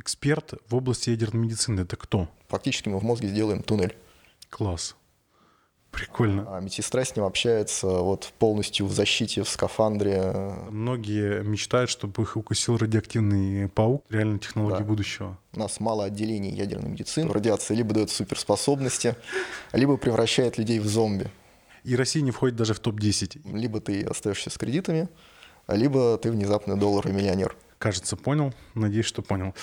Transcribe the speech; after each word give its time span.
эксперт 0.00 0.54
в 0.68 0.74
области 0.74 1.10
ядерной 1.10 1.42
медицины. 1.42 1.82
Это 1.82 1.96
кто? 1.96 2.28
Фактически 2.48 2.88
мы 2.88 2.98
в 2.98 3.04
мозге 3.04 3.28
сделаем 3.28 3.62
туннель. 3.62 3.96
Класс. 4.48 4.96
Прикольно. 5.90 6.56
А 6.56 6.60
медсестра 6.60 7.04
с 7.04 7.16
ним 7.16 7.24
общается 7.24 7.86
вот 7.86 8.32
полностью 8.38 8.86
в 8.86 8.92
защите, 8.92 9.42
в 9.42 9.48
скафандре. 9.48 10.54
Многие 10.70 11.42
мечтают, 11.42 11.90
чтобы 11.90 12.22
их 12.22 12.36
укусил 12.36 12.76
радиоактивный 12.76 13.68
паук. 13.68 14.04
Реально 14.08 14.38
технологии 14.38 14.78
да. 14.78 14.84
будущего. 14.84 15.38
У 15.52 15.58
нас 15.58 15.80
мало 15.80 16.04
отделений 16.04 16.50
ядерной 16.50 16.90
медицины. 16.90 17.32
Радиация 17.32 17.76
либо 17.76 17.92
дает 17.92 18.10
суперспособности, 18.10 19.16
либо 19.72 19.96
превращает 19.96 20.58
людей 20.58 20.78
в 20.78 20.86
зомби. 20.86 21.28
И 21.82 21.96
Россия 21.96 22.22
не 22.22 22.30
входит 22.30 22.56
даже 22.56 22.74
в 22.74 22.78
топ-10. 22.78 23.56
Либо 23.56 23.80
ты 23.80 24.02
остаешься 24.04 24.50
с 24.50 24.56
кредитами, 24.56 25.08
либо 25.66 26.18
ты 26.18 26.30
внезапно 26.30 26.78
долларовый 26.78 27.16
миллионер. 27.16 27.56
Кажется, 27.78 28.16
понял. 28.16 28.52
Надеюсь, 28.74 29.06
что 29.06 29.22
понял. 29.22 29.54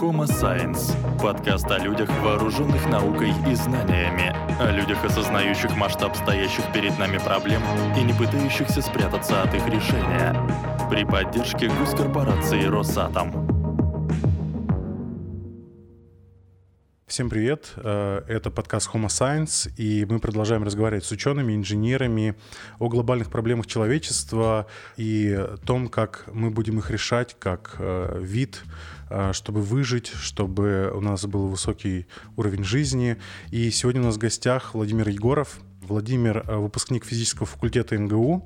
Homo 0.00 0.24
Science– 0.24 0.96
подкаст 1.22 1.70
о 1.70 1.76
людях, 1.76 2.08
вооруженных 2.22 2.88
наукой 2.88 3.34
и 3.46 3.54
знаниями, 3.54 4.34
о 4.58 4.70
людях, 4.72 5.04
осознающих 5.04 5.76
масштаб 5.76 6.16
стоящих 6.16 6.64
перед 6.72 6.98
нами 6.98 7.18
проблем 7.18 7.60
и 7.98 8.02
не 8.02 8.14
пытающихся 8.14 8.80
спрятаться 8.80 9.42
от 9.42 9.54
их 9.54 9.66
решения. 9.66 10.34
При 10.88 11.04
поддержке 11.04 11.68
госкорпорации 11.68 12.64
«Росатом». 12.64 13.60
Всем 17.06 17.28
привет, 17.28 17.72
э, 17.76 18.22
это 18.28 18.52
подкаст 18.52 18.88
Homo 18.94 19.08
Science, 19.08 19.68
и 19.76 20.06
мы 20.08 20.20
продолжаем 20.20 20.62
разговаривать 20.62 21.04
с 21.04 21.10
учеными, 21.10 21.56
инженерами 21.56 22.36
о 22.78 22.88
глобальных 22.88 23.30
проблемах 23.30 23.66
человечества 23.66 24.66
и 24.96 25.44
том, 25.66 25.88
как 25.88 26.24
мы 26.32 26.50
будем 26.50 26.78
их 26.78 26.88
решать 26.88 27.36
как 27.40 27.74
э, 27.80 28.20
вид, 28.22 28.62
чтобы 29.32 29.60
выжить, 29.60 30.08
чтобы 30.08 30.90
у 30.94 31.00
нас 31.00 31.24
был 31.26 31.48
высокий 31.48 32.06
уровень 32.36 32.64
жизни. 32.64 33.16
И 33.50 33.70
сегодня 33.70 34.00
у 34.02 34.04
нас 34.04 34.16
в 34.16 34.18
гостях 34.18 34.74
Владимир 34.74 35.08
Егоров, 35.08 35.58
Владимир, 35.82 36.44
выпускник 36.46 37.04
физического 37.04 37.46
факультета 37.46 37.98
МГУ, 37.98 38.44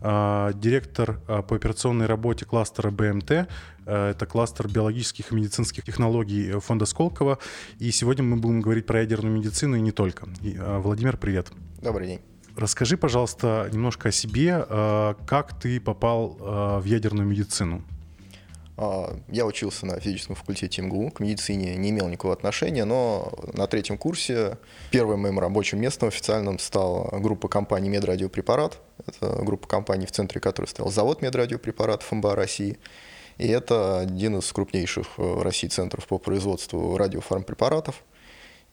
директор 0.00 1.20
по 1.26 1.56
операционной 1.56 2.06
работе 2.06 2.46
кластера 2.46 2.90
БМТ, 2.90 3.48
Э, 3.86 4.10
это 4.10 4.26
кластер 4.26 4.68
биологических 4.68 5.32
и 5.32 5.34
медицинских 5.34 5.84
технологий 5.84 6.50
фонда 6.60 6.86
Сколково. 6.86 7.38
И 7.78 7.90
сегодня 7.92 8.24
мы 8.24 8.36
будем 8.36 8.60
говорить 8.60 8.86
про 8.86 9.00
ядерную 9.00 9.34
медицину 9.34 9.76
и 9.76 9.80
не 9.80 9.92
только. 9.92 10.28
Э, 10.42 10.78
Владимир, 10.78 11.16
привет. 11.16 11.52
Добрый 11.80 12.08
день. 12.08 12.20
Расскажи, 12.56 12.96
пожалуйста, 12.96 13.68
немножко 13.72 14.08
о 14.08 14.12
себе. 14.12 14.64
Э, 14.68 15.14
как 15.26 15.58
ты 15.58 15.80
попал 15.80 16.36
в 16.80 16.84
ядерную 16.84 17.26
медицину? 17.26 17.82
А, 18.76 19.16
я 19.28 19.46
учился 19.46 19.86
на 19.86 19.98
физическом 20.00 20.36
факультете 20.36 20.82
МГУ, 20.82 21.10
к 21.10 21.20
медицине 21.20 21.76
не 21.76 21.90
имел 21.90 22.08
никакого 22.08 22.34
отношения, 22.34 22.84
но 22.84 23.32
на 23.54 23.66
третьем 23.66 23.96
курсе 23.96 24.58
первым 24.90 25.20
моим 25.20 25.38
рабочим 25.38 25.80
местом 25.80 26.08
официальным 26.08 26.58
стала 26.58 27.18
группа 27.18 27.48
компаний 27.48 27.88
«Медрадиопрепарат». 27.88 28.78
Это 29.06 29.42
группа 29.42 29.66
компаний, 29.66 30.06
в 30.06 30.12
центре 30.12 30.40
которой 30.40 30.66
стоял 30.66 30.90
завод 30.90 31.22
медрадиопрепаратов 31.22 32.10
МБА 32.12 32.34
России. 32.34 32.78
И 33.38 33.46
это 33.48 34.00
один 34.00 34.38
из 34.38 34.50
крупнейших 34.52 35.06
э, 35.18 35.22
в 35.22 35.42
России 35.42 35.68
центров 35.68 36.06
по 36.06 36.18
производству 36.18 36.96
радиофармпрепаратов. 36.96 38.02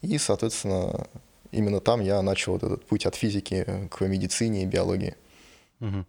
И, 0.01 0.17
соответственно, 0.17 1.07
именно 1.51 1.79
там 1.79 2.01
я 2.01 2.21
начал 2.21 2.53
вот 2.53 2.63
этот 2.63 2.85
путь 2.85 3.05
от 3.05 3.15
физики 3.15 3.87
к 3.89 4.01
медицине 4.01 4.63
и 4.63 4.65
биологии. 4.65 5.15
Угу. 5.81 6.05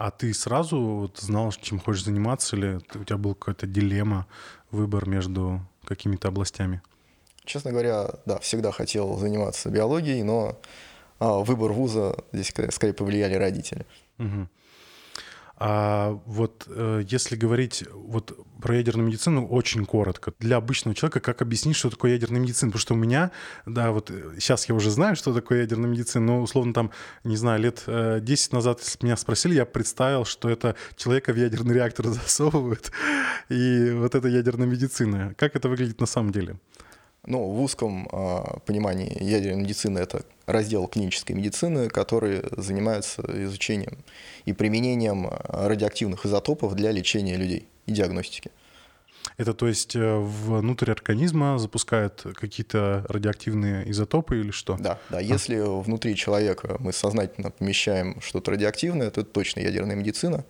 А 0.00 0.10
ты 0.10 0.32
сразу 0.32 0.80
вот 0.80 1.18
знал, 1.18 1.52
чем 1.52 1.78
хочешь 1.78 2.04
заниматься, 2.04 2.56
или 2.56 2.80
у 2.94 3.04
тебя 3.04 3.18
был 3.18 3.34
какая-то 3.34 3.66
дилемма, 3.66 4.26
выбор 4.70 5.06
между 5.06 5.60
какими-то 5.84 6.28
областями? 6.28 6.80
Честно 7.44 7.70
говоря, 7.70 8.08
да, 8.24 8.38
всегда 8.38 8.72
хотел 8.72 9.18
заниматься 9.18 9.68
биологией, 9.68 10.22
но 10.22 10.58
а, 11.18 11.40
выбор 11.40 11.72
вуза 11.72 12.16
здесь 12.32 12.50
скорее 12.70 12.94
повлияли 12.94 13.34
родители. 13.34 13.84
Угу. 14.18 14.48
А 15.62 16.18
вот 16.24 16.64
э, 16.68 17.02
если 17.06 17.36
говорить 17.36 17.84
вот 17.92 18.34
про 18.62 18.76
ядерную 18.76 19.08
медицину 19.08 19.46
очень 19.46 19.84
коротко, 19.84 20.32
для 20.38 20.56
обычного 20.56 20.94
человека, 20.94 21.20
как 21.20 21.42
объяснить, 21.42 21.76
что 21.76 21.90
такое 21.90 22.12
ядерная 22.12 22.40
медицина? 22.40 22.70
Потому 22.70 22.80
что 22.80 22.94
у 22.94 22.96
меня, 22.96 23.30
да, 23.66 23.92
вот 23.92 24.10
сейчас 24.38 24.70
я 24.70 24.74
уже 24.74 24.90
знаю, 24.90 25.16
что 25.16 25.34
такое 25.34 25.60
ядерная 25.60 25.90
медицина, 25.90 26.24
но 26.24 26.40
условно 26.40 26.72
там, 26.72 26.90
не 27.24 27.36
знаю, 27.36 27.60
лет 27.60 27.84
10 27.86 28.52
назад, 28.54 28.80
если 28.80 29.04
меня 29.04 29.18
спросили, 29.18 29.54
я 29.54 29.66
представил, 29.66 30.24
что 30.24 30.48
это 30.48 30.76
человека 30.96 31.34
в 31.34 31.36
ядерный 31.36 31.74
реактор 31.74 32.06
засовывают, 32.08 32.90
и 33.50 33.90
вот 33.92 34.14
это 34.14 34.28
ядерная 34.28 34.66
медицина. 34.66 35.34
Как 35.36 35.56
это 35.56 35.68
выглядит 35.68 36.00
на 36.00 36.06
самом 36.06 36.32
деле? 36.32 36.56
Ну, 37.26 37.44
в 37.44 37.60
узком 37.60 38.08
э, 38.10 38.58
понимании 38.64 39.22
ядерной 39.22 39.62
медицины 39.62 39.98
это 39.98 40.24
раздел 40.46 40.86
клинической 40.88 41.36
медицины, 41.36 41.88
который 41.88 42.42
занимается 42.56 43.22
изучением 43.44 43.98
и 44.46 44.52
применением 44.52 45.28
радиоактивных 45.48 46.24
изотопов 46.24 46.74
для 46.74 46.92
лечения 46.92 47.36
людей 47.36 47.68
и 47.86 47.92
диагностики. 47.92 48.50
Это 49.36 49.54
то 49.54 49.66
есть 49.68 49.96
э, 49.96 50.18
внутрь 50.18 50.90
организма 50.90 51.58
запускают 51.58 52.26
какие-то 52.34 53.04
радиоактивные 53.08 53.90
изотопы 53.90 54.40
или 54.40 54.50
что? 54.50 54.76
Да, 54.78 54.98
да. 55.08 55.18
А. 55.18 55.22
Если 55.22 55.58
внутри 55.58 56.16
человека 56.16 56.76
мы 56.78 56.92
сознательно 56.92 57.50
помещаем 57.50 58.20
что-то 58.20 58.52
радиоактивное, 58.52 59.10
то 59.10 59.22
это 59.22 59.30
точно 59.30 59.60
ядерная 59.60 59.96
медицина. 59.96 60.44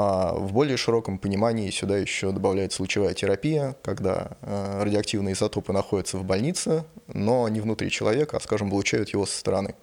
А 0.00 0.32
в 0.32 0.52
более 0.52 0.76
широком 0.76 1.18
понимании 1.18 1.70
сюда 1.70 1.98
еще 1.98 2.30
добавляется 2.30 2.82
лучевая 2.82 3.14
терапия, 3.14 3.74
когда 3.82 4.36
э, 4.42 4.82
радиоактивные 4.84 5.32
изотопы 5.32 5.72
находятся 5.72 6.18
в 6.18 6.24
больнице, 6.24 6.84
но 7.08 7.48
не 7.48 7.60
внутри 7.60 7.90
человека, 7.90 8.36
а, 8.36 8.40
скажем, 8.40 8.70
получают 8.70 9.08
его 9.08 9.26
со 9.26 9.36
стороны. 9.36 9.74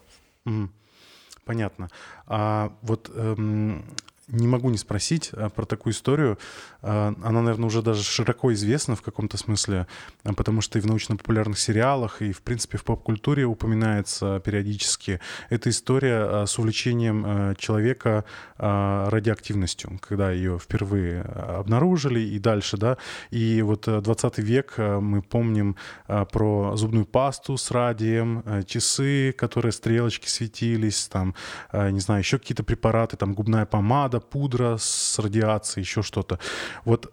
Понятно. 1.44 1.90
А 2.28 2.72
вот 2.82 3.12
эм, 3.14 3.84
не 4.28 4.48
могу 4.48 4.70
не 4.70 4.78
спросить 4.78 5.30
э, 5.34 5.50
про 5.50 5.66
такую 5.66 5.94
историю. 5.94 6.38
Э, 6.82 7.14
она, 7.24 7.42
наверное, 7.42 7.68
уже 7.68 7.82
даже 7.82 8.04
широко 8.04 8.54
известна 8.54 8.96
в 8.96 9.02
каком-то 9.02 9.38
смысле, 9.38 9.88
э, 10.24 10.34
потому 10.34 10.62
что 10.62 10.80
и 10.80 10.82
в 10.82 10.86
научно-популярных 10.86 11.60
сериалах, 11.60 12.22
и, 12.22 12.32
в 12.32 12.42
принципе, 12.42 12.78
в 12.78 12.84
поп-культуре 12.84 13.46
упоминается 13.46 14.40
периодически. 14.40 15.20
Это 15.50 15.70
история 15.70 16.46
с 16.46 16.58
увлечением 16.58 17.56
человека 17.58 18.26
радиоактивностью, 18.58 20.00
когда 20.02 20.32
ее 20.32 20.60
впервые 20.60 21.22
обнаружили 21.22 22.20
и 22.20 22.40
дальше, 22.40 22.78
да. 22.78 22.98
И 23.32 23.62
вот 23.62 23.88
20 23.88 24.38
век 24.40 24.78
мы 24.78 25.22
помним 25.22 25.76
про 26.08 26.76
зубную 26.76 27.06
пасту 27.06 27.58
с 27.58 27.72
радием, 27.72 28.44
часы, 28.66 29.34
которые 29.38 29.72
стрелочки 29.72 30.28
светились, 30.28 31.08
там, 31.08 31.36
не 31.74 32.00
знаю, 32.00 32.22
еще 32.22 32.40
какие-то 32.40 32.64
препараты, 32.64 33.18
там, 33.18 33.34
губная 33.34 33.66
помада, 33.66 34.15
помада, 34.20 34.20
пудра 34.20 34.78
с 34.78 35.20
радиацией, 35.20 35.84
еще 35.84 36.02
что-то. 36.02 36.40
Вот 36.84 37.12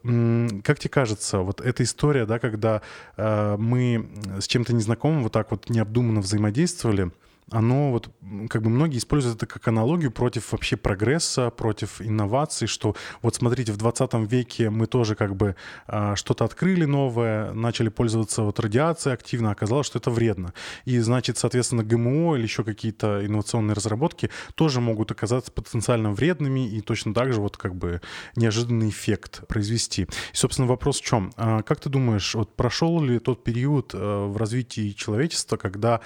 как 0.64 0.78
тебе 0.78 0.90
кажется, 0.90 1.38
вот 1.38 1.60
эта 1.60 1.82
история, 1.82 2.26
да, 2.26 2.38
когда 2.38 2.82
э, 3.16 3.56
мы 3.58 4.08
с 4.38 4.46
чем-то 4.46 4.74
незнакомым 4.74 5.22
вот 5.22 5.32
так 5.32 5.50
вот 5.50 5.70
необдуманно 5.70 6.20
взаимодействовали, 6.20 7.10
оно 7.52 7.92
вот, 7.92 8.10
как 8.48 8.62
бы 8.62 8.70
многие 8.70 8.98
используют 8.98 9.36
это 9.36 9.46
как 9.46 9.68
аналогию 9.68 10.10
против 10.10 10.52
вообще 10.52 10.76
прогресса, 10.76 11.50
против 11.50 12.00
инноваций, 12.00 12.66
что 12.66 12.96
вот 13.20 13.34
смотрите, 13.34 13.72
в 13.72 13.76
20 13.76 14.14
веке 14.30 14.70
мы 14.70 14.86
тоже 14.86 15.14
как 15.14 15.36
бы 15.36 15.54
а, 15.86 16.16
что-то 16.16 16.44
открыли 16.44 16.84
новое, 16.84 17.52
начали 17.52 17.88
пользоваться 17.88 18.42
вот 18.42 18.58
радиацией 18.58 19.14
активно, 19.14 19.50
оказалось, 19.50 19.86
что 19.86 19.98
это 19.98 20.10
вредно. 20.10 20.54
И 20.84 20.98
значит, 20.98 21.38
соответственно, 21.38 21.84
ГМО 21.84 22.36
или 22.36 22.42
еще 22.42 22.64
какие-то 22.64 23.24
инновационные 23.24 23.74
разработки 23.74 24.30
тоже 24.54 24.80
могут 24.80 25.10
оказаться 25.10 25.52
потенциально 25.52 26.10
вредными 26.10 26.68
и 26.68 26.80
точно 26.80 27.12
так 27.14 27.32
же 27.32 27.40
вот 27.40 27.56
как 27.56 27.74
бы 27.74 28.00
неожиданный 28.36 28.88
эффект 28.88 29.46
произвести. 29.46 30.02
И, 30.02 30.36
собственно, 30.36 30.68
вопрос 30.68 31.00
в 31.00 31.04
чем? 31.04 31.32
А, 31.36 31.62
как 31.62 31.80
ты 31.80 31.90
думаешь, 31.90 32.34
вот 32.34 32.56
прошел 32.56 33.02
ли 33.02 33.18
тот 33.18 33.44
период 33.44 33.92
а, 33.94 34.26
в 34.26 34.36
развитии 34.36 34.90
человечества, 34.90 35.56
когда 35.56 36.00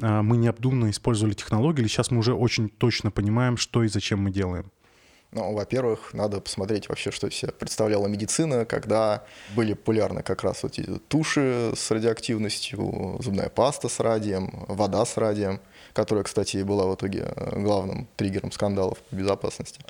а, 0.00 0.22
мы 0.22 0.36
необдуманно 0.36 0.91
использовали 0.92 1.34
технологии, 1.34 1.80
или 1.80 1.88
сейчас 1.88 2.10
мы 2.10 2.18
уже 2.18 2.34
очень 2.34 2.68
точно 2.68 3.10
понимаем, 3.10 3.56
что 3.56 3.82
и 3.82 3.88
зачем 3.88 4.20
мы 4.20 4.30
делаем? 4.30 4.70
Ну, 5.32 5.54
во-первых, 5.54 6.12
надо 6.12 6.42
посмотреть 6.42 6.90
вообще, 6.90 7.10
что 7.10 7.30
все 7.30 7.48
представляла 7.48 8.06
медицина, 8.06 8.66
когда 8.66 9.24
были 9.56 9.72
популярны 9.72 10.22
как 10.22 10.44
раз 10.44 10.62
вот 10.62 10.78
эти 10.78 10.98
туши 11.08 11.72
с 11.74 11.90
радиоактивностью, 11.90 13.16
зубная 13.20 13.48
паста 13.48 13.88
с 13.88 13.98
радием, 13.98 14.66
вода 14.68 15.06
с 15.06 15.16
радием, 15.16 15.58
которая, 15.94 16.24
кстати, 16.24 16.62
была 16.62 16.86
в 16.86 16.94
итоге 16.96 17.32
главным 17.52 18.08
триггером 18.16 18.52
скандалов 18.52 18.98
по 18.98 19.14
безопасности. 19.14 19.80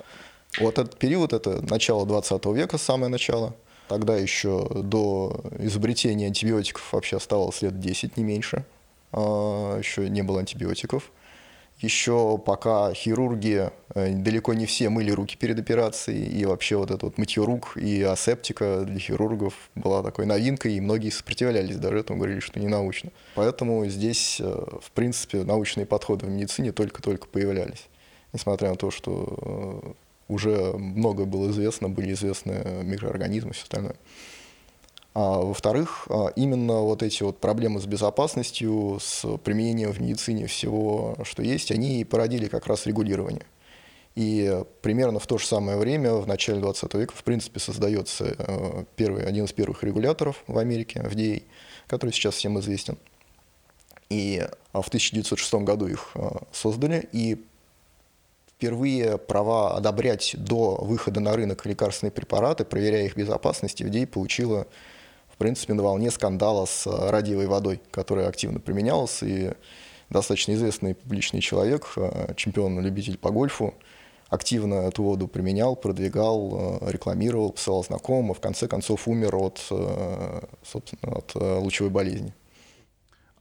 Вот 0.61 0.79
этот 0.79 0.97
период, 0.97 1.33
это 1.33 1.61
начало 1.63 2.07
20 2.07 2.47
века, 2.47 2.79
самое 2.79 3.11
начало. 3.11 3.57
Тогда 3.89 4.17
еще 4.17 4.69
до 4.73 5.43
изобретения 5.59 6.27
антибиотиков 6.27 6.93
вообще 6.93 7.17
оставалось 7.17 7.63
лет 7.63 7.81
10, 7.81 8.17
не 8.17 8.23
меньше. 8.23 8.65
А, 9.13 9.79
еще 9.79 10.09
не 10.09 10.23
было 10.23 10.41
антибиотиков. 10.41 11.13
еще 11.81 12.39
пока 12.39 12.95
хирурги 12.95 13.71
э, 13.95 14.13
далеко 14.15 14.55
не 14.55 14.67
все 14.67 14.89
мыли 14.89 15.11
руки 15.11 15.37
перед 15.37 15.59
операцией, 15.59 16.25
и 16.27 16.45
вообще 16.45 16.77
вот 16.77 16.91
это 16.91 17.07
вот 17.07 17.19
мытье 17.19 17.45
рук 17.45 17.77
и 17.77 18.03
асептика 18.03 18.85
для 18.85 18.99
хирургов 18.99 19.55
была 19.75 20.03
такой 20.03 20.27
новинкой, 20.27 20.75
и 20.75 20.81
многие 20.81 21.11
сопротивлялись 21.11 21.77
даже 21.77 21.99
этому, 21.99 22.19
говорили, 22.19 22.41
что 22.41 22.61
не 22.61 22.69
научно. 22.69 23.11
Поэтому 23.35 23.87
здесь, 23.87 24.41
э, 24.41 24.45
в 24.81 24.91
принципе, 24.93 25.43
научные 25.43 25.85
подходы 25.85 26.27
в 26.27 26.31
медицине 26.31 26.73
только-только 26.73 27.27
появлялись. 27.27 27.89
Несмотря 28.33 28.71
на 28.71 28.77
то, 28.77 28.91
что 28.91 29.39
э, 29.43 29.93
уже 30.29 30.73
много 30.73 31.27
было 31.27 31.51
известно, 31.51 31.89
были 31.89 32.13
известны 32.13 32.83
микроорганизмы 32.83 33.51
и 33.51 33.55
все 33.55 33.65
остальное. 33.65 33.97
А, 35.15 35.41
во-вторых, 35.41 36.07
а, 36.09 36.29
именно 36.37 36.81
вот 36.81 37.03
эти 37.03 37.23
вот 37.23 37.39
проблемы 37.39 37.81
с 37.81 37.87
безопасностью, 37.87 38.99
с 39.01 39.27
применением 39.39 39.93
в 39.93 40.01
медицине 40.01 40.47
всего, 40.47 41.17
что 41.25 41.43
есть, 41.43 41.71
они 41.71 42.01
и 42.01 42.05
породили 42.05 42.49
как 42.49 42.67
раз 42.67 42.87
регулирование. 42.87 43.45
И 44.15 44.63
примерно 44.81 45.19
в 45.19 45.27
то 45.27 45.39
же 45.39 45.47
самое 45.47 45.79
время, 45.79 46.15
в 46.15 46.27
начале 46.27 46.61
20 46.61 46.95
века, 46.95 47.15
в 47.15 47.25
принципе, 47.25 47.61
создается 47.61 48.35
э, 48.39 48.85
первый, 48.97 49.25
один 49.25 49.45
из 49.45 49.53
первых 49.53 49.83
регуляторов 49.85 50.43
в 50.47 50.59
Америке, 50.59 51.01
FDA, 51.01 51.43
который 51.87 52.11
сейчас 52.11 52.35
всем 52.35 52.59
известен. 52.61 52.97
И 54.09 54.47
а, 54.73 54.83
в 54.83 54.89
1906 54.89 55.55
году 55.55 55.87
их 55.87 56.15
создали, 56.53 57.09
и 57.13 57.43
впервые 58.49 59.19
права 59.19 59.77
одобрять 59.77 60.37
до 60.39 60.77
выхода 60.77 61.21
на 61.21 61.35
рынок 61.35 61.67
лекарственные 61.67 62.13
препараты, 62.13 62.65
проверяя 62.65 63.07
их 63.07 63.17
безопасность, 63.17 63.81
FDA 63.81 64.07
получила 64.07 64.67
принципе, 65.43 65.75
на 65.75 65.83
волне 65.83 66.13
скандала 66.13 66.67
с 66.67 66.87
э, 66.87 67.11
радиевой 67.11 67.49
водой, 67.49 67.81
которая 67.91 68.29
активно 68.29 68.61
применялась, 68.61 69.25
и 69.25 69.51
достаточно 70.09 70.53
известный 70.53 70.95
публичный 70.95 71.41
человек, 71.41 71.95
э, 71.97 72.35
чемпион-любитель 72.37 73.19
по 73.19 73.31
гольфу, 73.31 73.75
активно 74.29 74.75
эту 74.75 75.03
воду 75.03 75.27
применял, 75.27 75.75
продвигал, 75.75 76.79
э, 76.81 76.93
рекламировал, 76.93 77.51
писал 77.51 77.83
знакомым, 77.83 78.31
а 78.31 78.35
в 78.35 78.41
конце 78.41 78.69
концов 78.69 79.09
умер 79.09 79.35
от, 79.35 79.59
собственно, 80.63 81.17
от 81.17 81.35
лучевой 81.35 81.91
болезни. 81.91 82.33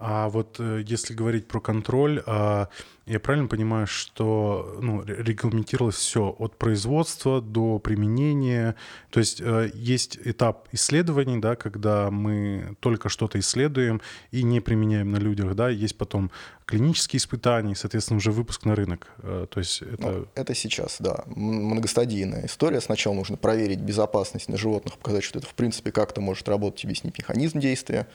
А 0.03 0.29
вот 0.29 0.59
если 0.59 1.13
говорить 1.13 1.47
про 1.47 1.59
контроль, 1.59 2.23
а 2.25 2.69
я 3.05 3.19
правильно 3.19 3.47
понимаю, 3.47 3.87
что 3.87 4.77
ну, 4.81 5.03
регламентировалось 5.03 5.95
все 5.95 6.35
от 6.39 6.57
производства 6.57 7.41
до 7.41 7.77
применения? 7.77 8.75
То 9.09 9.19
есть 9.19 9.41
э, 9.41 9.69
есть 9.73 10.17
этап 10.23 10.67
исследований, 10.71 11.39
да, 11.39 11.55
когда 11.55 12.09
мы 12.09 12.75
только 12.79 13.09
что-то 13.09 13.39
исследуем 13.39 14.01
и 14.31 14.43
не 14.43 14.59
применяем 14.59 15.11
на 15.11 15.17
людях, 15.17 15.55
да, 15.55 15.69
есть 15.69 15.97
потом 15.97 16.31
клинические 16.65 17.17
испытания, 17.17 17.75
соответственно, 17.75 18.17
уже 18.17 18.31
выпуск 18.31 18.65
на 18.65 18.75
рынок. 18.75 19.07
Э, 19.19 19.45
то 19.49 19.59
есть 19.59 19.81
это... 19.81 20.11
Ну, 20.11 20.27
это 20.33 20.55
сейчас, 20.55 20.97
да, 20.99 21.23
многостадийная 21.27 22.45
история. 22.45 22.81
Сначала 22.81 23.13
нужно 23.13 23.35
проверить 23.35 23.81
безопасность 23.81 24.47
на 24.47 24.57
животных, 24.57 24.97
показать, 24.97 25.23
что 25.23 25.39
это 25.39 25.47
в 25.47 25.53
принципе 25.53 25.91
как-то 25.91 26.21
может 26.21 26.47
работать, 26.47 26.85
объяснить 26.85 27.17
механизм 27.17 27.59
действия, 27.59 28.07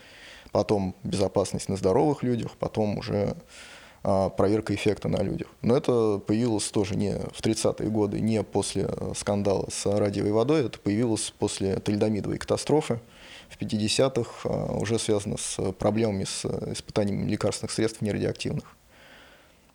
потом 0.53 0.95
безопасность 1.03 1.69
на 1.69 1.77
здоровых 1.77 2.23
людях, 2.23 2.53
потом 2.59 2.99
уже 2.99 3.37
а, 4.03 4.31
проверка 4.31 4.75
эффекта 4.75 5.09
на 5.09 5.23
людях. 5.23 5.49
Но 5.63 5.77
это 5.77 6.19
появилось 6.25 6.71
тоже 6.71 6.97
не 6.97 7.15
в 7.15 7.41
30-е 7.41 7.91
годы, 7.91 8.21
не 8.21 8.43
после 8.43 8.89
скандала 9.17 9.69
с 9.71 9.87
радиовой 9.87 10.33
водой, 10.33 10.67
это 10.67 10.79
появилось 10.79 11.33
после 11.39 11.77
тальдомидовой 11.81 12.39
катастрофы 12.39 13.01
в 13.49 13.59
50-х, 13.61 14.31
а, 14.45 14.77
уже 14.77 14.99
связано 14.99 15.37
с 15.37 15.73
проблемами 15.73 16.25
с 16.25 16.45
испытанием 16.45 17.27
лекарственных 17.27 17.73
средств 17.73 18.01
нерадиоактивных. 18.01 18.77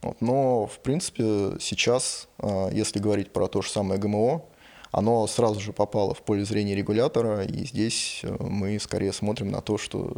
Вот. 0.02 0.20
Но, 0.22 0.66
в 0.66 0.80
принципе, 0.80 1.58
сейчас, 1.60 2.28
а, 2.40 2.70
если 2.70 3.00
говорить 3.00 3.32
про 3.32 3.48
то 3.48 3.62
же 3.62 3.70
самое 3.70 4.00
ГМО, 4.00 4.44
оно 4.92 5.26
сразу 5.28 5.60
же 5.60 5.74
попало 5.74 6.14
в 6.14 6.22
поле 6.22 6.44
зрения 6.44 6.76
регулятора, 6.76 7.44
и 7.44 7.66
здесь 7.66 8.22
э, 8.24 8.36
мы 8.40 8.78
скорее 8.80 9.14
смотрим 9.14 9.50
на 9.50 9.62
то, 9.62 9.78
что 9.78 10.18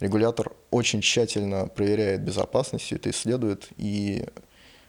регулятор 0.00 0.52
очень 0.70 1.02
тщательно 1.02 1.66
проверяет 1.66 2.22
безопасность, 2.22 2.84
все 2.84 2.96
это 2.96 3.10
исследует, 3.10 3.68
и 3.76 4.24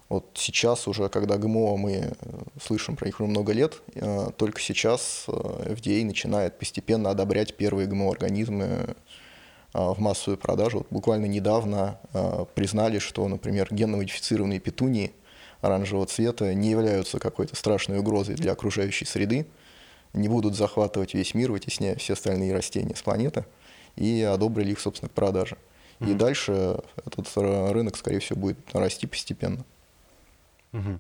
вот 0.08 0.26
сейчас 0.36 0.88
уже, 0.88 1.10
когда 1.10 1.38
ГМО 1.38 1.78
мы 1.78 1.92
э, 1.92 2.14
слышим 2.62 2.96
про 2.96 3.08
них 3.08 3.20
уже 3.20 3.30
много 3.30 3.52
лет, 3.52 3.82
э, 3.96 4.30
только 4.38 4.62
сейчас 4.62 5.26
FDA 5.28 6.06
начинает 6.06 6.58
постепенно 6.58 7.10
одобрять 7.10 7.56
первые 7.58 7.88
ГМО-организмы 7.88 8.96
в 9.72 10.00
массовую 10.00 10.40
продажу. 10.40 10.80
Вот 10.80 10.88
буквально 10.90 11.28
недавно 11.28 12.00
признали, 12.56 12.98
что, 12.98 13.28
например, 13.28 13.68
генно-модифицированные 13.70 14.60
петунии 14.60 15.12
оранжевого 15.62 16.06
цвета 16.06 16.54
не 16.54 16.70
являются 16.72 17.20
какой-то 17.20 17.56
страшной 17.56 18.00
угрозой 18.00 18.36
для 18.36 18.52
окружающей 18.52 19.06
среды, 19.06 19.48
не 20.14 20.28
будут 20.28 20.56
захватывать 20.56 21.14
весь 21.14 21.34
мир, 21.34 21.52
вытесняя 21.52 21.96
все 21.96 22.14
остальные 22.14 22.54
растения 22.54 22.96
с 22.96 23.02
планеты– 23.02 23.46
и 24.00 24.22
одобрили 24.22 24.72
их, 24.72 24.80
собственно, 24.80 25.10
к 25.10 25.14
продаже. 25.14 25.58
Mm-hmm. 26.00 26.12
И 26.12 26.14
дальше 26.14 26.80
этот 27.06 27.32
рынок, 27.36 27.98
скорее 27.98 28.20
всего, 28.20 28.40
будет 28.40 28.58
расти 28.74 29.06
постепенно. 29.06 29.66
Mm-hmm. 30.72 31.00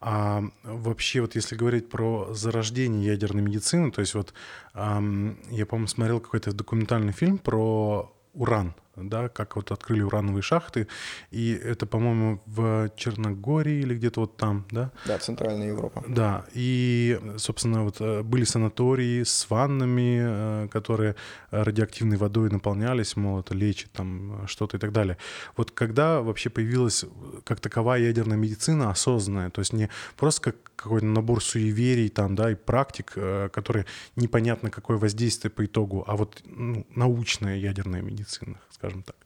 А 0.00 0.42
вообще, 0.62 1.22
вот 1.22 1.34
если 1.34 1.56
говорить 1.56 1.88
про 1.88 2.32
зарождение 2.34 3.06
ядерной 3.06 3.42
медицины, 3.42 3.90
то 3.90 4.02
есть 4.02 4.14
вот 4.14 4.34
эм, 4.74 5.38
я, 5.50 5.64
по-моему, 5.64 5.88
смотрел 5.88 6.20
какой-то 6.20 6.52
документальный 6.52 7.14
фильм 7.14 7.38
про 7.38 8.12
уран, 8.34 8.74
да, 8.96 9.28
как 9.28 9.56
вот 9.56 9.70
открыли 9.70 10.02
урановые 10.02 10.42
шахты, 10.42 10.88
и 11.30 11.52
это, 11.52 11.86
по-моему, 11.86 12.42
в 12.46 12.90
Черногории 12.96 13.80
или 13.80 13.94
где-то 13.94 14.20
вот 14.20 14.36
там, 14.36 14.66
да? 14.70 14.90
Да, 15.06 15.18
Центральная 15.18 15.68
Европа. 15.68 16.04
Да, 16.08 16.44
и, 16.52 17.20
собственно, 17.36 17.84
вот 17.84 18.00
э, 18.00 18.22
были 18.22 18.44
санатории 18.44 19.22
с 19.22 19.48
ваннами, 19.50 20.18
э, 20.20 20.68
которые 20.68 21.16
радиоактивной 21.50 22.16
водой 22.16 22.50
наполнялись, 22.50 23.16
мол, 23.16 23.40
это 23.40 23.54
лечит 23.54 23.92
там 23.92 24.46
что-то 24.46 24.76
и 24.76 24.80
так 24.80 24.92
далее. 24.92 25.16
Вот 25.56 25.70
когда 25.70 26.22
вообще 26.22 26.50
появилась 26.50 27.04
как 27.44 27.60
таковая 27.60 28.00
ядерная 28.00 28.36
медицина 28.36 28.90
осознанная, 28.90 29.50
то 29.50 29.60
есть 29.60 29.72
не 29.72 29.88
просто 30.16 30.42
как 30.42 30.56
какой-то 30.76 31.06
набор 31.06 31.42
суеверий 31.42 32.08
там, 32.08 32.34
да, 32.34 32.50
и 32.50 32.54
практик, 32.54 33.12
э, 33.16 33.48
которые 33.52 33.86
непонятно 34.14 34.70
какое 34.70 34.98
воздействие 34.98 35.50
по 35.50 35.64
итогу, 35.64 36.04
а 36.06 36.16
вот 36.16 36.42
ну, 36.44 36.86
научная 36.94 37.56
ядерная 37.56 38.02
медицина, 38.02 38.60
скажем 38.70 38.85
скажем 38.86 39.02
так. 39.02 39.16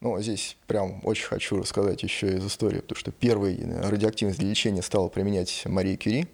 Ну, 0.00 0.20
здесь 0.20 0.56
прям 0.66 1.00
очень 1.04 1.26
хочу 1.26 1.58
рассказать 1.58 2.02
еще 2.02 2.36
из 2.36 2.46
истории, 2.46 2.80
потому 2.80 2.98
что 2.98 3.10
первый 3.10 3.58
радиоактивность 3.82 4.38
для 4.38 4.48
лечения 4.48 4.82
стала 4.82 5.08
применять 5.08 5.64
Мария 5.66 5.96
Кюри, 5.96 6.28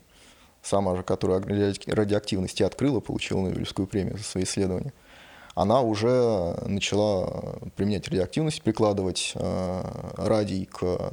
сама 0.63 0.95
же, 0.97 1.03
которая 1.03 1.41
радиоактивности 1.41 2.63
открыла, 2.63 3.01
получила 3.01 3.41
Нобелевскую 3.41 3.89
премию 3.89 4.19
за 4.19 4.25
свои 4.25 4.45
исследования. 4.45 4.93
Она 5.55 5.81
уже 5.81 6.57
начала 6.67 7.59
применять 7.77 8.07
радиоактивность, 8.09 8.61
прикладывать 8.63 9.33
э, 9.35 9.83
радий 10.17 10.67
к 10.67 10.83
э, 10.83 11.09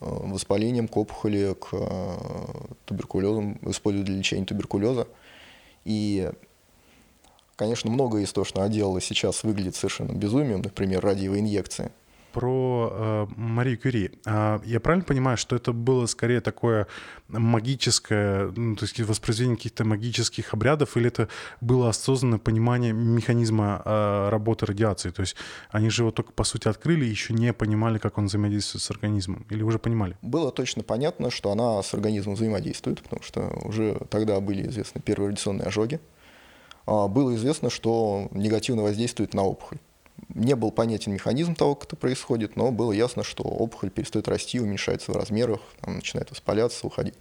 воспалениям, 0.00 0.88
к 0.88 0.96
опухоли, 0.96 1.54
к 1.58 1.68
э, 1.72 2.16
туберкулезам, 2.84 3.58
используя 3.62 4.04
для 4.04 4.16
лечения 4.16 4.44
туберкулеза. 4.44 5.06
И 5.84 6.30
Конечно, 7.58 7.90
многое 7.90 8.22
из 8.22 8.32
того, 8.32 8.44
что 8.44 8.60
она 8.60 8.68
делала 8.68 9.00
сейчас, 9.00 9.42
выглядит 9.42 9.74
совершенно 9.74 10.12
безумием, 10.12 10.62
например, 10.62 11.00
радиовые 11.02 11.40
инъекции. 11.40 11.90
Про 12.32 12.92
э, 12.92 13.26
Марию 13.34 13.76
Кюри. 13.76 14.12
Э, 14.26 14.60
я 14.64 14.78
правильно 14.78 15.04
понимаю, 15.04 15.36
что 15.36 15.56
это 15.56 15.72
было 15.72 16.06
скорее 16.06 16.40
такое 16.40 16.86
магическое, 17.26 18.52
ну, 18.54 18.76
то 18.76 18.84
есть 18.84 19.00
воспроизведение 19.00 19.56
каких-то 19.56 19.84
магических 19.84 20.54
обрядов, 20.54 20.96
или 20.96 21.08
это 21.08 21.28
было 21.60 21.88
осознанное 21.88 22.38
понимание 22.38 22.92
механизма 22.92 23.82
э, 23.84 24.28
работы 24.28 24.64
радиации? 24.64 25.10
То 25.10 25.22
есть 25.22 25.34
они 25.72 25.90
же 25.90 26.02
его 26.02 26.12
только, 26.12 26.30
по 26.30 26.44
сути, 26.44 26.68
открыли 26.68 27.06
и 27.06 27.10
еще 27.10 27.34
не 27.34 27.52
понимали, 27.52 27.98
как 27.98 28.18
он 28.18 28.26
взаимодействует 28.26 28.84
с 28.84 28.90
организмом? 28.92 29.46
Или 29.50 29.64
уже 29.64 29.80
понимали? 29.80 30.16
Было 30.22 30.52
точно 30.52 30.84
понятно, 30.84 31.32
что 31.32 31.50
она 31.50 31.82
с 31.82 31.92
организмом 31.92 32.36
взаимодействует, 32.36 33.02
потому 33.02 33.20
что 33.24 33.50
уже 33.64 33.98
тогда 34.10 34.38
были 34.38 34.68
известны 34.68 35.00
первые 35.00 35.30
радиационные 35.30 35.66
ожоги. 35.66 35.98
А, 36.88 37.06
было 37.06 37.34
известно, 37.34 37.68
что 37.68 38.28
негативно 38.30 38.82
воздействует 38.82 39.34
на 39.34 39.44
опухоль. 39.44 39.78
Не 40.30 40.56
был 40.56 40.70
понятен 40.70 41.12
механизм 41.12 41.54
того, 41.54 41.74
как 41.74 41.88
это 41.88 41.96
происходит, 41.96 42.56
но 42.56 42.72
было 42.72 42.92
ясно, 42.92 43.22
что 43.22 43.42
опухоль 43.42 43.90
перестает 43.90 44.26
расти, 44.26 44.58
уменьшается 44.58 45.12
в 45.12 45.16
размерах, 45.16 45.60
там, 45.82 45.96
начинает 45.96 46.30
воспаляться, 46.30 46.86
уходить. 46.86 47.14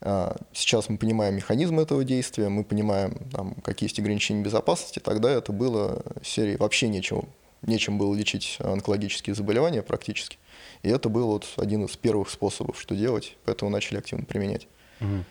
А, 0.00 0.36
сейчас 0.52 0.88
мы 0.88 0.98
понимаем 0.98 1.34
механизм 1.34 1.80
этого 1.80 2.04
действия, 2.04 2.48
мы 2.48 2.62
понимаем, 2.62 3.18
там, 3.32 3.54
какие 3.54 3.88
есть 3.88 3.98
ограничения 3.98 4.40
безопасности. 4.40 5.00
Тогда 5.00 5.32
это 5.32 5.50
было 5.50 6.04
серии 6.22 6.54
вообще 6.54 6.86
нечего, 6.86 7.24
нечем 7.62 7.98
было 7.98 8.14
лечить 8.14 8.56
онкологические 8.60 9.34
заболевания 9.34 9.82
практически. 9.82 10.38
И 10.84 10.88
это 10.88 11.08
был 11.08 11.26
вот 11.26 11.48
один 11.56 11.86
из 11.86 11.96
первых 11.96 12.30
способов, 12.30 12.80
что 12.80 12.94
делать, 12.94 13.36
поэтому 13.44 13.68
начали 13.68 13.98
активно 13.98 14.24
применять. 14.24 14.68
Угу. 15.00 15.24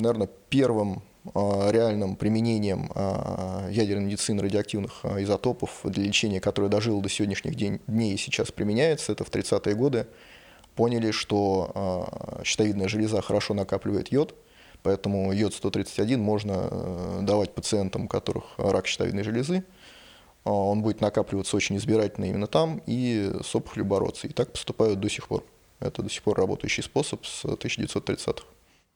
Наверное, 0.00 0.28
первым 0.48 1.02
реальным 1.24 2.16
применением 2.16 2.90
э, 2.94 3.68
ядерной 3.70 4.04
медицины 4.04 4.42
радиоактивных 4.42 5.00
э, 5.02 5.22
изотопов 5.22 5.80
для 5.84 6.04
лечения, 6.04 6.40
которое 6.40 6.68
дожило 6.68 7.02
до 7.02 7.08
сегодняшних 7.08 7.56
дней 7.56 8.14
и 8.14 8.16
сейчас 8.16 8.50
применяется, 8.50 9.12
это 9.12 9.24
в 9.24 9.30
30-е 9.30 9.74
годы 9.74 10.06
поняли, 10.74 11.10
что 11.10 12.40
щитовидная 12.44 12.88
железа 12.88 13.20
хорошо 13.20 13.52
накапливает 13.52 14.10
йод, 14.12 14.34
поэтому 14.82 15.32
йод-131 15.32 16.16
можно 16.16 16.68
э, 16.70 17.18
давать 17.22 17.54
пациентам, 17.54 18.06
у 18.06 18.08
которых 18.08 18.44
рак 18.56 18.86
щитовидной 18.86 19.22
железы. 19.22 19.64
Он 20.44 20.80
будет 20.80 21.02
накапливаться 21.02 21.54
очень 21.54 21.76
избирательно 21.76 22.24
именно 22.24 22.46
там 22.46 22.80
и 22.86 23.30
с 23.44 23.54
опухолью 23.54 23.84
бороться. 23.84 24.26
И 24.26 24.32
так 24.32 24.52
поступают 24.52 24.98
до 24.98 25.10
сих 25.10 25.28
пор. 25.28 25.44
Это 25.80 26.02
до 26.02 26.08
сих 26.08 26.22
пор 26.22 26.38
работающий 26.38 26.82
способ 26.82 27.26
с 27.26 27.44
1930-х. 27.44 28.44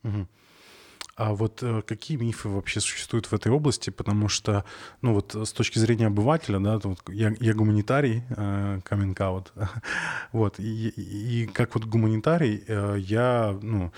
Угу. 0.05 0.27
А 1.17 1.33
вот 1.33 1.63
э, 1.63 1.83
какие 1.83 2.17
мифы 2.17 2.49
вообще 2.49 2.81
существуют 2.81 3.27
в 3.27 3.33
этой 3.33 3.53
области? 3.53 3.91
Потому 3.91 4.29
что, 4.29 4.65
ну 5.01 5.15
вот 5.15 5.35
с 5.35 5.53
точки 5.53 5.79
зрения 5.79 6.09
обывателя, 6.09 6.59
да, 6.59 6.79
вот 6.79 6.99
я, 7.09 7.33
я 7.39 7.55
гуманитарий, 7.55 8.25
э, 8.31 8.81
coming 8.89 9.15
out, 9.17 9.47
вот, 10.33 10.59
и, 10.59 10.89
и 10.89 11.47
как 11.47 11.75
вот 11.77 11.85
гуманитарий 11.85 12.65
э, 12.67 12.97
я, 12.99 13.57
ну, 13.63 13.93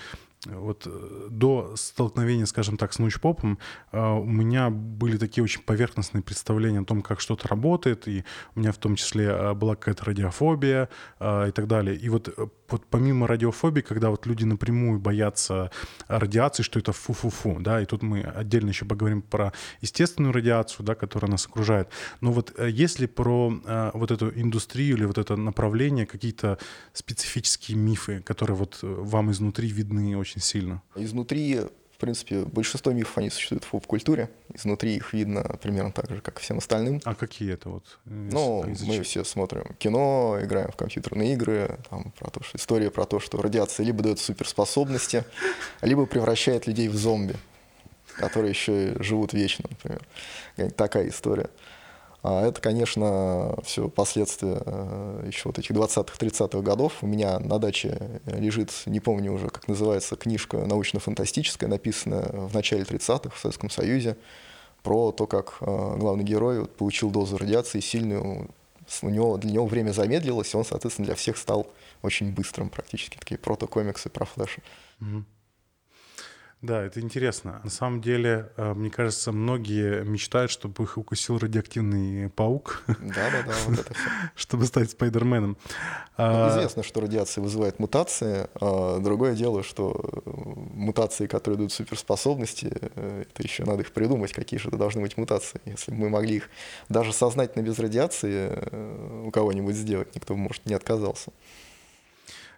вот 0.45 0.83
э, 0.85 1.27
до 1.29 1.75
столкновения, 1.75 2.45
скажем 2.45 2.77
так, 2.77 2.93
с 2.93 2.99
научпопом 2.99 3.57
э, 3.91 3.99
у 3.99 4.25
меня 4.25 4.69
были 4.69 5.17
такие 5.17 5.43
очень 5.43 5.63
поверхностные 5.63 6.21
представления 6.21 6.79
о 6.79 6.85
том, 6.85 7.01
как 7.01 7.19
что-то 7.19 7.47
работает, 7.47 8.07
и 8.07 8.23
у 8.55 8.59
меня 8.59 8.71
в 8.71 8.77
том 8.77 8.95
числе 8.95 9.25
э, 9.25 9.53
была 9.53 9.75
какая-то 9.75 10.05
радиофобия 10.05 10.89
и 11.19 11.51
так 11.51 11.67
далее. 11.67 11.95
И 11.95 12.09
вот, 12.09 12.29
вот 12.69 12.85
помимо 12.89 13.27
радиофобии, 13.27 13.81
когда 13.81 14.09
вот 14.09 14.25
люди 14.25 14.43
напрямую 14.43 14.99
боятся 14.99 15.71
радиации, 16.07 16.63
что 16.63 16.79
это 16.79 16.91
фу-фу-фу, 16.91 17.57
да, 17.59 17.81
и 17.81 17.85
тут 17.85 18.03
мы 18.03 18.21
отдельно 18.21 18.69
еще 18.69 18.85
поговорим 18.85 19.21
про 19.21 19.53
естественную 19.81 20.33
радиацию, 20.33 20.85
да, 20.85 20.95
которая 20.95 21.31
нас 21.31 21.45
окружает. 21.45 21.89
Но 22.21 22.31
вот 22.31 22.53
если 22.59 23.07
про 23.07 23.91
вот 23.93 24.11
эту 24.11 24.29
индустрию 24.29 24.97
или 24.97 25.05
вот 25.05 25.17
это 25.17 25.35
направление, 25.35 26.05
какие-то 26.05 26.57
специфические 26.93 27.77
мифы, 27.77 28.21
которые 28.21 28.55
вот 28.55 28.79
вам 28.81 29.31
изнутри 29.31 29.69
видны 29.69 30.17
очень 30.17 30.26
очень 30.27 30.41
сильно. 30.41 30.81
Изнутри, 30.95 31.61
в 31.91 31.97
принципе, 31.97 32.41
большинство 32.41 32.91
мифов, 32.91 33.17
они 33.17 33.29
существуют 33.29 33.63
в 33.63 33.69
поп-культуре. 33.69 34.29
Изнутри 34.53 34.95
их 34.95 35.13
видно 35.13 35.43
примерно 35.61 35.91
так 35.91 36.09
же, 36.09 36.21
как 36.21 36.39
и 36.39 36.41
всем 36.41 36.57
остальным. 36.57 37.01
А 37.05 37.15
какие 37.15 37.53
это 37.53 37.69
вот? 37.69 37.99
Э, 38.05 38.09
ну, 38.31 38.65
мы 38.85 39.01
все 39.03 39.23
смотрим 39.23 39.75
кино, 39.79 40.37
играем 40.41 40.71
в 40.71 40.75
компьютерные 40.75 41.33
игры, 41.33 41.79
там, 41.89 42.11
про 42.19 42.29
то, 42.29 42.43
что 42.43 42.57
история 42.57 42.91
про 42.91 43.05
то, 43.05 43.19
что 43.19 43.41
радиация 43.41 43.85
либо 43.85 44.03
дает 44.03 44.19
суперспособности, 44.19 45.23
либо 45.81 46.05
превращает 46.05 46.67
людей 46.67 46.89
в 46.89 46.95
зомби, 46.95 47.35
которые 48.15 48.51
еще 48.51 48.91
и 48.91 49.03
живут 49.03 49.33
вечно, 49.33 49.65
например. 49.69 50.01
Такая 50.75 51.07
история. 51.07 51.49
А 52.29 52.45
это, 52.45 52.59
конечно, 52.59 53.55
все 53.63 53.87
последствия 53.87 54.61
э, 54.65 55.23
еще 55.27 55.43
вот 55.45 55.59
этих 55.59 55.71
20-х, 55.71 56.13
30-х 56.19 56.59
годов. 56.59 56.97
У 57.01 57.07
меня 57.07 57.39
на 57.39 57.57
даче 57.57 58.19
лежит, 58.25 58.69
не 58.85 58.99
помню 58.99 59.31
уже, 59.31 59.47
как 59.47 59.69
называется, 59.69 60.17
книжка 60.17 60.57
научно-фантастическая, 60.57 61.69
написанная 61.69 62.23
в 62.23 62.53
начале 62.53 62.83
30-х 62.83 63.29
в 63.33 63.39
Советском 63.39 63.69
Союзе, 63.69 64.17
про 64.83 65.13
то, 65.13 65.25
как 65.25 65.59
э, 65.61 65.95
главный 65.97 66.25
герой 66.25 66.65
получил 66.65 67.11
дозу 67.11 67.37
радиации 67.37 67.79
сильную, 67.79 68.49
у 69.01 69.09
него, 69.09 69.37
для 69.37 69.51
него 69.51 69.65
время 69.65 69.93
замедлилось, 69.93 70.53
и 70.53 70.57
он, 70.57 70.65
соответственно, 70.65 71.05
для 71.05 71.15
всех 71.15 71.37
стал 71.37 71.65
очень 72.01 72.33
быстрым 72.33 72.69
практически. 72.69 73.17
Такие 73.17 73.37
протокомиксы 73.37 74.09
про 74.09 74.25
флеша. 74.25 74.61
Mm-hmm. 74.99 75.23
Да, 76.63 76.83
это 76.83 76.99
интересно. 77.01 77.61
На 77.63 77.69
самом 77.69 78.01
деле, 78.01 78.49
э, 78.57 78.73
мне 78.73 78.89
кажется, 78.89 79.31
многие 79.31 80.03
мечтают, 80.03 80.49
чтобы 80.49 80.85
их 80.85 80.97
укусил 80.97 81.37
радиоактивный 81.37 82.29
паук. 82.31 82.83
Да-да-да, 82.87 83.53
вот 83.67 83.79
это 83.79 83.93
все. 83.93 84.09
Чтобы 84.35 84.65
стать 84.65 84.89
Спайдерменом. 84.89 85.51
Ну, 85.51 85.57
а, 86.17 86.49
известно, 86.49 86.81
что 86.81 87.01
радиация 87.01 87.43
вызывает 87.43 87.77
мутации. 87.77 88.47
А 88.59 88.99
другое 88.99 89.35
дело, 89.35 89.61
что 89.61 90.01
э, 90.25 90.29
мутации, 90.73 91.27
которые 91.27 91.57
дают 91.59 91.73
суперспособности, 91.73 92.71
э, 92.71 93.25
это 93.29 93.43
еще 93.43 93.63
надо 93.63 93.83
их 93.83 93.91
придумать, 93.91 94.33
какие 94.33 94.59
же 94.59 94.69
это 94.69 94.77
должны 94.77 95.01
быть 95.01 95.15
мутации. 95.15 95.61
Если 95.65 95.91
бы 95.91 95.97
мы 95.97 96.09
могли 96.09 96.37
их 96.37 96.49
даже 96.89 97.13
сознательно 97.13 97.61
без 97.61 97.77
радиации 97.77 99.25
у 99.25 99.29
кого-нибудь 99.29 99.75
сделать, 99.75 100.15
никто 100.15 100.33
бы, 100.33 100.39
может, 100.39 100.65
не 100.65 100.73
отказался. 100.73 101.31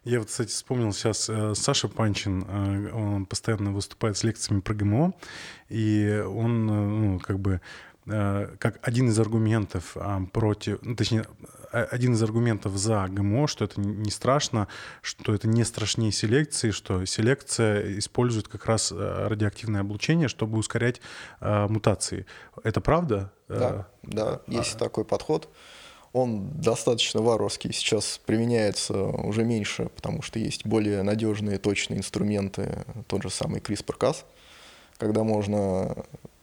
Я 0.09 0.17
вот, 0.17 0.29
кстати, 0.29 0.49
вспомнил 0.49 0.91
сейчас 0.91 1.29
э, 1.29 1.53
Саша 1.53 1.87
Панчин, 1.87 2.43
э, 2.47 2.91
он 2.91 3.27
постоянно 3.27 3.71
выступает 3.71 4.17
с 4.17 4.23
лекциями 4.23 4.59
про 4.59 4.73
ГМО, 4.73 5.13
и 5.69 6.23
он, 6.27 6.67
э, 6.67 6.73
ну, 6.73 7.19
как 7.19 7.39
бы, 7.39 7.61
как 8.05 8.79
один 8.81 9.09
из 9.09 9.19
аргументов 9.19 9.95
против, 10.33 10.79
ну, 10.81 10.95
точнее, 10.95 11.27
один 11.71 12.13
из 12.13 12.23
аргументов 12.23 12.75
за 12.75 13.05
ГМО, 13.07 13.47
что 13.47 13.65
это 13.65 13.79
не 13.79 14.09
страшно, 14.09 14.67
что 15.03 15.35
это 15.35 15.47
не 15.47 15.63
страшнее 15.63 16.11
селекции, 16.11 16.71
что 16.71 17.05
селекция 17.05 17.99
использует 17.99 18.47
как 18.47 18.65
раз 18.65 18.91
радиоактивное 18.91 19.81
облучение, 19.81 20.27
чтобы 20.27 20.57
ускорять 20.57 21.01
мутации. 21.39 22.25
Это 22.63 22.81
правда? 22.81 23.31
Да, 23.47 23.87
да, 24.01 24.41
есть 24.47 24.77
а... 24.77 24.79
такой 24.79 25.05
подход. 25.05 25.47
Он 26.11 26.49
достаточно 26.59 27.21
варварский, 27.21 27.71
сейчас 27.71 28.19
применяется 28.25 29.03
уже 29.03 29.43
меньше, 29.43 29.89
потому 29.95 30.21
что 30.21 30.39
есть 30.39 30.65
более 30.65 31.03
надежные, 31.03 31.59
точные 31.59 31.99
инструменты, 31.99 32.83
тот 33.07 33.21
же 33.21 33.29
самый 33.29 33.61
CRISPR-Cas, 33.61 34.23
когда 34.97 35.23
можно 35.23 35.95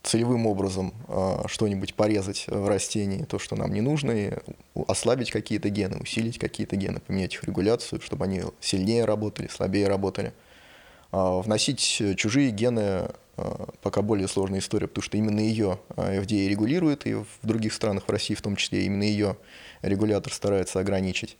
целевым 0.06 0.46
образом 0.46 0.94
э, 1.08 1.42
что-нибудь 1.46 1.94
порезать 1.94 2.44
в 2.46 2.68
растении, 2.68 3.25
то, 3.25 3.40
что 3.40 3.56
нам 3.56 3.73
не 3.73 3.80
нужно, 3.80 4.12
и 4.12 4.32
ослабить 4.87 5.32
какие-то 5.32 5.68
гены, 5.68 5.99
усилить 5.99 6.38
какие-то 6.38 6.76
гены, 6.76 7.00
поменять 7.00 7.35
их 7.35 7.42
регуляцию, 7.42 8.00
чтобы 8.00 8.25
они 8.25 8.42
сильнее 8.61 9.04
работали, 9.04 9.49
слабее 9.49 9.88
работали. 9.88 10.32
Э, 11.13 11.41
вносить 11.41 11.81
чужие 12.17 12.51
гены 12.51 13.09
Э, 13.37 13.67
пока 13.83 14.03
более 14.03 14.29
сложная 14.29 14.61
история, 14.61 14.89
потому 14.89 15.03
что 15.03 15.17
именно 15.17 15.41
ее 15.41 15.79
э, 15.97 16.21
FDA 16.21 16.49
регулирует, 16.49 17.07
и 17.07 17.15
в 17.15 17.27
других 17.43 17.73
странах, 17.75 18.05
в 18.07 18.11
России 18.11 18.35
в 18.35 18.43
том 18.43 18.57
числе, 18.57 18.85
именно 18.87 19.03
ее 19.03 19.37
регулятор 19.83 20.33
старается 20.33 20.81
ограничить. 20.81 21.37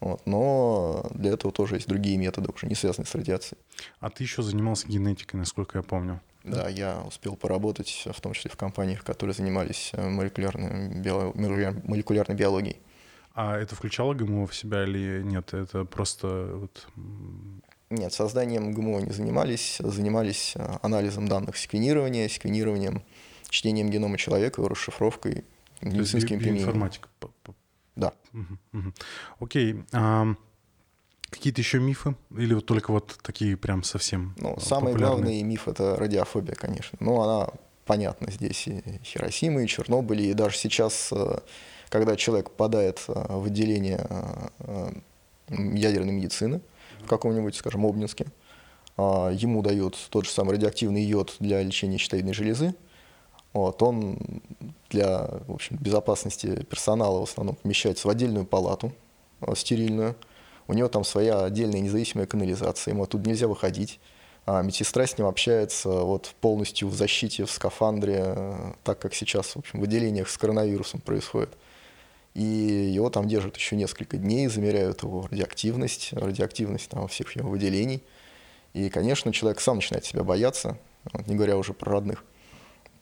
Вот. 0.00 0.26
Но 0.26 1.06
для 1.10 1.32
этого 1.32 1.52
тоже 1.52 1.76
есть 1.76 1.86
другие 1.86 2.18
методы, 2.18 2.50
уже 2.52 2.66
не 2.66 2.74
связанные 2.74 3.06
с 3.06 3.14
радиацией. 3.14 3.60
А 4.00 4.10
ты 4.10 4.24
еще 4.24 4.42
занимался 4.42 4.88
генетикой, 4.88 5.38
насколько 5.38 5.78
я 5.78 5.82
помню. 5.82 6.20
Да, 6.42 6.68
я 6.68 7.00
успел 7.06 7.36
поработать, 7.36 8.08
в 8.12 8.20
том 8.20 8.32
числе 8.32 8.50
в 8.50 8.56
компаниях, 8.56 9.04
которые 9.04 9.34
занимались 9.34 9.90
э, 9.92 10.08
молекулярной, 10.08 11.00
био... 11.00 11.32
молекулярной 11.36 12.34
биологией. 12.34 12.78
А 13.34 13.56
это 13.56 13.76
включало 13.76 14.12
ГМО 14.12 14.48
в 14.48 14.54
себя 14.54 14.82
или 14.82 15.22
нет? 15.22 15.54
Это 15.54 15.84
просто 15.84 16.50
вот 16.52 16.88
нет, 17.92 18.12
созданием 18.12 18.72
ГМО 18.72 19.00
не 19.00 19.12
занимались, 19.12 19.76
занимались 19.78 20.52
э, 20.56 20.78
анализом 20.82 21.28
данных 21.28 21.56
секвенирования, 21.56 22.28
секвенированием, 22.28 23.02
чтением 23.48 23.90
генома 23.90 24.18
человека, 24.18 24.66
расшифровкой, 24.66 25.44
медицинским 25.80 26.38
применением. 26.38 26.68
Информатика. 26.68 27.08
Да. 27.96 28.12
Окей. 29.38 29.84
А, 29.92 30.34
какие-то 31.28 31.60
еще 31.60 31.78
мифы? 31.78 32.14
Или 32.36 32.54
вот 32.54 32.66
только 32.66 32.92
вот 32.92 33.18
такие 33.22 33.56
прям 33.56 33.82
совсем 33.82 34.34
Ну, 34.38 34.58
самый 34.58 34.94
главный 34.94 35.42
миф— 35.42 35.66
это 35.68 35.96
радиофобия, 35.96 36.54
конечно. 36.54 36.96
Но 37.00 37.22
она 37.22 37.48
понятна 37.84 38.30
здесь 38.30 38.66
и 38.66 38.82
Хиросима, 39.04 39.62
и 39.62 39.66
Чернобыль, 39.66 40.22
и 40.22 40.34
даже 40.34 40.56
сейчас, 40.56 41.10
э, 41.12 41.40
когда 41.88 42.16
человек 42.16 42.50
попадает 42.50 43.04
э, 43.08 43.12
в 43.12 43.46
отделение 43.46 44.06
ядерной 45.48 46.12
медицины, 46.12 46.60
каком-нибудь, 47.16 47.54
скажем, 47.54 47.86
Обнинске. 47.86 48.26
А, 48.96 49.30
ему 49.30 49.62
дают 49.62 49.96
тот 50.10 50.24
же 50.24 50.30
самый 50.30 50.52
радиоактивный 50.52 51.02
йод 51.02 51.36
для 51.38 51.62
лечения 51.62 51.98
щитовидной 51.98 52.34
железы. 52.34 52.74
Вот, 53.52 53.82
он 53.82 54.18
для 54.88 55.28
в 55.46 55.52
общем, 55.52 55.76
безопасности 55.76 56.64
персонала 56.64 57.20
в 57.20 57.24
основном 57.24 57.56
помещается 57.56 58.08
в 58.08 58.10
отдельную 58.10 58.46
палату 58.46 58.92
а, 59.40 59.54
стерильную. 59.54 60.16
У 60.68 60.74
него 60.74 60.88
там 60.88 61.04
своя 61.04 61.44
отдельная 61.44 61.80
независимая 61.80 62.26
канализация, 62.26 62.92
ему 62.92 63.02
оттуда 63.02 63.28
нельзя 63.28 63.48
выходить. 63.48 64.00
А 64.44 64.62
медсестра 64.62 65.06
с 65.06 65.16
ним 65.18 65.28
общается 65.28 65.88
вот, 65.88 66.34
полностью 66.40 66.88
в 66.88 66.94
защите, 66.94 67.44
в 67.44 67.50
скафандре, 67.50 68.74
так 68.82 68.98
как 68.98 69.14
сейчас 69.14 69.54
в, 69.54 69.58
общем, 69.58 69.80
в 69.80 69.84
отделениях 69.84 70.28
с 70.28 70.36
коронавирусом 70.36 71.00
происходит. 71.00 71.56
И 72.34 72.42
его 72.42 73.10
там 73.10 73.28
держат 73.28 73.56
еще 73.56 73.76
несколько 73.76 74.16
дней, 74.16 74.48
замеряют 74.48 75.02
его 75.02 75.26
радиоактивность, 75.30 76.12
радиоактивность 76.12 76.88
там, 76.88 77.06
всех 77.08 77.36
его 77.36 77.50
выделений. 77.50 78.02
И, 78.72 78.88
конечно, 78.88 79.32
человек 79.32 79.60
сам 79.60 79.76
начинает 79.76 80.04
себя 80.04 80.24
бояться, 80.24 80.78
не 81.26 81.34
говоря 81.34 81.58
уже 81.58 81.74
про 81.74 81.92
родных. 81.92 82.24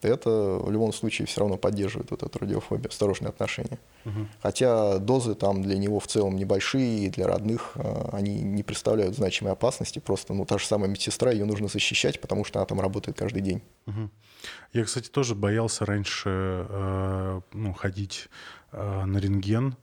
Это 0.02 0.58
в 0.62 0.70
любом 0.70 0.94
случае 0.94 1.26
все 1.26 1.40
равно 1.40 1.58
поддерживает 1.58 2.10
вот 2.10 2.22
эту 2.22 2.38
радиофобию, 2.38 2.88
осторожные 2.88 3.28
отношения. 3.28 3.78
Угу. 4.06 4.28
Хотя 4.42 4.98
дозы 4.98 5.34
там 5.34 5.60
для 5.62 5.76
него 5.76 6.00
в 6.00 6.06
целом 6.06 6.36
небольшие, 6.36 7.04
и 7.04 7.10
для 7.10 7.26
родных 7.26 7.72
э, 7.74 8.08
они 8.12 8.40
не 8.40 8.62
представляют 8.62 9.14
значимой 9.14 9.52
опасности. 9.52 9.98
Просто 9.98 10.32
ну, 10.32 10.46
та 10.46 10.56
же 10.56 10.66
самая 10.66 10.88
медсестра, 10.88 11.30
ее 11.30 11.44
нужно 11.44 11.68
защищать, 11.68 12.18
потому 12.18 12.44
что 12.44 12.60
она 12.60 12.66
там 12.66 12.80
работает 12.80 13.18
каждый 13.18 13.42
день. 13.42 13.60
Угу. 13.86 14.10
Я, 14.72 14.84
кстати, 14.84 15.10
тоже 15.10 15.34
боялся 15.34 15.84
раньше 15.84 16.66
э, 16.68 17.40
ну, 17.52 17.74
ходить 17.74 18.30
на 18.72 19.18
рентген, 19.18 19.76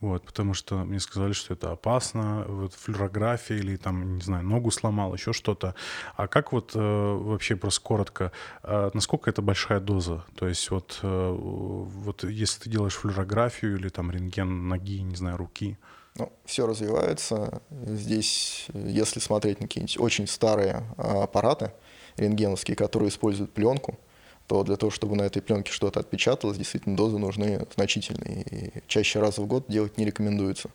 Вот, 0.00 0.26
потому 0.26 0.52
что 0.52 0.84
мне 0.84 1.00
сказали, 1.00 1.32
что 1.32 1.54
это 1.54 1.72
опасно, 1.72 2.44
вот 2.46 2.74
флюорография 2.74 3.56
или 3.56 3.76
там, 3.76 4.16
не 4.16 4.20
знаю, 4.20 4.44
ногу 4.44 4.70
сломал, 4.70 5.14
еще 5.14 5.32
что-то. 5.32 5.74
А 6.16 6.26
как 6.26 6.52
вот 6.52 6.72
э, 6.74 6.78
вообще 6.78 7.56
просто 7.56 7.80
коротко, 7.80 8.30
э, 8.64 8.90
насколько 8.92 9.30
это 9.30 9.40
большая 9.40 9.80
доза? 9.80 10.22
То 10.36 10.46
есть 10.46 10.70
вот, 10.70 10.98
э, 11.02 11.36
вот 11.38 12.24
если 12.24 12.64
ты 12.64 12.70
делаешь 12.70 12.94
флюорографию 12.96 13.76
или 13.76 13.88
там 13.88 14.10
рентген 14.10 14.68
ноги, 14.68 15.00
не 15.00 15.16
знаю, 15.16 15.38
руки, 15.38 15.78
ну, 16.16 16.32
все 16.44 16.66
развивается. 16.66 17.62
Здесь, 17.70 18.66
если 18.74 19.20
смотреть 19.20 19.60
на 19.60 19.66
какие-нибудь 19.66 19.98
очень 19.98 20.26
старые 20.28 20.84
а, 20.96 21.24
аппараты 21.24 21.72
рентгеновские, 22.16 22.76
которые 22.76 23.08
используют 23.08 23.52
пленку, 23.52 23.98
то 24.46 24.62
для 24.62 24.76
того, 24.76 24.90
чтобы 24.90 25.16
на 25.16 25.22
этой 25.22 25.40
пленке 25.40 25.72
что-то 25.72 26.00
отпечаталось, 26.00 26.58
действительно 26.58 26.96
дозы 26.96 27.18
нужны 27.18 27.66
значительные. 27.74 28.42
И 28.42 28.82
чаще 28.86 29.20
раза 29.20 29.40
в 29.40 29.46
год 29.46 29.64
делать 29.68 29.96
не 29.96 30.04
рекомендуется. 30.04 30.70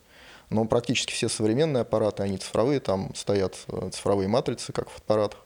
Но 0.49 0.65
практически 0.65 1.13
все 1.13 1.29
современные 1.29 1.81
аппараты, 1.81 2.23
они 2.23 2.38
цифровые, 2.38 2.79
там 2.79 3.13
стоят 3.13 3.57
э, 3.67 3.91
цифровые 3.93 4.27
матрицы, 4.27 4.73
как 4.73 4.89
в 4.89 4.97
аппаратах. 4.97 5.45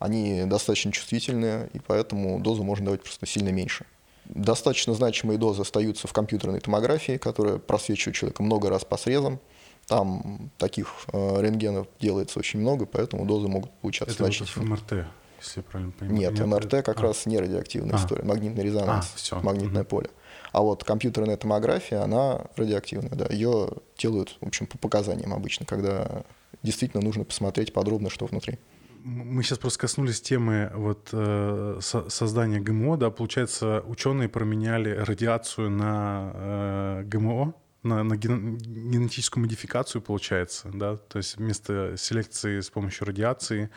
Они 0.00 0.44
достаточно 0.44 0.90
чувствительные, 0.90 1.70
и 1.72 1.78
поэтому 1.78 2.40
дозу 2.40 2.64
можно 2.64 2.86
давать 2.86 3.02
просто 3.02 3.26
сильно 3.26 3.50
меньше. 3.50 3.86
Достаточно 4.24 4.94
значимые 4.94 5.38
дозы 5.38 5.62
остаются 5.62 6.08
в 6.08 6.12
компьютерной 6.12 6.58
томографии, 6.58 7.16
которая 7.16 7.58
просвечивает 7.58 8.16
человека 8.16 8.42
много 8.42 8.70
раз 8.70 8.84
по 8.84 8.96
срезам. 8.96 9.38
Там 9.86 10.50
таких 10.58 10.88
э, 11.12 11.42
рентгенов 11.42 11.86
делается 12.00 12.38
очень 12.40 12.58
много, 12.58 12.86
поэтому 12.86 13.26
дозы 13.26 13.46
могут 13.46 13.70
получаться 13.80 14.14
Это 14.14 14.24
значительно. 14.24 14.64
Вот 14.64 14.90
МРТ, 14.90 15.06
если 15.44 15.60
я 15.60 15.64
правильно 15.64 15.92
понимаю. 15.92 16.18
Нет, 16.18 16.32
Нет 16.32 16.46
МРТ 16.46 16.84
как 16.84 16.98
а. 16.98 17.02
раз 17.02 17.26
не 17.26 17.38
радиоактивная 17.38 17.96
а. 17.96 17.98
история, 17.98 18.24
магнитный 18.24 18.64
резонанс, 18.64 19.12
а, 19.14 19.16
все. 19.16 19.40
магнитное 19.40 19.82
угу. 19.82 19.90
поле. 19.90 20.10
А 20.52 20.62
вот 20.62 20.84
компьютерная 20.84 21.36
томография, 21.36 21.98
она 21.98 22.46
радиоактивная, 22.56 23.10
да. 23.10 23.26
Ее 23.30 23.70
делают, 23.98 24.36
в 24.40 24.46
общем, 24.46 24.66
по 24.66 24.78
показаниям 24.78 25.32
обычно, 25.32 25.66
когда 25.66 26.24
действительно 26.62 27.02
нужно 27.02 27.24
посмотреть 27.24 27.72
подробно, 27.72 28.10
что 28.10 28.26
внутри 28.26 28.58
мы 29.04 29.42
сейчас 29.42 29.58
просто 29.58 29.80
коснулись 29.80 30.22
темы 30.22 30.70
вот 30.74 31.10
э, 31.12 31.78
со 31.82 32.08
создания 32.08 32.58
ГМО, 32.58 32.96
да, 32.96 33.10
получается, 33.10 33.82
ученые 33.86 34.30
променяли 34.30 34.90
радиацию 34.90 35.70
на 35.70 36.32
э, 36.34 37.02
ГМО, 37.04 37.54
на, 37.82 38.02
на 38.02 38.16
ген 38.16 38.56
генетическую 38.56 39.42
модификацию, 39.42 40.00
получается, 40.00 40.70
да, 40.72 40.96
то 40.96 41.18
есть 41.18 41.36
вместо 41.36 41.96
селекции 41.98 42.60
с 42.60 42.70
помощью 42.70 43.06
радиации, 43.06 43.68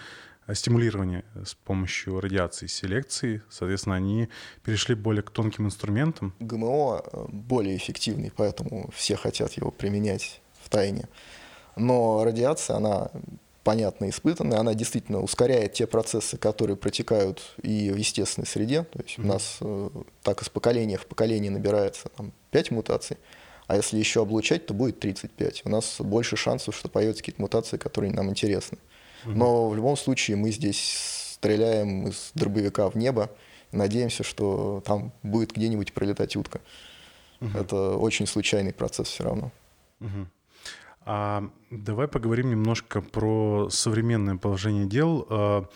стимулирования 0.54 1.24
с 1.44 1.54
помощью 1.56 2.20
радиации 2.20 2.68
селекции, 2.68 3.42
соответственно, 3.50 3.96
они 3.96 4.30
перешли 4.64 4.96
более 4.96 5.24
к 5.24 5.30
тонким 5.30 5.66
инструментам. 5.66 6.34
ГМО 6.40 7.04
э, 7.06 7.26
более 7.30 7.76
эффективный, 7.76 8.32
поэтому 8.36 8.90
все 8.94 9.16
хотят 9.16 9.54
его 9.54 9.72
применять 9.72 10.42
в 10.62 10.70
тайне. 10.70 11.08
Но 11.76 12.24
радиация, 12.24 12.78
она 12.78 13.12
понятно 13.64 14.10
испытанная, 14.10 14.60
она 14.60 14.74
действительно 14.74 15.22
ускоряет 15.22 15.74
те 15.74 15.88
процессы, 15.88 16.38
которые 16.38 16.78
протекают 16.78 17.42
и 17.62 17.92
в 17.92 17.98
естественной 17.98 18.48
среде. 18.48 18.84
То 18.84 19.00
есть 19.02 19.18
mm-hmm. 19.18 19.24
у 19.24 19.28
нас 19.28 19.58
э, 19.60 19.90
так 20.24 20.42
из 20.42 20.50
поколения 20.50 20.98
в 20.98 21.06
поколение 21.06 21.52
набирается 21.52 22.10
там, 22.16 22.32
5 22.52 22.72
мутаций, 22.72 23.18
а 23.68 23.76
если 23.76 23.98
еще 23.98 24.22
облучать, 24.22 24.66
то 24.66 24.74
будет 24.74 25.00
35. 25.02 25.64
У 25.66 25.70
нас 25.70 25.98
больше 26.00 26.38
шансов, 26.38 26.76
что 26.76 26.88
появятся 26.88 27.22
какие-то 27.22 27.42
мутации, 27.42 27.76
которые 27.76 28.14
нам 28.14 28.30
интересны. 28.30 28.78
Но 29.26 29.70
в 29.70 29.76
любом 29.76 29.98
случае 29.98 30.38
мы 30.38 30.52
здесь 30.52 31.34
стреляем 31.34 32.08
из 32.08 32.32
дробовика 32.34 32.90
в 32.90 32.96
небо, 32.96 33.30
надеемся, 33.72 34.24
что 34.24 34.82
там 34.86 35.12
будет 35.24 35.52
где-нибудь 35.52 35.94
пролетать 35.94 36.36
утка. 36.36 36.62
Mm-hmm. 37.40 37.60
Это 37.60 37.98
очень 37.98 38.26
случайный 38.26 38.74
процесс 38.74 39.08
все 39.08 39.24
равно. 39.24 39.52
Mm-hmm. 40.00 40.26
А 41.10 41.50
давай 41.72 42.08
поговорим 42.08 42.50
немножко 42.50 43.02
про 43.02 43.70
современное 43.70 44.36
положение 44.36 44.86
дел. 44.86 45.68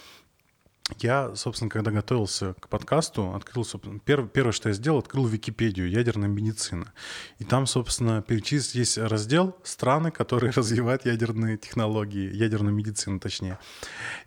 Я, 0.99 1.35
собственно, 1.35 1.69
когда 1.69 1.91
готовился 1.91 2.53
к 2.59 2.67
подкасту, 2.67 3.33
открыл, 3.33 3.65
перв, 4.03 4.29
первое, 4.31 4.51
что 4.51 4.69
я 4.69 4.73
сделал, 4.75 4.99
открыл 4.99 5.25
Википедию 5.25 5.89
«Ядерная 5.89 6.27
медицина». 6.27 6.91
И 7.39 7.43
там, 7.43 7.65
собственно, 7.65 8.21
перечислить 8.21 8.75
есть 8.75 8.97
раздел 8.97 9.55
«Страны, 9.63 10.11
которые 10.11 10.51
развивают 10.55 11.05
ядерные 11.05 11.57
технологии», 11.57 12.35
ядерную 12.35 12.73
медицину, 12.73 13.19
точнее. 13.19 13.57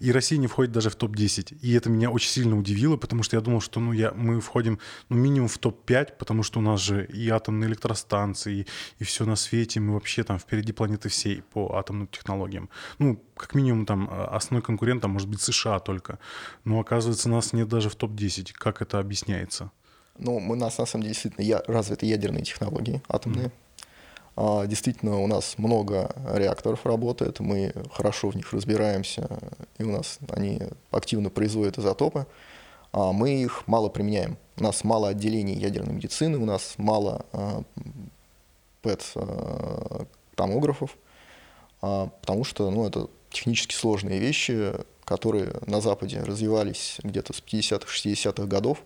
И 0.00 0.10
Россия 0.12 0.38
не 0.38 0.46
входит 0.46 0.72
даже 0.72 0.90
в 0.90 0.96
топ-10. 0.96 1.58
И 1.60 1.72
это 1.74 1.90
меня 1.90 2.10
очень 2.10 2.30
сильно 2.30 2.58
удивило, 2.58 2.96
потому 2.96 3.22
что 3.22 3.36
я 3.36 3.40
думал, 3.40 3.60
что 3.60 3.80
ну, 3.80 3.92
я, 3.92 4.12
мы 4.12 4.40
входим 4.40 4.78
ну, 5.08 5.16
минимум 5.16 5.48
в 5.48 5.58
топ-5, 5.58 6.14
потому 6.18 6.42
что 6.42 6.60
у 6.60 6.62
нас 6.62 6.80
же 6.80 7.04
и 7.04 7.28
атомные 7.28 7.68
электростанции, 7.68 8.60
и, 8.60 8.66
и 8.98 9.04
все 9.04 9.24
на 9.26 9.36
свете, 9.36 9.80
мы 9.80 9.94
вообще 9.94 10.24
там 10.24 10.38
впереди 10.38 10.72
планеты 10.72 11.08
всей 11.08 11.42
по 11.42 11.76
атомным 11.76 12.06
технологиям. 12.08 12.70
Ну, 12.98 13.22
как 13.36 13.54
минимум 13.54 13.86
там 13.86 14.08
а, 14.10 14.26
основной 14.36 14.62
конкурент 14.62 15.02
там 15.02 15.10
может 15.10 15.28
быть 15.28 15.40
США 15.40 15.78
только. 15.80 16.18
Но 16.64 16.80
оказывается, 16.80 17.28
нас 17.28 17.52
нет 17.52 17.68
даже 17.68 17.90
в 17.90 17.96
топ-10. 17.96 18.52
Как 18.52 18.82
это 18.82 18.98
объясняется? 18.98 19.70
Ну, 20.18 20.36
у 20.36 20.54
нас 20.54 20.78
на 20.78 20.86
самом 20.86 21.02
деле 21.02 21.14
действительно 21.14 21.44
я, 21.44 21.62
развиты 21.66 22.06
ядерные 22.06 22.44
технологии 22.44 23.02
атомные. 23.08 23.46
Mm-hmm. 23.46 23.52
А, 24.36 24.66
действительно, 24.66 25.18
у 25.18 25.26
нас 25.26 25.58
много 25.58 26.14
реакторов 26.32 26.86
работает, 26.86 27.40
мы 27.40 27.74
хорошо 27.92 28.30
в 28.30 28.36
них 28.36 28.52
разбираемся, 28.52 29.28
и 29.78 29.84
у 29.84 29.90
нас 29.90 30.18
они 30.30 30.60
активно 30.90 31.30
производят 31.30 31.78
изотопы. 31.78 32.26
А 32.92 33.12
мы 33.12 33.42
их 33.42 33.66
мало 33.66 33.88
применяем. 33.88 34.36
У 34.56 34.62
нас 34.62 34.84
мало 34.84 35.08
отделений 35.08 35.54
ядерной 35.54 35.94
медицины, 35.94 36.38
у 36.38 36.44
нас 36.44 36.74
мало 36.76 37.26
а, 37.32 37.62
ПЭТ-томографов, 38.82 40.96
а, 41.82 42.06
потому 42.20 42.44
что 42.44 42.70
ну, 42.70 42.86
это 42.86 43.08
технически 43.30 43.74
сложные 43.74 44.20
вещи, 44.20 44.74
которые 45.04 45.52
на 45.66 45.80
Западе 45.80 46.20
развивались 46.20 46.98
где-то 47.02 47.32
с 47.32 47.42
50-х, 47.42 47.86
60-х 47.86 48.46
годов, 48.46 48.82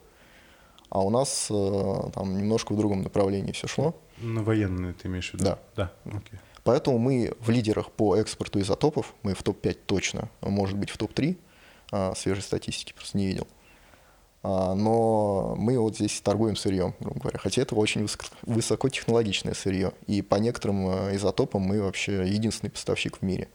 а 0.91 1.01
у 1.01 1.11
нас 1.11 1.49
э, 1.51 2.11
там 2.15 2.39
немножко 2.39 2.73
в 2.73 2.77
другом 2.77 3.03
направлении 3.03 3.53
все 3.53 3.67
шло. 3.67 3.95
На 4.19 4.43
военные 4.43 4.95
ты 4.95 5.09
имеешь 5.09 5.31
в 5.31 5.35
виду? 5.35 5.45
Да. 5.45 5.59
да. 5.77 5.93
Okay. 6.05 6.39
Поэтому 6.65 6.99
мы 6.99 7.33
в 7.41 7.51
лидерах 7.51 7.91
по 7.91 8.17
экспорту 8.17 8.61
изотопов, 8.61 9.15
мы 9.23 9.35
в 9.35 9.43
топ-5 9.43 9.79
точно, 9.87 10.29
может 10.41 10.77
быть 10.77 10.91
в 10.91 10.99
топ-3, 10.99 11.37
а, 11.93 12.15
свежей 12.15 12.43
статистики 12.43 12.93
просто 12.93 13.17
не 13.17 13.27
видел. 13.27 13.47
А, 14.43 14.75
но 14.75 15.55
мы 15.57 15.79
вот 15.79 15.97
здесь 15.97 16.21
торгуем 16.21 16.57
сырьем, 16.57 16.95
грубо 17.01 17.21
говоря, 17.21 17.39
хотя 17.39 17.63
это 17.63 17.75
очень 17.75 18.03
высоко, 18.03 18.27
высокотехнологичное 18.43 19.55
сырье, 19.55 19.93
и 20.07 20.23
по 20.23 20.37
некоторым 20.37 20.89
э, 20.89 21.17
изотопам 21.17 21.63
мы 21.63 21.83
вообще 21.83 22.27
единственный 22.29 22.71
поставщик 22.71 23.19
в 23.19 23.23
мире. 23.23 23.49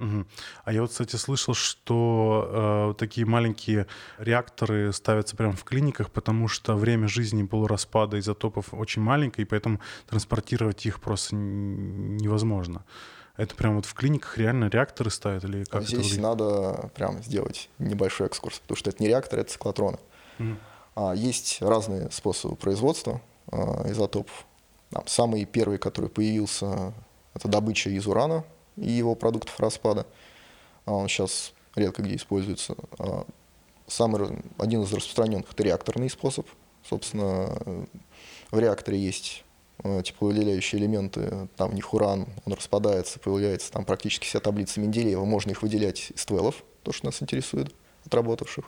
Угу. 0.00 0.26
А 0.64 0.72
я 0.72 0.80
вот, 0.80 0.90
кстати, 0.90 1.16
слышал, 1.16 1.52
что 1.52 2.94
э, 2.96 2.98
такие 2.98 3.26
маленькие 3.26 3.86
реакторы 4.18 4.92
ставятся 4.94 5.36
прямо 5.36 5.52
в 5.52 5.62
клиниках, 5.62 6.10
потому 6.10 6.48
что 6.48 6.74
время 6.74 7.06
жизни 7.06 7.44
полураспада 7.44 8.18
изотопов 8.18 8.72
очень 8.72 9.02
маленькое, 9.02 9.46
и 9.46 9.48
поэтому 9.48 9.78
транспортировать 10.08 10.86
их 10.86 11.00
просто 11.00 11.36
невозможно. 11.36 12.84
Это 13.36 13.54
прям 13.54 13.76
вот 13.76 13.84
в 13.84 13.92
клиниках 13.94 14.38
реально 14.38 14.68
реакторы 14.68 15.10
ставят 15.10 15.44
или 15.44 15.64
как 15.64 15.82
Здесь 15.82 16.12
это 16.12 16.20
надо 16.22 16.90
прям 16.94 17.22
сделать 17.22 17.68
небольшой 17.78 18.26
экскурс, 18.26 18.58
потому 18.58 18.76
что 18.76 18.90
это 18.90 19.02
не 19.02 19.08
реакторы, 19.08 19.42
это 19.42 19.52
циклотроны. 19.52 19.98
Mm. 20.38 20.56
А, 20.94 21.14
есть 21.14 21.60
разные 21.60 22.10
способы 22.10 22.56
производства 22.56 23.20
а, 23.52 23.90
изотопов. 23.90 24.46
Там, 24.90 25.06
самый 25.06 25.44
первый, 25.44 25.78
который 25.78 26.10
появился, 26.10 26.94
это 27.34 27.48
добыча 27.48 27.90
из 27.90 28.06
урана, 28.06 28.44
и 28.76 28.90
его 28.90 29.14
продуктов 29.14 29.58
распада. 29.60 30.06
А 30.84 30.92
он 30.92 31.08
сейчас 31.08 31.52
редко 31.74 32.02
где 32.02 32.16
используется. 32.16 32.74
А 32.98 33.26
самый, 33.86 34.42
один 34.58 34.82
из 34.82 34.92
распространенных– 34.92 35.50
это 35.52 35.62
реакторный 35.62 36.10
способ. 36.10 36.46
Собственно, 36.88 37.86
в 38.50 38.58
реакторе 38.58 38.98
есть 38.98 39.44
э, 39.84 40.02
тепловыделяющие 40.04 40.80
элементы, 40.80 41.48
там 41.56 41.70
в 41.70 41.74
них 41.74 41.92
уран, 41.92 42.26
он 42.44 42.52
распадается, 42.54 43.20
появляется 43.20 43.70
там 43.70 43.84
практически 43.84 44.26
вся 44.26 44.40
таблица 44.40 44.80
Менделеева, 44.80 45.24
можно 45.24 45.50
их 45.50 45.62
выделять 45.62 46.10
из 46.14 46.24
твелов, 46.24 46.64
то, 46.82 46.92
что 46.92 47.06
нас 47.06 47.22
интересует, 47.22 47.74
отработавших. 48.06 48.64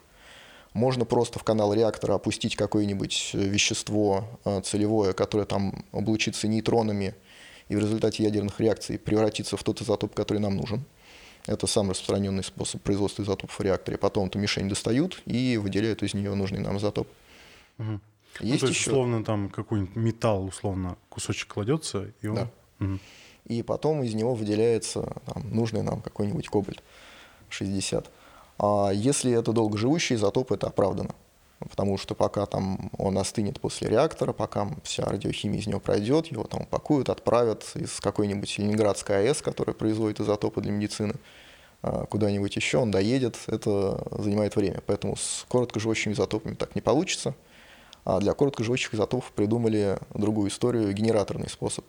Можно 0.75 1.05
просто 1.05 1.38
в 1.38 1.45
канал 1.45 1.75
реактора 1.75 2.15
опустить 2.15 2.57
какое-нибудь 2.57 3.31
вещество 3.35 4.25
э, 4.45 4.61
целевое, 4.62 5.12
которое 5.12 5.45
там 5.45 5.85
облучится 5.93 6.49
нейтронами, 6.49 7.15
и 7.72 7.76
в 7.76 7.78
результате 7.78 8.22
ядерных 8.22 8.61
реакций 8.61 8.98
превратиться 8.98 9.56
в 9.56 9.64
тот 9.64 9.80
изотоп, 9.80 10.14
который 10.14 10.38
нам 10.38 10.56
нужен. 10.56 10.85
Это 11.46 11.66
самый 11.66 11.90
распространенный 11.90 12.44
способ 12.44 12.82
производства 12.82 13.22
изотопов 13.22 13.58
в 13.58 13.62
реакторе. 13.62 13.96
Потом 13.96 14.26
эту 14.28 14.38
мишень 14.38 14.68
достают 14.68 15.22
и 15.24 15.56
выделяют 15.56 16.02
из 16.02 16.12
нее 16.12 16.35
нужный 16.35 16.61
нам 16.61 16.76
изотоп. 16.76 17.08
Угу. 17.78 18.00
Есть 18.40 18.52
ну, 18.52 18.58
то 18.58 18.66
есть, 18.66 18.78
еще... 18.78 18.90
условно, 18.90 19.24
там 19.24 19.48
какой-нибудь 19.48 19.96
металл, 19.96 20.44
условно, 20.44 20.98
кусочек 21.08 21.48
кладется, 21.48 22.12
и 22.20 22.26
он... 22.26 22.35
Да. 22.35 22.50
Угу. 22.80 22.98
И 23.46 23.62
потом 23.62 24.02
из 24.02 24.12
него 24.12 24.35
выделяется 24.35 25.16
там, 25.24 25.50
нужный 25.50 25.82
нам 25.82 26.02
какой-нибудь 26.02 26.48
кобальт 26.48 26.82
60. 27.48 28.11
А 28.58 28.90
если 28.92 29.32
это 29.32 29.52
долгоживущий 29.52 30.16
изотоп, 30.16 30.52
это 30.52 30.66
оправдано. 30.66 31.14
Потому 31.70 31.98
что 31.98 32.14
пока 32.14 32.46
там 32.46 32.90
он 32.98 33.18
остынет 33.18 33.61
после 33.61 33.88
реактора, 33.88 34.33
пока 34.33 34.68
вся 34.85 35.05
радиохимия 35.05 35.61
из 35.61 35.66
него 35.66 35.81
пройдет, 35.81 36.27
его 36.27 36.44
там 36.44 36.62
упакуют, 36.62 37.09
отправят 37.09 37.70
из 37.75 38.01
какой-нибудь 38.01 38.59
Ленинградской 38.59 39.29
АЭС, 39.29 39.42
которая 39.42 39.75
производит 39.75 40.20
изотопы 40.20 40.61
для 40.61 40.72
медицины, 40.72 41.14
а, 41.83 42.07
куда-нибудь 42.07 42.55
еще, 42.57 42.79
он 42.79 42.90
доедет, 42.90 43.37
это 43.46 44.05
занимает 44.12 44.57
время. 44.57 44.83
Поэтому 44.87 45.16
с 45.16 45.44
короткоживущими 45.48 46.12
изотопами 46.12 46.55
так 46.55 46.75
не 46.75 46.81
получится. 46.81 47.35
А 48.05 48.18
для 48.18 48.35
короткоживущих 48.35 48.94
изотопов 48.94 49.31
придумали 49.33 49.98
другую 50.14 50.51
историю, 50.51 50.92
генераторный 50.92 51.48
способ. 51.48 51.85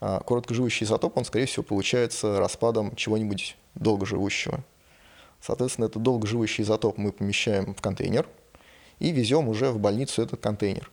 А 0.00 0.20
короткоживущий 0.20 0.84
изотоп, 0.84 1.16
он, 1.16 1.24
скорее 1.24 1.46
всего, 1.46 1.62
получается 1.62 2.38
распадом 2.38 2.94
чего-нибудь 2.94 3.56
долгоживущего. 3.74 4.62
Соответственно, 5.40 5.86
этот 5.86 6.02
долгоживущий 6.02 6.64
изотоп 6.64 6.98
мы 6.98 7.12
помещаем 7.12 7.74
в 7.74 7.80
контейнер 7.80 8.26
и 8.98 9.10
везем 9.10 9.48
уже 9.48 9.70
в 9.70 9.78
больницу 9.78 10.22
этот 10.22 10.40
контейнер. 10.40 10.90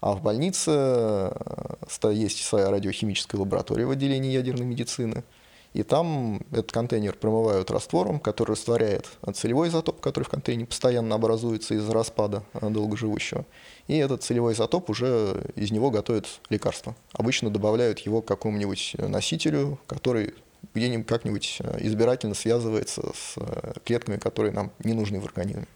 А 0.00 0.12
в 0.12 0.22
больнице 0.22 0.70
э, 0.70 2.12
есть 2.12 2.44
своя 2.44 2.70
радиохимическая 2.70 3.40
лаборатория 3.40 3.86
в 3.86 3.90
отделении 3.90 4.32
ядерной 4.32 4.66
медицины– 4.66 5.24
и 5.74 5.82
там 5.82 6.40
этот 6.50 6.72
контейнер 6.72 7.14
промывают 7.14 7.70
раствором, 7.70 8.20
который 8.20 8.52
растворяет 8.52 9.06
целевой 9.34 9.68
изотоп, 9.68 10.00
который 10.00 10.24
в 10.24 10.28
контейнере 10.28 10.66
постоянно 10.66 11.14
образуется 11.14 11.74
из-за 11.74 11.92
распада 11.92 12.42
э, 12.54 12.70
долгоживущего. 12.70 13.44
И 13.86 13.96
этот 13.96 14.22
целевой 14.22 14.54
изотоп 14.54 14.88
уже 14.90 15.52
из 15.56 15.70
него 15.70 15.90
готовят 15.90 16.40
лекарство. 16.48 16.96
Обычно 17.12 17.50
добавляют 17.50 18.00
его 18.00 18.22
к 18.22 18.26
какому-нибудь 18.26 18.96
носителю, 18.98 19.78
который 19.86 20.34
где-нибудь 20.74 21.06
как-нибудь 21.06 21.58
э, 21.60 21.78
избирательно 21.80 22.34
связывается 22.34 23.02
с 23.14 23.36
клетками, 23.84 24.16
которые 24.16 24.52
нам 24.52 24.72
не 24.82 24.94
нужны 24.94 25.20
в 25.20 25.26
организме. 25.26 25.66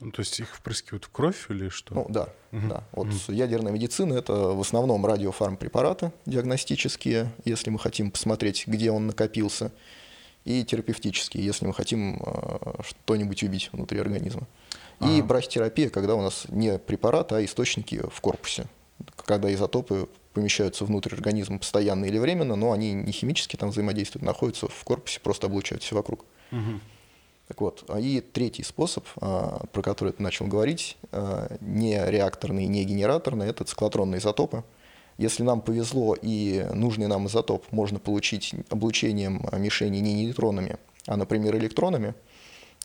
Ну, 0.00 0.12
то 0.12 0.20
есть 0.20 0.38
их 0.38 0.54
впрыскивают 0.54 1.06
в 1.06 1.10
кровь 1.10 1.46
или 1.48 1.68
что? 1.70 1.94
Ну 1.94 2.06
да, 2.08 2.28
угу. 2.52 2.68
да. 2.68 2.84
Вот 2.92 3.08
угу. 3.08 3.32
ядерная 3.32 3.72
медицина 3.72 4.14
это 4.14 4.32
в 4.32 4.60
основном 4.60 5.04
радиофармпрепараты 5.04 6.12
диагностические, 6.24 7.32
если 7.44 7.70
мы 7.70 7.78
хотим 7.78 8.10
посмотреть, 8.10 8.64
где 8.66 8.92
он 8.92 9.08
накопился, 9.08 9.72
и 10.44 10.64
терапевтические, 10.64 11.44
если 11.44 11.66
мы 11.66 11.74
хотим 11.74 12.22
э, 12.24 12.82
что-нибудь 12.82 13.42
убить 13.42 13.70
внутри 13.72 13.98
организма. 13.98 14.46
И 15.00 15.18
ага. 15.18 15.24
брахтерапия, 15.24 15.90
когда 15.90 16.14
у 16.14 16.22
нас 16.22 16.46
не 16.48 16.78
препарат, 16.78 17.32
а 17.32 17.44
источники 17.44 18.00
в 18.10 18.20
корпусе, 18.20 18.66
когда 19.24 19.52
изотопы 19.52 20.08
помещаются 20.32 20.84
внутрь 20.84 21.14
организма 21.14 21.58
постоянно 21.58 22.04
или 22.04 22.18
временно, 22.18 22.56
но 22.56 22.72
они 22.72 22.92
не 22.92 23.12
химически 23.12 23.56
там 23.56 23.70
взаимодействуют, 23.70 24.24
находятся 24.24 24.68
в 24.68 24.84
корпусе, 24.84 25.20
просто 25.20 25.48
облучают 25.48 25.82
все 25.82 25.94
вокруг. 25.94 26.24
Угу. 26.52 26.80
Так 27.48 27.62
вот, 27.62 27.84
а 27.88 27.98
и 27.98 28.20
третий 28.20 28.62
способ, 28.62 29.06
а, 29.20 29.64
про 29.72 29.82
который 29.82 30.12
ты 30.12 30.22
начал 30.22 30.46
говорить, 30.46 30.98
а, 31.12 31.56
не 31.60 31.98
реакторный, 32.06 32.66
не 32.66 32.84
генераторный, 32.84 33.48
это 33.48 33.64
циклотронные 33.64 34.18
изотопы. 34.18 34.64
Если 35.16 35.42
нам 35.42 35.62
повезло 35.62 36.14
и 36.20 36.66
нужный 36.74 37.06
нам 37.06 37.26
изотоп 37.26 37.64
можно 37.72 37.98
получить 37.98 38.54
облучением 38.68 39.44
мишени 39.56 39.98
не 39.98 40.12
нейтронами, 40.12 40.76
а, 41.06 41.16
например, 41.16 41.56
электронами, 41.56 42.14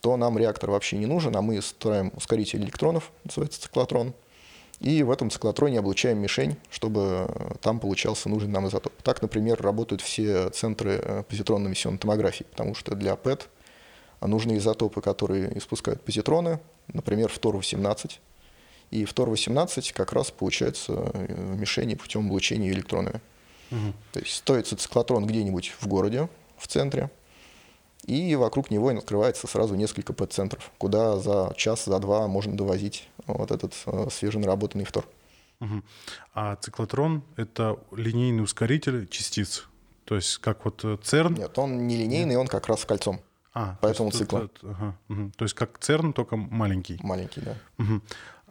то 0.02 0.15
нам 0.15 0.38
реактор 0.38 0.71
вообще 0.71 0.97
не 0.97 1.08
нужен, 1.08 1.36
а 1.36 1.41
мы 1.41 1.62
строим 1.62 2.13
ускоритель 2.15 2.63
электронов, 2.63 3.12
называется 3.26 3.62
циклотрон, 3.62 4.13
и 4.80 5.04
в 5.04 5.12
этом 5.12 5.30
циклотроне 5.30 5.80
облучаем 5.80 6.19
мишень, 6.19 6.56
чтобы 6.69 7.30
там 7.62 7.80
получался 7.80 8.30
нужный 8.30 8.49
нам 8.49 8.67
изотоп. 8.69 8.93
Так, 9.04 9.21
например, 9.21 9.62
работают 9.62 10.02
все 10.02 10.49
центры 10.49 11.26
позитронно-эмиссионной 11.30 11.99
томографии, 11.99 12.45
потому 12.49 12.76
что 12.76 12.95
для 12.95 13.17
ПЭТ– 13.17 13.49
нужны 14.28 14.58
изотопы, 14.58 15.02
которые 15.02 15.58
испускают 15.58 16.02
позитроны, 16.04 16.60
например, 16.88 17.30
фтор-18. 17.30 18.20
И 18.92 19.06
фтор-18 19.06 19.94
как 19.94 20.14
раз 20.14 20.32
получается 20.32 20.94
в 20.94 21.60
мишени 21.60 21.96
путем 21.96 22.28
облучения 22.28 22.72
электронами. 22.72 23.22
Угу. 23.72 23.94
То 24.14 24.20
есть 24.20 24.36
стоит 24.36 24.68
циклотрон 24.68 25.26
где-нибудь 25.26 25.74
в 25.80 25.88
городе, 25.88 26.30
в 26.58 26.68
центре, 26.68 27.10
и 28.06 28.36
вокруг 28.36 28.70
него 28.70 28.90
открывается 28.90 29.48
сразу 29.48 29.76
несколько 29.76 30.14
ПЭТ-центров, 30.14 30.72
куда 30.78 31.18
за 31.18 31.54
час, 31.56 31.86
за 31.86 32.00
два 32.00 32.28
можно 32.28 32.56
довозить 32.56 33.08
вот 33.28 33.52
этот 33.52 33.74
э, 33.86 34.08
свеженаработанный 34.12 34.86
фтор. 34.86 35.08
Угу. 35.62 35.82
А 36.34 36.56
циклотрон— 36.58 37.24
это 37.38 37.80
линейный 37.92 38.44
ускоритель 38.44 39.08
частиц? 39.08 39.68
То 40.06 40.16
есть 40.16 40.38
как 40.40 40.66
вот 40.66 40.84
э, 40.84 40.98
ЦЕРН? 41.02 41.36
Нет, 41.36 41.58
он 41.58 41.88
не 41.88 41.96
линейный, 41.96 42.36
он 42.36 42.48
как 42.48 42.68
раз 42.68 42.82
с 42.82 42.86
кольцом. 42.86 43.22
А, 43.54 43.78
Поэтому 43.82 44.10
то 44.10 44.18
есть, 44.18 44.30
цикла. 44.30 44.50
ага, 44.63 44.96
угу. 45.10 45.32
То 45.38 45.46
есть 45.46 45.54
как 45.54 45.78
ЦЕРН, 45.80 46.13
только 46.13 46.36
маленький. 46.36 47.00
Маленький, 47.04 47.42
да. 47.42 47.56
Угу. 47.78 48.02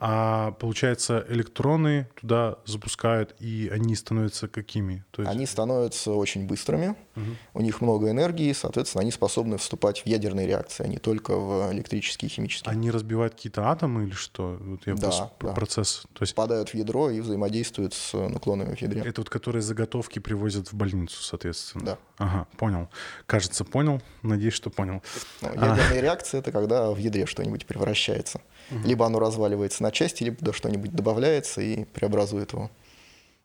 А 0.04 0.50
получается, 0.58 1.24
электроны 1.28 2.08
туда 2.20 2.56
запускают, 2.64 3.36
и 3.38 3.70
они 3.72 3.94
становятся 3.94 4.48
какими? 4.48 5.04
То 5.12 5.22
есть... 5.22 5.32
Они 5.32 5.46
становятся 5.46 6.10
очень 6.10 6.44
быстрыми, 6.48 6.96
угу. 7.14 7.24
у 7.54 7.60
них 7.60 7.80
много 7.80 8.10
энергии, 8.10 8.52
соответственно, 8.52 9.02
они 9.02 9.12
способны 9.12 9.58
вступать 9.58 10.00
в 10.00 10.06
ядерные 10.06 10.48
реакции, 10.48 10.82
а 10.82 10.88
не 10.88 10.98
только 10.98 11.36
в 11.36 11.72
электрические 11.72 12.28
и 12.28 12.32
химические. 12.32 12.72
Они 12.72 12.90
разбивают 12.90 13.34
какие-то 13.34 13.68
атомы 13.68 14.06
или 14.06 14.10
что? 14.10 14.58
Вот 14.60 14.88
я 14.88 14.94
да, 14.94 15.30
да. 15.38 15.52
процесс. 15.52 16.02
То 16.14 16.24
есть... 16.24 16.34
Падают 16.34 16.70
в 16.70 16.74
ядро 16.74 17.08
и 17.08 17.20
взаимодействуют 17.20 17.94
с 17.94 18.12
наклонами 18.12 18.74
в 18.74 18.82
ядре. 18.82 19.02
Это 19.02 19.20
вот 19.20 19.30
которые 19.30 19.62
заготовки 19.62 20.18
привозят 20.18 20.72
в 20.72 20.74
больницу, 20.74 21.22
соответственно? 21.22 21.84
Да. 21.84 21.98
Ага, 22.18 22.48
понял. 22.56 22.88
Кажется, 23.26 23.64
понял. 23.64 24.02
Надеюсь, 24.22 24.54
что 24.54 24.68
понял. 24.68 25.00
Ну, 25.42 25.48
ядерные 25.50 26.00
а... 26.00 26.02
реакции— 26.02 26.38
это 26.40 26.50
когда 26.50 26.90
в 26.90 26.98
ядре 26.98 27.26
что-нибудь 27.26 27.66
превращается. 27.66 28.40
Угу. 28.70 28.86
Либо 28.86 29.06
оно 29.06 29.18
разваливается 29.18 29.82
на 29.82 29.90
части, 29.90 30.24
либо 30.24 30.38
да, 30.40 30.52
что-нибудь 30.52 30.92
добавляется 30.92 31.60
и 31.60 31.84
преобразует 31.84 32.52
его. 32.52 32.70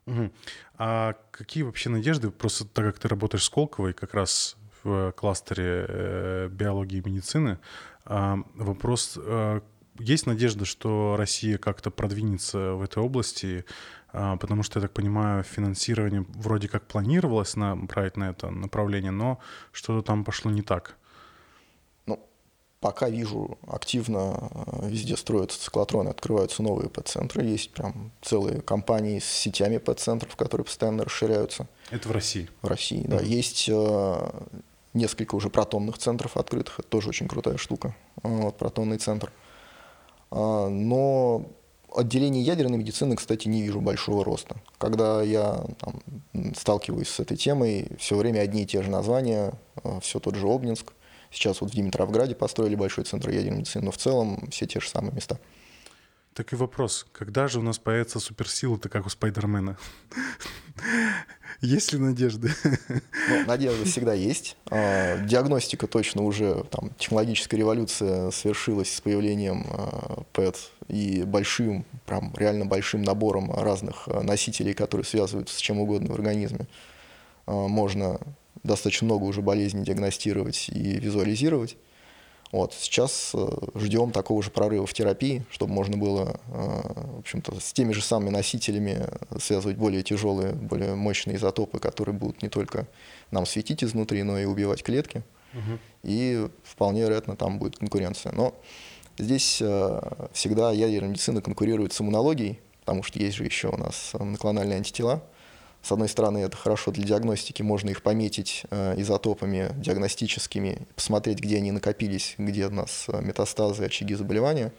Угу. 0.06 0.30
А 0.78 1.14
какие 1.30 1.64
вообще 1.64 1.90
надежды, 1.90 2.30
просто 2.30 2.64
так 2.64 2.86
как 2.86 2.98
ты 2.98 3.08
работаешь 3.08 3.44
с 3.44 3.50
Колковой 3.50 3.92
как 3.92 4.14
раз 4.14 4.56
в 4.82 5.12
кластере 5.12 5.86
э, 5.88 6.48
биологии 6.50 6.98
и 6.98 7.08
медицины, 7.08 7.58
э, 8.06 8.36
вопрос, 8.54 9.18
э, 9.20 9.60
есть 9.98 10.26
надежда, 10.26 10.64
что 10.64 11.16
Россия 11.18 11.58
как-то 11.58 11.90
продвинется 11.90 12.74
в 12.74 12.82
этой 12.82 13.02
области, 13.02 13.64
э, 14.12 14.36
потому 14.40 14.62
что, 14.62 14.78
я 14.78 14.82
так 14.82 14.92
понимаю, 14.92 15.42
финансирование 15.42 16.24
вроде 16.28 16.68
как 16.68 16.86
планировалось 16.86 17.56
направить 17.56 18.16
на 18.16 18.30
это 18.30 18.50
направление, 18.50 19.10
но 19.10 19.40
что-то 19.72 20.06
там 20.06 20.24
пошло 20.24 20.50
не 20.50 20.62
так 20.62 20.96
пока 22.80 23.08
вижу, 23.08 23.58
активно 23.66 24.50
э, 24.50 24.88
везде 24.88 25.16
строятся 25.16 25.60
циклотроны, 25.60 26.10
открываются 26.10 26.62
новые 26.62 26.88
ПЭТ-центры. 26.88 27.44
Есть 27.44 27.72
прям 27.72 28.12
целые 28.22 28.60
компании 28.60 29.18
с 29.18 29.24
сетями 29.24 29.78
ПЭТ-центров, 29.78 30.36
которые 30.36 30.64
постоянно 30.64 31.04
расширяются. 31.04 31.66
Это 31.90 32.08
в 32.08 32.12
России? 32.12 32.48
В 32.62 32.68
России, 32.68 33.04
да. 33.06 33.16
Mm-hmm. 33.16 33.26
Есть 33.26 33.68
э, 33.68 34.30
несколько 34.94 35.34
уже 35.34 35.50
протонных 35.50 35.98
центров 35.98 36.36
открытых. 36.36 36.80
Это 36.80 36.88
тоже 36.88 37.08
очень 37.08 37.28
крутая 37.28 37.56
штука. 37.56 37.96
Вот, 38.22 38.56
протонный 38.56 38.98
центр. 38.98 39.32
А, 40.30 40.68
но 40.68 41.46
отделение 41.94 42.42
ядерной 42.42 42.78
медицины, 42.78 43.16
кстати, 43.16 43.48
не 43.48 43.62
вижу 43.62 43.80
большого 43.80 44.24
роста. 44.24 44.56
Когда 44.78 45.22
я 45.22 45.64
там, 45.80 46.54
сталкиваюсь 46.54 47.08
с 47.08 47.20
этой 47.20 47.36
темой, 47.36 47.88
все 47.98 48.16
время 48.16 48.40
одни 48.40 48.62
и 48.62 48.66
те 48.66 48.82
же 48.82 48.90
названия, 48.90 49.52
э, 49.82 49.98
все 50.00 50.20
тот 50.20 50.34
же 50.34 50.46
Обнинск, 50.46 50.92
Сейчас 51.30 51.60
вот 51.60 51.70
в 51.70 51.74
Димитровграде 51.74 52.34
построили 52.34 52.74
большой 52.74 53.04
центр 53.04 53.30
ядерной 53.30 53.58
медицины, 53.58 53.84
но 53.86 53.90
в 53.90 53.96
целом 53.98 54.48
все 54.50 54.66
те 54.66 54.80
же 54.80 54.88
самые 54.88 55.12
места. 55.12 55.38
Так 56.38 56.52
и 56.52 56.56
вопрос, 56.56 57.04
когда 57.10 57.48
же 57.48 57.58
у 57.58 57.62
нас 57.62 57.78
появится 57.78 58.20
суперсила-то, 58.20 58.88
как 58.88 59.06
у 59.06 59.08
Спайдермена? 59.08 59.76
Есть 61.60 61.92
ли 61.92 61.98
надежды? 61.98 62.52
Ну, 63.28 63.44
надежда 63.46 63.84
всегда 63.84 64.14
есть. 64.14 64.56
А, 64.70 65.18
диагностика 65.18 65.88
точно 65.88 66.22
уже, 66.22 66.64
там, 66.70 66.90
технологическая 66.96 67.56
революция 67.56 68.30
свершилась 68.30 68.94
с 68.94 69.00
появлением 69.00 69.66
а, 69.68 70.22
ПЭТ 70.32 70.70
и 70.86 71.24
большим, 71.24 71.84
прям 72.06 72.32
реально 72.36 72.66
большим 72.66 73.02
набором 73.02 73.52
разных 73.52 74.06
а, 74.06 74.22
носителей, 74.22 74.74
которые 74.74 75.04
связываются 75.04 75.56
с 75.56 75.58
чем 75.58 75.80
угодно 75.80 76.12
в 76.12 76.14
организме. 76.14 76.68
Можно 77.46 78.20
достаточно 78.62 79.06
много 79.06 79.24
уже 79.24 79.42
болезней 79.42 79.84
диагностировать 79.84 80.68
и 80.68 80.98
визуализировать. 80.98 81.76
Вот. 82.50 82.72
Сейчас 82.72 83.32
э, 83.34 83.46
ждем 83.74 84.10
такого 84.10 84.42
же 84.42 84.50
прорыва 84.50 84.86
в 84.86 84.94
терапии, 84.94 85.44
чтобы 85.50 85.72
можно 85.74 85.98
было 85.98 86.40
э, 86.46 86.80
в 87.16 87.18
общем-то, 87.18 87.60
с 87.60 87.72
теми 87.74 87.92
же 87.92 88.00
самыми 88.00 88.30
носителями 88.30 89.06
связывать 89.38 89.76
более 89.76 90.02
тяжелые, 90.02 90.54
более 90.54 90.94
мощные 90.94 91.36
изотопы, 91.36 91.78
которые 91.78 92.14
будут 92.14 92.42
не 92.42 92.48
только 92.48 92.86
нам 93.30 93.44
светить 93.44 93.84
изнутри, 93.84 94.22
но 94.22 94.38
и 94.38 94.46
убивать 94.46 94.82
клетки. 94.82 95.22
Угу. 95.52 95.78
И 96.04 96.48
вполне 96.62 97.02
вероятно 97.02 97.36
там 97.36 97.58
будет 97.58 97.76
конкуренция. 97.76 98.32
Но 98.32 98.54
здесь 99.18 99.58
э, 99.60 100.00
всегда 100.32 100.72
ядерная 100.72 101.10
медицина 101.10 101.42
конкурирует 101.42 101.92
с 101.92 102.00
иммунологией, 102.00 102.60
потому 102.80 103.02
что 103.02 103.18
есть 103.18 103.36
же 103.36 103.44
еще 103.44 103.68
у 103.68 103.76
нас 103.76 104.12
моноклональные 104.14 104.78
антитела– 104.78 105.22
с 105.88 105.92
одной 105.92 106.08
стороны, 106.10 106.38
это 106.38 106.54
хорошо 106.54 106.90
для 106.90 107.02
диагностики, 107.02 107.62
можно 107.62 107.88
их 107.88 108.02
пометить 108.02 108.64
э, 108.68 109.00
изотопами 109.00 109.72
диагностическими, 109.76 110.86
посмотреть, 110.94 111.38
где 111.40 111.56
они 111.56 111.72
накопились, 111.72 112.34
где 112.36 112.66
у 112.66 112.70
нас 112.70 113.06
э, 113.08 113.22
метастазы, 113.22 113.86
очаги 113.86 114.14
заболевания. 114.14 114.74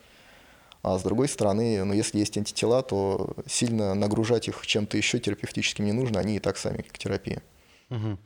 А 0.83 0.99
с 0.99 1.03
другой 1.03 1.27
стороны, 1.27 1.83
ну, 1.83 1.93
если 1.93 2.19
есть 2.19 2.37
антитела, 2.37 2.83
то 2.83 3.35
сильно 3.47 3.95
нагружать 3.95 4.47
их 4.49 4.67
чем-то 4.67 4.97
еще 4.97 5.17
терапевтическим 5.17 5.83
не 5.83 5.93
нужно, 5.93 6.19
они 6.19 6.35
и 6.35 6.39
так 6.39 6.57
сами 6.57 6.83
как 6.83 6.99
терапия. 6.99 7.41
Угу. 7.89 8.19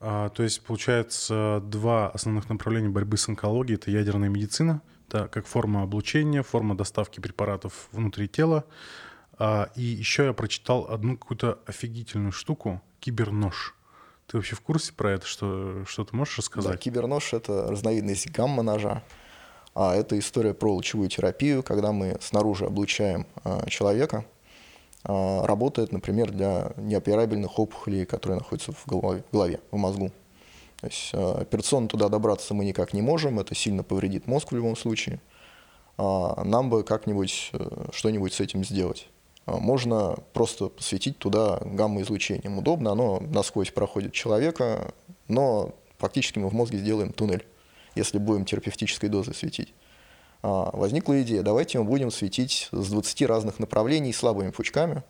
А, 0.00 0.28
то 0.30 0.42
есть, 0.42 0.60
получается, 0.62 1.62
два 1.64 2.08
основных 2.08 2.48
направления 2.48 2.88
борьбы 2.88 3.16
с 3.16 3.28
онкологией– 3.28 3.76
это 3.80 3.92
ядерная 3.92 4.28
медицина, 4.28 4.82
да, 5.08 5.28
как 5.28 5.46
форма 5.46 5.84
облучения, 5.84 6.42
форма 6.42 6.76
доставки 6.76 7.20
препаратов 7.20 7.88
внутри 7.92 8.26
тела. 8.26 8.64
А, 9.44 9.70
и 9.74 9.82
еще 9.82 10.26
я 10.26 10.32
прочитал 10.34 10.86
одну 10.88 11.16
какую-то 11.16 11.58
офигительную 11.66 12.30
штуку– 12.30 12.80
кибернож. 13.00 13.74
Ты 14.28 14.36
вообще 14.36 14.54
в 14.54 14.60
курсе 14.60 14.92
про 14.92 15.10
это? 15.10 15.26
Что, 15.26 15.84
что 15.84 16.04
ты 16.04 16.14
можешь 16.14 16.38
рассказать? 16.38 16.70
Да, 16.70 16.78
кибернож– 16.78 17.32
это 17.34 17.66
разновидность 17.68 18.30
гамма-ножа. 18.30 19.02
А 19.74 19.96
это 19.96 20.16
история 20.16 20.54
про 20.54 20.72
лучевую 20.72 21.08
терапию, 21.08 21.64
когда 21.64 21.90
мы 21.90 22.18
снаружи 22.20 22.66
облучаем 22.66 23.26
а, 23.42 23.68
человека. 23.68 24.24
А, 25.02 25.44
работает, 25.44 25.90
например, 25.90 26.30
для 26.30 26.70
неоперабельных 26.76 27.58
опухолей, 27.58 28.06
которые 28.06 28.38
находятся 28.38 28.70
в 28.70 28.86
голове, 28.86 29.24
в, 29.28 29.32
голове, 29.32 29.58
в 29.72 29.76
мозгу. 29.76 30.12
То 30.80 30.86
есть 30.86 31.10
а, 31.14 31.40
операционно 31.40 31.88
туда 31.88 32.08
добраться 32.08 32.54
мы 32.54 32.64
никак 32.64 32.92
не 32.92 33.02
можем, 33.02 33.40
это 33.40 33.56
сильно 33.56 33.82
повредит 33.82 34.28
мозг 34.28 34.52
в 34.52 34.54
любом 34.54 34.76
случае. 34.76 35.20
Нам 35.98 36.70
бы 36.70 36.84
как-нибудь 36.84 37.50
э, 37.52 37.88
что-нибудь 37.92 38.32
с 38.32 38.40
этим 38.40 38.64
сделать. 38.64 39.11
Можно 39.46 40.16
просто 40.32 40.68
посветить 40.68 41.18
туда 41.18 41.58
гамма-излучением. 41.64 42.58
Удобно, 42.58 42.92
оно 42.92 43.20
насквозь 43.20 43.70
проходит 43.70 44.12
человека, 44.12 44.94
но 45.28 45.74
фактически 45.98 46.38
мы 46.38 46.48
в 46.48 46.54
мозге 46.54 46.78
сделаем 46.78 47.12
туннель 47.12 47.44
если 47.94 48.18
будем 48.18 48.44
терапевтической 48.44 49.08
дозой 49.08 49.34
светить. 49.34 49.74
А, 50.42 50.70
возникла 50.76 51.20
идея, 51.22 51.42
давайте 51.42 51.78
мы 51.78 51.84
будем 51.84 52.10
светить 52.10 52.68
с 52.72 52.90
20 52.90 53.22
разных 53.22 53.58
направлений 53.58 54.12
слабыми 54.12 54.50
пучками, 54.50 55.02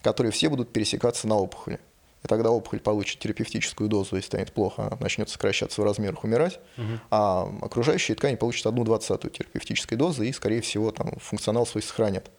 которые 0.00 0.32
все 0.32 0.48
будут 0.48 0.72
пересекаться 0.72 1.28
на 1.28 1.36
опухоли. 1.36 1.78
И 2.22 2.28
тогда 2.28 2.50
опухоль 2.50 2.80
получит 2.80 3.18
терапевтическую 3.20 3.88
дозу 3.88 4.16
и 4.16 4.20
станет 4.20 4.52
плохо, 4.52 4.86
она 4.86 4.96
начнет 5.00 5.30
сокращаться 5.30 5.80
в 5.80 5.84
размерах, 5.84 6.22
умирать, 6.24 6.60
угу. 6.76 7.00
а 7.10 7.50
окружающие 7.62 8.14
ткани 8.14 8.36
получат 8.36 8.66
одну 8.66 8.84
двадцатую 8.84 9.30
терапевтической 9.30 9.96
дозы 9.96 10.28
и, 10.28 10.32
скорее 10.32 10.60
всего, 10.60 10.90
там, 10.90 11.12
функционал 11.18 11.66
свой 11.66 11.82
сохранят. 11.82 12.30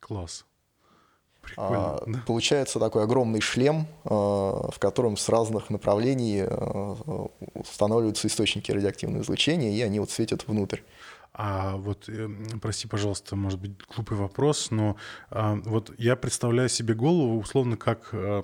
Класс. 0.00 0.46
А, 1.56 2.02
да. 2.06 2.22
Получается 2.26 2.78
такой 2.78 3.04
огромный 3.04 3.40
шлем, 3.40 3.86
а, 4.04 4.70
в 4.70 4.78
котором 4.78 5.16
с 5.16 5.28
разных 5.28 5.70
направлений 5.70 6.42
а, 6.46 7.28
устанавливаются 7.54 8.28
источники 8.28 8.70
радиоактивного 8.72 9.22
излучения, 9.22 9.70
и 9.70 9.80
они 9.82 10.00
вот 10.00 10.10
светят 10.10 10.46
внутрь. 10.46 10.80
А 11.40 11.76
вот, 11.76 12.08
э, 12.08 12.28
прости, 12.60 12.88
пожалуйста, 12.88 13.36
может 13.36 13.60
быть, 13.60 13.70
глупый 13.94 14.16
вопрос, 14.16 14.72
но 14.72 14.96
а, 15.30 15.54
вот 15.64 15.92
я 15.96 16.16
представляю 16.16 16.68
себе 16.68 16.94
голову 16.94 17.38
условно 17.38 17.76
как 17.76 18.08
а, 18.12 18.42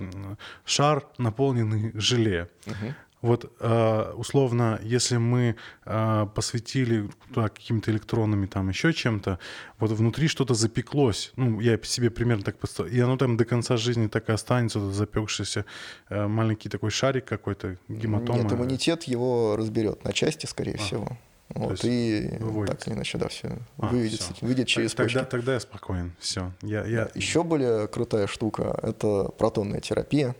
шар, 0.64 1.04
наполненный 1.18 1.90
желе. 1.94 2.48
Угу. 2.66 2.94
Вот 3.24 3.50
э, 3.58 4.12
условно, 4.16 4.78
если 4.82 5.16
мы 5.16 5.56
э, 5.86 6.26
посветили 6.34 7.08
туда 7.32 7.48
какими-то 7.48 7.90
электронами, 7.90 8.44
там 8.44 8.68
еще 8.68 8.92
чем-то, 8.92 9.38
вот 9.78 9.92
внутри 9.92 10.28
что-то 10.28 10.52
запеклось. 10.52 11.32
Ну, 11.36 11.58
я 11.60 11.78
себе 11.84 12.10
примерно 12.10 12.44
так 12.44 12.58
представляю. 12.58 12.94
И 12.94 13.00
оно 13.00 13.16
там 13.16 13.38
до 13.38 13.46
конца 13.46 13.78
жизни 13.78 14.08
так 14.08 14.28
и 14.28 14.32
останется, 14.32 14.92
запекшийся 14.92 15.64
э, 16.10 16.26
маленький 16.26 16.68
такой 16.68 16.90
шарик 16.90 17.24
какой-то, 17.24 17.78
гематома. 17.88 18.42
Нет, 18.42 18.52
иммунитет 18.52 19.04
его 19.04 19.56
разберет 19.56 20.04
на 20.04 20.12
части, 20.12 20.44
скорее 20.44 20.74
а. 20.74 20.78
всего. 20.78 21.08
Вот, 21.48 21.82
и 21.82 22.28
выводится. 22.40 22.76
так 22.76 22.88
или 22.88 22.94
иначе, 22.94 23.16
да, 23.16 23.28
все 23.28 23.56
а, 23.78 23.86
выведется, 23.86 24.34
все. 24.34 24.44
выйдет 24.44 24.66
через 24.66 24.92
тогда, 24.92 25.20
почки. 25.20 25.30
Тогда 25.30 25.54
я 25.54 25.60
спокоен, 25.60 26.12
все. 26.18 26.52
Я, 26.60 26.84
я... 26.84 27.10
Еще 27.14 27.42
более 27.42 27.88
крутая 27.88 28.26
штука– 28.26 28.78
это 28.82 29.30
протонная 29.38 29.80
терапия 29.80 30.34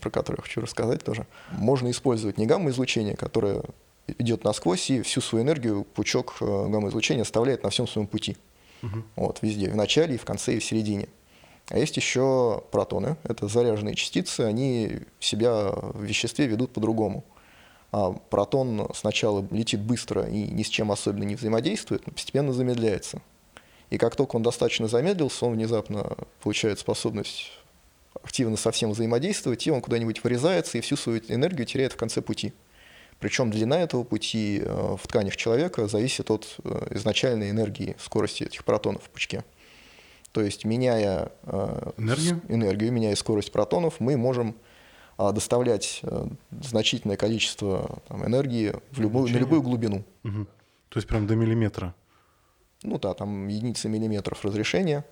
про 0.00 0.10
который 0.10 0.36
я 0.38 0.42
хочу 0.42 0.60
рассказать 0.60 1.04
тоже, 1.04 1.26
можно 1.50 1.90
использовать 1.90 2.38
не 2.38 2.46
гамма-излучение, 2.46 3.16
которое 3.16 3.62
идет 4.18 4.44
насквозь, 4.44 4.90
и 4.90 5.02
всю 5.02 5.20
свою 5.20 5.44
энергию 5.44 5.84
пучок 5.84 6.36
э, 6.40 6.44
гамма-излучения 6.44 7.22
оставляет 7.22 7.62
на 7.62 7.70
всем 7.70 7.86
своем 7.86 8.06
пути. 8.06 8.36
Угу. 8.82 9.02
Вот, 9.16 9.38
везде, 9.42 9.70
в 9.70 9.76
начале, 9.76 10.14
и 10.14 10.18
в 10.18 10.24
конце, 10.24 10.54
и 10.54 10.58
в 10.58 10.64
середине. 10.64 11.08
А 11.68 11.78
есть 11.78 11.96
еще 11.96 12.62
протоны, 12.70 13.16
это 13.24 13.48
заряженные 13.48 13.96
частицы, 13.96 14.42
они 14.42 15.00
себя 15.18 15.72
в 15.72 16.02
веществе 16.02 16.46
ведут 16.46 16.72
по-другому. 16.72 17.24
А 17.90 18.12
протон 18.12 18.88
сначала 18.94 19.44
летит 19.50 19.80
быстро 19.80 20.28
и 20.28 20.44
ни 20.44 20.62
с 20.62 20.68
чем 20.68 20.92
особенно 20.92 21.24
не 21.24 21.34
взаимодействует, 21.34 22.06
но 22.06 22.12
постепенно 22.12 22.52
замедляется. 22.52 23.20
И 23.90 23.98
как 23.98 24.16
только 24.16 24.36
он 24.36 24.42
достаточно 24.42 24.88
замедлился, 24.88 25.46
он 25.46 25.54
внезапно 25.54 26.16
получает 26.42 26.78
способность 26.78 27.52
активно 28.26 28.56
со 28.56 28.72
всем 28.72 28.90
взаимодействовать, 28.90 29.64
и 29.66 29.70
он 29.70 29.80
куда-нибудь 29.80 30.24
вырезается 30.24 30.78
и 30.78 30.80
всю 30.80 30.96
свою 30.96 31.20
энергию 31.28 31.64
теряет 31.64 31.92
в 31.92 31.96
конце 31.96 32.20
пути. 32.20 32.52
Причем 33.20 33.52
длина 33.52 33.80
этого 33.80 34.02
пути 34.02 34.60
э, 34.62 34.96
в 35.00 35.06
тканях 35.06 35.36
человека 35.36 35.86
зависит 35.86 36.30
от 36.30 36.56
э, 36.64 36.88
изначальной 36.96 37.50
энергии, 37.50 37.94
скорости 37.98 38.42
этих 38.42 38.64
протонов 38.64 39.04
в 39.04 39.10
пучке. 39.10 39.44
То 40.32 40.42
есть, 40.42 40.64
меняя 40.64 41.30
э, 41.44 41.92
энергию, 41.98 42.42
энергию 42.48 42.92
меняя 42.92 43.14
скорость 43.14 43.52
протонов, 43.52 44.00
мы 44.00 44.16
можем 44.16 44.56
доставлять 45.18 46.02
значительное 46.50 47.16
количество 47.16 48.02
там, 48.06 48.26
энергии 48.26 48.74
в 48.90 49.00
любую, 49.00 49.32
на 49.32 49.38
любую 49.38 49.62
глубину. 49.62 50.04
Угу. 50.24 50.46
То 50.90 50.98
есть 50.98 51.08
прям 51.08 51.26
до 51.26 51.36
миллиметра? 51.36 51.94
Ну 52.82 52.98
да, 52.98 53.14
там 53.14 53.48
единицы 53.48 53.88
миллиметров 53.88 54.44
разрешения. 54.44 55.06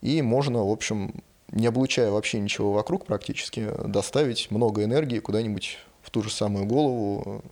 И 0.00 0.22
можно, 0.22 0.64
в 0.64 0.70
общем, 0.70 1.22
не 1.52 1.66
облучая 1.66 2.10
вообще 2.10 2.40
ничего 2.40 2.72
вокруг 2.72 3.06
практически, 3.06 3.70
доставить 3.84 4.50
много 4.50 4.84
энергии 4.84 5.18
куда-нибудь 5.18 5.78
в 6.02 6.10
ту 6.10 6.22
же 6.22 6.30
самую 6.30 6.66
голову, 6.66 7.42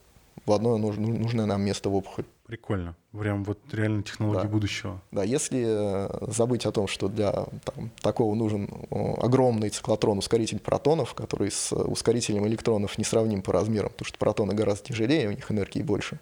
в 0.44 0.52
одно 0.52 0.76
нужное 0.76 1.46
нам 1.46 1.62
место 1.62 1.88
в 1.88 1.94
опухоль. 1.94 2.24
Прикольно. 2.46 2.96
Прям 3.18 3.44
вот 3.44 3.58
реально 3.72 4.02
технологии 4.02 4.42
да. 4.42 4.48
будущего. 4.48 5.00
Да, 5.10 5.22
если 5.22 5.64
э, 5.64 6.26
забыть 6.32 6.66
о 6.66 6.72
том, 6.72 6.86
что 6.86 7.08
для 7.08 7.32
там, 7.64 7.90
такого 8.00 8.34
нужен 8.34 8.68
огромный 8.90 9.70
циклотрон 9.70 10.18
ускоритель 10.18 10.58
протонов, 10.58 11.14
который 11.14 11.50
с 11.50 11.72
ускорителем 11.72 12.46
электронов 12.46 12.98
не 12.98 13.04
сравним 13.04 13.42
по 13.42 13.52
размерам, 13.52 13.90
потому 13.90 14.06
что 14.06 14.18
протоны 14.18 14.54
гораздо 14.54 14.88
тяжелее, 14.88 15.28
у 15.28 15.32
них 15.32 15.50
энергии 15.50 15.82
больше. 15.82 16.18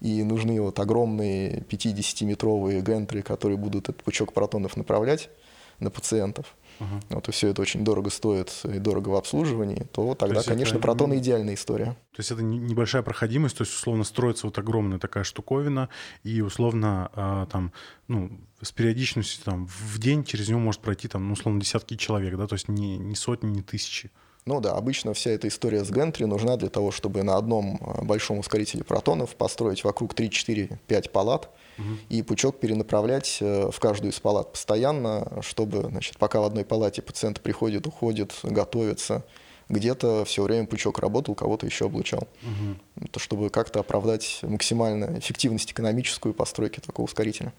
И 0.00 0.22
нужны 0.22 0.60
вот 0.60 0.78
огромные 0.80 1.60
50-метровые 1.60 2.82
гентры, 2.82 3.22
которые 3.22 3.56
будут 3.56 3.88
этот 3.88 4.02
пучок 4.02 4.32
протонов 4.32 4.76
направлять 4.76 5.30
на 5.78 5.90
пациентов 5.90 6.54
uh-huh. 6.78 7.02
вот, 7.10 7.28
и 7.28 7.32
все 7.32 7.48
это 7.48 7.62
очень 7.62 7.84
дорого 7.84 8.10
стоит 8.10 8.52
и 8.64 8.78
дорого 8.78 9.10
в 9.10 9.14
обслуживании, 9.14 9.86
то 9.92 10.14
тогда, 10.14 10.42
то 10.42 10.50
конечно, 10.50 10.76
это... 10.76 10.82
протоны 10.82 11.18
идеальная 11.18 11.54
история. 11.54 11.96
То 12.12 12.20
есть 12.20 12.30
это 12.30 12.42
небольшая 12.42 13.02
проходимость, 13.02 13.56
то 13.56 13.62
есть 13.62 13.74
условно 13.74 14.04
строится 14.04 14.46
вот 14.46 14.58
огромная 14.58 14.98
такая 14.98 15.24
штуковина, 15.24 15.88
и 16.22 16.40
условно 16.40 17.10
а, 17.14 17.46
там, 17.46 17.72
ну, 18.08 18.30
с 18.60 18.72
периодичностью 18.72 19.44
там 19.44 19.66
в 19.66 19.98
день 19.98 20.24
через 20.24 20.48
него 20.48 20.60
может 20.60 20.80
пройти 20.80 21.08
там, 21.08 21.26
ну, 21.26 21.32
условно, 21.32 21.60
десятки 21.60 21.96
человек, 21.96 22.36
да, 22.36 22.46
то 22.46 22.54
есть 22.54 22.68
не, 22.68 22.98
не 22.98 23.14
сотни, 23.14 23.48
не 23.48 23.62
тысячи. 23.62 24.10
Ну 24.46 24.60
да, 24.60 24.72
обычно 24.72 25.14
вся 25.14 25.30
эта 25.30 25.48
история 25.48 25.84
с 25.84 25.90
Гентри 25.90 26.24
нужна 26.24 26.56
для 26.56 26.68
того, 26.68 26.90
чтобы 26.90 27.22
на 27.22 27.36
одном 27.36 27.78
а, 27.80 28.04
большом 28.04 28.38
ускорителе 28.38 28.84
протонов 28.84 29.36
построить 29.36 29.84
вокруг 29.84 30.12
3-4-5 30.12 31.10
палат, 31.10 31.48
и 32.08 32.22
пучок 32.22 32.60
перенаправлять 32.60 33.38
э, 33.40 33.70
в 33.72 33.80
каждую 33.80 34.12
из 34.12 34.20
палат 34.20 34.52
постоянно, 34.52 35.42
чтобы, 35.42 35.82
значит, 35.82 36.18
пока 36.18 36.40
в 36.40 36.44
одной 36.44 36.64
палате 36.64 37.02
пациент 37.02 37.40
приходит, 37.40 37.86
уходит, 37.88 38.32
готовится, 38.44 39.24
где-то 39.68 40.24
все 40.24 40.42
время 40.42 40.66
пучок 40.66 40.98
работал, 40.98 41.34
кого-то 41.34 41.66
еще 41.66 41.86
облучал. 41.86 42.28
Угу. 42.42 43.08
То, 43.08 43.20
чтобы 43.20 43.50
как-то 43.50 43.80
оправдать 43.80 44.40
максимально 44.42 45.18
эффективность 45.18 45.72
экономическую 45.72 46.34
постройки 46.34 46.80
такого 46.80 47.06
ускорителя. 47.06 47.52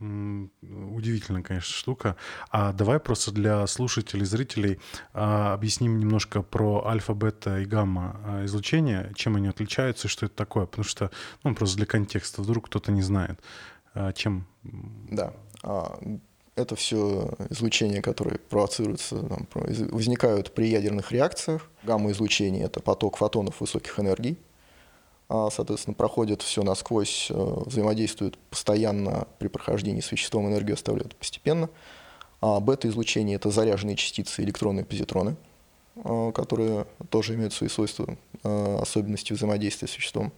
Удивительная, 0.00 1.42
конечно, 1.42 1.74
штука. 1.74 2.16
А 2.50 2.72
давай 2.72 2.98
просто 2.98 3.32
для 3.32 3.66
слушателей, 3.66 4.24
зрителей 4.24 4.80
а, 5.12 5.52
объясним 5.52 5.98
немножко 5.98 6.40
про 6.40 6.86
альфа, 6.86 7.12
бета 7.12 7.58
и 7.60 7.66
гамма 7.66 8.20
а, 8.24 8.44
излучение, 8.46 9.12
чем 9.14 9.36
они 9.36 9.48
отличаются 9.48 10.08
и 10.08 10.10
что 10.10 10.24
это 10.24 10.34
такое. 10.34 10.64
Потому 10.64 10.84
что, 10.84 11.10
ну, 11.44 11.54
просто 11.54 11.76
для 11.76 11.86
контекста, 11.86 12.40
вдруг 12.40 12.66
кто-то 12.66 12.92
не 12.92 13.02
знает, 13.02 13.40
а, 13.92 14.12
чем... 14.14 14.46
Да. 14.62 15.34
Это 16.56 16.76
все 16.76 17.32
излучения, 17.50 18.02
которые 18.02 18.38
провоцируются, 18.38 19.22
там, 19.22 19.46
возникают 19.54 20.54
при 20.54 20.68
ядерных 20.68 21.12
реакциях. 21.12 21.70
Гамма-излучение— 21.84 22.64
это 22.64 22.80
поток 22.80 23.16
фотонов 23.18 23.60
высоких 23.60 23.98
энергий, 24.00 24.32
а, 24.32 24.49
соответственно, 25.52 25.94
проходит 25.94 26.42
все 26.42 26.62
насквозь, 26.64 27.28
э, 27.30 27.34
взаимодействует 27.66 28.36
постоянно 28.50 29.28
при 29.38 29.46
прохождении 29.48 30.00
с 30.00 30.10
веществом, 30.10 30.48
энергию 30.48 30.74
оставляют 30.74 31.14
постепенно. 31.14 31.70
А 32.40 32.58
бета-излучение– 32.58 33.36
это 33.36 33.50
заряженные 33.50 33.96
частицы, 33.96 34.42
электроны 34.42 34.80
и 34.80 34.84
позитроны, 34.84 35.36
а, 36.02 36.32
которые 36.32 36.86
тоже 37.10 37.34
имеют 37.34 37.52
свои 37.52 37.68
свойства, 37.68 38.16
э, 38.42 38.78
особенности 38.80 39.32
взаимодействия 39.32 39.86
с 39.88 39.96
веществом. 39.96 40.32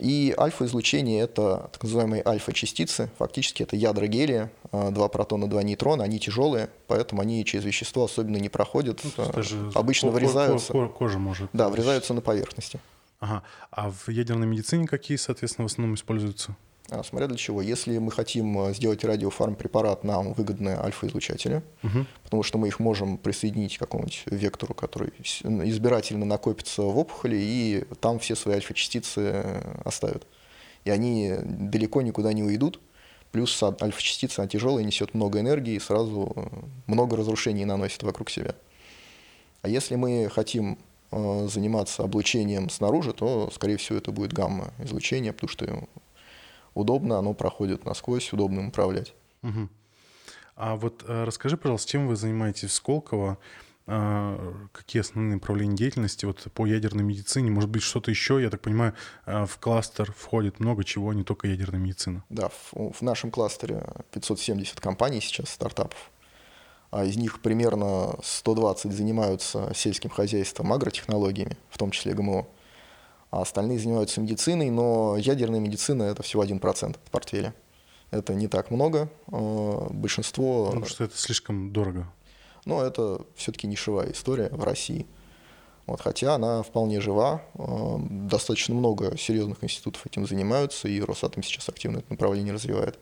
И 0.00 0.34
альфа-излучение– 0.36 1.20
это 1.22 1.68
так 1.72 1.82
называемые 1.84 2.22
альфа-частицы. 2.26 3.10
Фактически 3.18 3.62
это 3.62 3.76
ядра 3.76 4.06
гелия, 4.08 4.50
а, 4.72 4.90
два 4.90 5.08
протона, 5.08 5.46
два 5.48 5.62
нейтрона. 5.62 6.02
Они 6.02 6.18
тяжелые, 6.18 6.68
поэтому 6.88 7.22
они 7.22 7.44
через 7.44 7.64
вещество 7.64 8.04
особенно 8.04 8.38
не 8.38 8.48
проходят. 8.48 9.00
Ну, 9.04 9.70
Обычно 9.74 10.08
ко- 10.10 10.14
врезаются. 10.14 10.72
ко- 10.72 10.88
Кожа 10.88 11.18
может. 11.20 11.48
Да, 11.52 11.68
врезаются 11.68 12.12
на 12.12 12.22
поверхности. 12.22 12.80
Ага. 13.20 13.42
А 13.70 13.90
в 13.90 14.08
ядерной 14.08 14.46
медицине 14.46 14.86
какие, 14.86 15.16
соответственно, 15.16 15.68
в 15.68 15.72
основном 15.72 15.94
используются? 15.94 16.56
А, 16.90 17.02
Смотря 17.02 17.28
для 17.28 17.36
чего. 17.38 17.62
Если 17.62 17.96
мы 17.96 18.10
хотим 18.12 18.58
э, 18.58 18.74
сделать 18.74 19.02
радиофармпрепарат, 19.04 20.04
нам 20.04 20.34
выгодны 20.34 20.70
альфа-излучатели, 20.70 21.62
Мгм. 21.82 22.06
потому 22.24 22.42
что 22.42 22.58
мы 22.58 22.68
их 22.68 22.78
можем 22.80 23.16
присоединить 23.16 23.76
к 23.76 23.80
какому-нибудь 23.80 24.24
вектору, 24.26 24.74
который 24.74 25.12
избирательно 25.18 26.26
накопится 26.26 26.82
в 26.82 26.98
опухоли, 26.98 27.36
и 27.38 27.84
там 28.00 28.18
все 28.18 28.36
свои 28.36 28.56
альфа-частицы 28.56 29.20
э, 29.22 29.80
оставят. 29.84 30.26
И 30.84 30.90
они 30.90 31.32
далеко 31.42 32.02
никуда 32.02 32.34
не 32.34 32.42
уйдут. 32.42 32.80
Плюс 33.32 33.62
альфа-частица 33.62 34.42
она 34.42 34.48
тяжелая, 34.48 34.84
несет 34.84 35.14
много 35.14 35.40
энергии 35.40 35.74
и 35.74 35.80
сразу 35.80 36.32
э, 36.36 36.46
много 36.86 37.16
разрушений 37.16 37.64
наносит 37.64 38.02
вокруг 38.02 38.28
себя. 38.28 38.54
А 39.62 39.68
если 39.68 39.94
мы 39.96 40.28
хотим 40.30 40.78
заниматься 41.48 42.02
облучением 42.02 42.70
снаружи, 42.70 43.12
то, 43.12 43.50
скорее 43.52 43.76
всего, 43.76 43.98
это 43.98 44.12
будет 44.12 44.32
гамма-излучение, 44.32 45.32
потому 45.32 45.48
что 45.48 45.88
удобно, 46.74 47.18
оно 47.18 47.34
проходит 47.34 47.84
насквозь, 47.84 48.32
удобно 48.32 48.60
им 48.60 48.68
управлять. 48.68 49.14
Мгм. 49.42 49.70
А 50.56 50.76
вот 50.76 51.04
э, 51.06 51.24
расскажи, 51.24 51.56
пожалуйста, 51.56 51.90
чем 51.90 52.06
вы 52.06 52.16
занимаетесь 52.16 52.70
в 52.70 52.72
Сколково? 52.72 53.38
А, 53.86 54.54
Какие 54.72 55.00
основные 55.00 55.34
направления 55.34 55.76
деятельности 55.76 56.24
вот 56.24 56.46
по 56.54 56.64
ядерной 56.64 57.04
медицине? 57.04 57.50
Может 57.50 57.70
быть, 57.70 57.82
что-то 57.82 58.10
еще? 58.10 58.40
Я 58.40 58.50
так 58.50 58.60
понимаю, 58.60 58.94
э, 59.26 59.44
в 59.46 59.58
кластер 59.58 60.12
входит 60.12 60.60
много 60.60 60.84
чего, 60.84 61.12
не 61.12 61.24
только 61.24 61.48
ядерная 61.48 61.80
медицина. 61.80 62.24
Да, 62.30 62.48
в, 62.48 62.92
в 62.92 63.02
нашем 63.02 63.30
кластере 63.30 63.84
570 64.12 64.80
компаний 64.80 65.20
сейчас, 65.20 65.50
стартапов. 65.50 66.10
А 66.94 67.04
из 67.04 67.16
них 67.16 67.42
примерно 67.42 68.14
120 68.22 68.92
занимаются 68.92 69.72
сельским 69.74 70.10
хозяйством, 70.10 70.72
агротехнологиями, 70.72 71.56
в 71.68 71.76
том 71.76 71.90
числе 71.90 72.14
ГМО. 72.14 72.46
А 73.32 73.42
остальные 73.42 73.80
занимаются 73.80 74.20
медициной, 74.20 74.70
но 74.70 75.16
ядерная 75.16 75.58
медицина– 75.58 76.02
это 76.04 76.22
всего 76.22 76.44
1% 76.44 76.90
от 76.90 77.10
портфеля. 77.10 77.52
Это 78.12 78.34
не 78.34 78.46
так 78.46 78.70
много. 78.70 79.10
А, 79.26 79.88
Большинство 79.90 80.66
Потому 80.66 80.86
что 80.86 81.02
это 81.02 81.18
слишком 81.18 81.72
дорого. 81.72 82.06
но 82.64 82.80
это 82.80 83.22
все-таки 83.34 83.66
нишевая 83.66 84.12
история 84.12 84.50
в 84.52 84.62
России. 84.62 85.04
Вот, 85.86 86.00
хотя 86.00 86.36
она 86.36 86.62
вполне 86.62 87.00
жива, 87.00 87.42
э, 87.54 87.96
достаточно 88.08 88.72
много 88.76 89.18
серьезных 89.18 89.64
институтов 89.64 90.06
этим 90.06 90.28
занимаются, 90.28 90.86
и 90.86 91.00
Росатом 91.00 91.42
сейчас 91.42 91.68
активно 91.68 91.98
это 91.98 92.06
направление 92.08 92.54
развивает. 92.54 93.00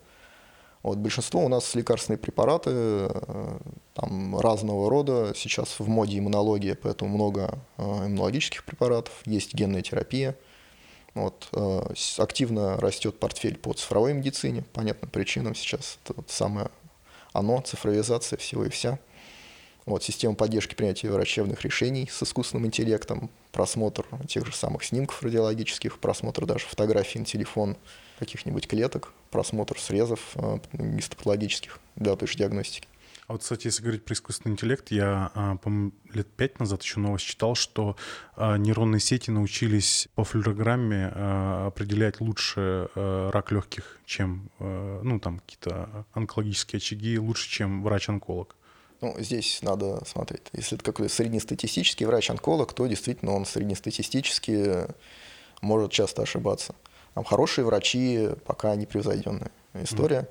Вот, 0.83 0.99
большинство 0.99 1.45
у 1.45 1.49
нас 1.49 1.75
лекарственные 1.77 2.19
препараты 2.19 2.71
э, 2.73 3.59
там, 3.95 4.39
разного 4.39 4.91
рода. 4.91 5.33
Сейчас 5.37 5.79
в 5.79 5.87
моде 5.89 6.19
иммунология, 6.19 6.75
поэтому 6.75 7.15
много 7.15 7.59
э, 7.77 7.83
иммунологических 7.83 8.65
препаратов, 8.65 9.13
есть 9.25 9.55
генная 9.55 9.83
терапия. 9.83 10.37
Вот, 11.15 11.49
э, 11.53 11.95
активно 12.19 12.79
растет 12.79 13.21
портфель 13.21 13.57
по 13.59 13.73
цифровой 13.75 14.13
медицине, 14.15 14.65
понятным 14.73 15.11
причинам 15.11 15.55
сейчас. 15.55 15.99
Это 16.05 16.15
вот 16.17 16.31
самое 16.31 16.69
оно, 17.33 17.61
цифровизация 17.61 18.37
всего 18.37 18.65
и 18.65 18.69
вся. 18.69 18.99
Вот, 19.87 20.03
система 20.03 20.35
поддержки 20.35 20.75
принятия 20.75 21.11
врачебных 21.11 21.63
решений 21.63 22.09
с 22.11 22.23
искусственным 22.23 22.67
интеллектом, 22.67 23.31
просмотр 23.53 24.05
тех 24.29 24.47
же 24.47 24.53
самых 24.53 24.85
снимков 24.85 25.23
радиологических, 25.23 25.99
просмотр 26.01 26.45
даже 26.45 26.67
фотографий 26.67 27.21
на 27.21 27.25
телефон 27.25 27.77
каких-нибудь 28.19 28.67
клеток, 28.67 29.13
просмотр 29.33 29.81
срезов 29.81 30.21
э, 30.37 30.59
гистопатологических 30.75 31.81
для 31.97 32.15
той 32.15 32.29
же 32.29 32.39
диагностики. 32.39 32.87
А 33.29 33.35
вот, 33.35 33.43
кстати, 33.43 33.69
если 33.69 33.83
говорить 33.83 34.05
про 34.05 34.15
искусственный 34.15 34.53
интеллект, 34.53 34.91
я, 34.91 35.31
а, 35.35 35.57
по-моему, 35.57 35.93
лет 36.13 36.29
пять 36.29 36.59
назад 36.59 36.83
еще 36.83 37.01
новость 37.01 37.25
читал, 37.25 37.55
что 37.55 37.97
а, 38.37 38.59
нейронные 38.59 39.01
сети 39.01 39.31
научились 39.31 40.09
по 40.15 40.25
флюорограмме 40.25 41.11
а, 41.15 41.67
определять 41.69 42.21
лучше 42.21 42.89
рак 42.95 43.53
легких, 43.53 44.01
чем, 44.05 44.51
ну, 44.59 45.19
там, 45.19 45.39
какие-то 45.39 46.05
онкологические 46.13 46.79
очаги, 46.79 47.19
лучше, 47.19 47.49
чем 47.49 47.83
врач-онколог. 47.83 48.57
Ну, 49.01 49.15
здесь 49.19 49.61
надо 49.63 50.05
смотреть. 50.05 50.43
Если 50.53 50.77
это 50.77 50.85
какой-то 50.85 51.13
среднестатистический 51.13 52.05
врач-онколог, 52.05 52.73
то 52.73 52.87
действительно 52.87 53.33
он 53.33 53.47
среднестатистически 53.47 54.87
может 55.63 55.91
часто 55.91 56.23
ошибаться. 56.23 56.75
Там 57.15 57.25
хорошие 57.25 57.65
врачи 57.65 58.31
пока 58.47 58.75
непревзойденная 58.75 59.51
история. 59.75 60.29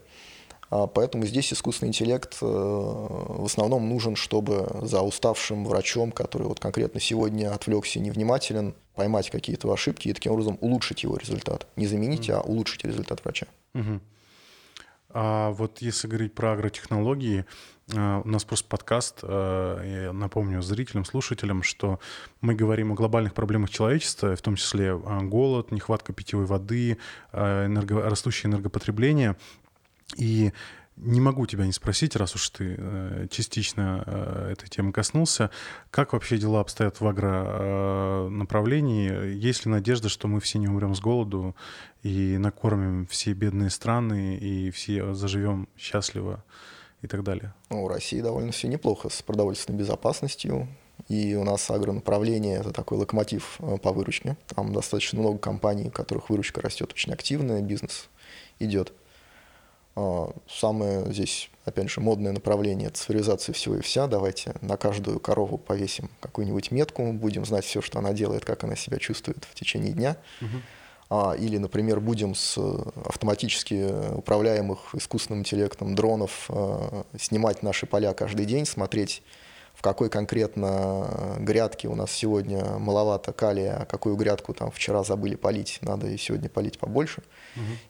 А, 0.70 0.88
Поэтому 0.88 1.26
здесь 1.26 1.52
искусственный 1.52 1.90
интеллект 1.90 2.38
э, 2.42 2.46
в 2.46 3.46
основном 3.46 3.90
нужен, 3.90 4.16
чтобы 4.16 4.68
за 4.82 5.02
уставшим 5.02 5.66
врачом, 5.66 6.12
который 6.12 6.48
вот 6.48 6.60
конкретно 6.60 7.00
сегодня 7.00 7.54
отвлекся 7.54 8.00
и 8.00 8.02
невнимателен, 8.02 8.74
поймать 8.96 9.30
какие-то 9.30 9.72
ошибки 9.72 10.08
и 10.08 10.14
таким 10.14 10.32
образом 10.32 10.58
улучшить 10.62 11.04
его 11.04 11.18
результат. 11.18 11.68
Не 11.76 11.88
заменить, 11.88 12.30
а 12.30 12.42
улучшить 12.42 12.86
результат 12.86 13.24
врача. 13.24 13.48
Мгм. 13.74 14.02
А 15.14 15.52
вот 15.52 15.82
если 15.82 16.08
говорить 16.08 16.34
про 16.34 16.54
агротехнологии, 16.54 17.46
а, 17.94 18.22
у 18.24 18.28
нас 18.28 18.44
просто 18.44 18.68
подкаст, 18.68 19.20
а, 19.24 19.82
я 19.84 20.14
напомню 20.14 20.62
зрителям, 20.62 21.06
слушателям, 21.06 21.64
что 21.64 22.00
мы 22.40 22.56
говорим 22.56 22.92
о 22.92 22.96
глобальных 22.96 23.34
проблемах 23.34 23.70
человечества, 23.70 24.36
в 24.36 24.42
том 24.42 24.56
числе 24.56 24.92
а, 24.92 25.22
голод, 25.22 25.72
нехватка 25.72 26.14
питьевой 26.14 26.46
воды, 26.46 26.98
энерго- 27.34 28.08
растущее 28.08 28.50
энергопотребление. 28.50 29.36
И 30.18 30.52
не 30.98 31.20
могу 31.20 31.48
тебя 31.48 31.66
не 31.66 31.72
спросить, 31.72 32.16
раз 32.16 32.36
уж 32.36 32.50
ты 32.50 32.76
э, 32.78 33.28
частично 33.32 34.04
э, 34.06 34.50
этой 34.52 34.70
темы 34.70 34.92
коснулся, 34.92 35.50
как 35.90 36.14
вообще 36.14 36.38
дела 36.38 36.60
обстоят 36.60 37.02
в 37.02 37.08
агронаправлении? 37.08 39.36
Есть 39.36 39.66
ли 39.66 39.72
надежда, 39.72 40.10
что 40.10 40.28
мы 40.28 40.40
все 40.40 40.60
не 40.60 40.68
умрем 40.68 40.94
с 40.94 41.00
голоду 41.00 41.56
и 42.04 42.38
накормим 42.38 43.08
все 43.08 43.34
бедные 43.34 43.70
страны, 43.70 44.38
и 44.38 44.72
все 44.72 45.14
заживем 45.14 45.68
счастливо 45.78 46.44
и 47.02 47.08
так 47.08 47.24
далее? 47.24 47.54
Ну, 47.70 47.86
у 47.86 47.88
России 47.88 48.22
довольно 48.22 48.52
все 48.52 48.68
неплохо 48.68 49.10
с 49.10 49.22
продовольственной 49.22 49.80
безопасностью. 49.80 50.68
И 51.08 51.36
у 51.36 51.44
нас 51.44 51.72
агронаправление– 51.72 52.60
это 52.62 52.72
такой 52.72 53.00
локомотив 53.00 53.58
э, 53.60 53.78
по 53.78 53.92
выручке. 53.92 54.38
Там 54.56 54.72
достаточно 54.72 55.20
много 55.20 55.40
компаний, 55.40 55.88
у 55.88 55.92
которых 55.92 56.30
выручка 56.30 56.62
растет 56.62 56.94
очень 56.94 57.12
активно, 57.12 57.60
бизнес 57.62 58.08
идет. 58.60 58.94
А, 59.96 60.34
Самое 60.48 61.12
здесь, 61.12 61.50
опять 61.66 61.90
же, 61.90 62.02
модное 62.02 62.32
направление– 62.32 62.90
цифровизация 62.94 63.54
всего 63.54 63.76
и 63.76 63.82
вся. 63.82 64.08
Давайте 64.08 64.56
на 64.62 64.78
каждую 64.78 65.20
корову 65.20 65.58
повесим 65.58 66.10
какую-нибудь 66.20 66.72
метку, 66.72 67.12
будем 67.14 67.46
знать 67.46 67.66
все, 67.66 67.82
что 67.82 68.00
она 68.00 68.14
делает, 68.14 68.46
как 68.46 68.64
она 68.64 68.76
себя 68.76 68.98
чувствует 68.98 69.46
в 69.50 69.56
течение 69.56 69.94
дня. 69.94 70.18
А, 71.10 71.34
Или, 71.34 71.58
например, 71.58 72.00
будем 72.00 72.36
с 72.36 72.58
э, 72.58 72.62
автоматически 73.06 74.14
управляемых 74.16 74.96
искусственным 74.96 75.42
интеллектом 75.42 75.94
дронов 75.94 76.46
э, 76.48 77.04
снимать 77.20 77.64
наши 77.64 77.86
поля 77.86 78.14
каждый 78.14 78.46
день, 78.46 78.66
смотреть, 78.66 79.22
в 79.82 79.84
какой 79.84 80.12
конкретно 80.12 81.38
грядке 81.40 81.88
у 81.88 81.96
нас 81.96 82.12
сегодня 82.12 82.64
маловато 82.78 83.34
калия, 83.34 83.78
а 83.82 83.86
какую 83.86 84.16
грядку 84.16 84.54
там 84.54 84.70
вчера 84.70 85.04
забыли 85.04 85.34
полить, 85.34 85.80
надо 85.82 86.08
и 86.08 86.18
сегодня 86.18 86.50
полить 86.50 86.78
побольше. 86.78 87.24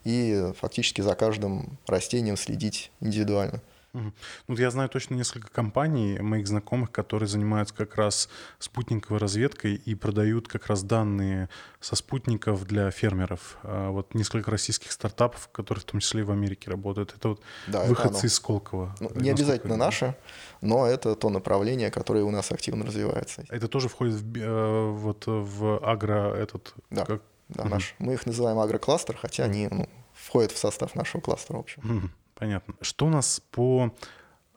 И 0.02 0.52
фактически 0.58 1.02
за 1.02 1.14
каждым 1.14 1.76
растением 1.86 2.38
следить 2.38 2.90
индивидуально. 3.00 3.60
Ну, 3.94 4.12
я 4.48 4.70
знаю 4.70 4.88
точно 4.88 5.14
несколько 5.16 5.50
компаний, 5.50 6.18
моих 6.18 6.46
знакомых, 6.48 6.90
которые 6.90 7.28
занимаются 7.28 7.74
как 7.74 7.96
раз 7.96 8.28
спутниковой 8.58 9.18
разведкой 9.20 9.74
и 9.74 9.94
продают 9.94 10.48
как 10.48 10.66
раз 10.68 10.82
данные 10.82 11.50
со 11.80 11.94
спутников 11.94 12.64
для 12.66 12.90
фермеров. 12.90 13.58
А 13.62 13.90
Вот 13.90 14.14
несколько 14.14 14.50
российских 14.50 14.92
стартапов, 14.92 15.48
которые 15.52 15.82
в 15.82 15.84
том 15.84 16.00
числе 16.00 16.20
и 16.20 16.24
в 16.24 16.30
Америке 16.30 16.70
работают. 16.70 17.14
Это 17.14 17.28
вот 17.28 17.42
Да, 17.66 17.80
это 17.80 17.88
выходцы 17.90 18.18
оно. 18.20 18.26
из 18.26 18.34
Сколково. 18.34 18.94
Ну, 19.00 19.10
не 19.14 19.28
обязательно 19.30 19.72
я 19.72 19.78
наше, 19.78 20.16
но 20.62 20.86
это 20.86 21.14
то 21.14 21.28
направление, 21.28 21.90
которое 21.90 22.24
у 22.24 22.30
нас 22.30 22.50
активно 22.50 22.86
развивается. 22.86 23.44
Это 23.50 23.68
тоже 23.68 23.88
входит 23.90 24.14
в, 24.14 24.36
э, 24.38 24.90
вот 24.90 25.24
в 25.26 25.78
агро 25.86 26.34
этот... 26.34 26.74
Да. 26.90 27.04
как- 27.04 27.22
Да, 27.48 27.64
Мгм. 27.64 27.70
наш. 27.72 27.94
Мы 27.98 28.14
их 28.14 28.24
называем 28.24 28.58
агрокластер, 28.58 29.14
хотя 29.18 29.44
они 29.44 29.68
ну, 29.70 29.86
входят 30.14 30.52
в 30.52 30.56
состав 30.56 30.94
нашего 30.94 31.20
кластера, 31.20 31.58
в 31.58 31.60
общем. 31.60 31.82
Мгм, 31.84 32.10
Понятно. 32.42 32.74
Что 32.80 33.06
у 33.06 33.08
нас 33.08 33.40
по... 33.52 33.94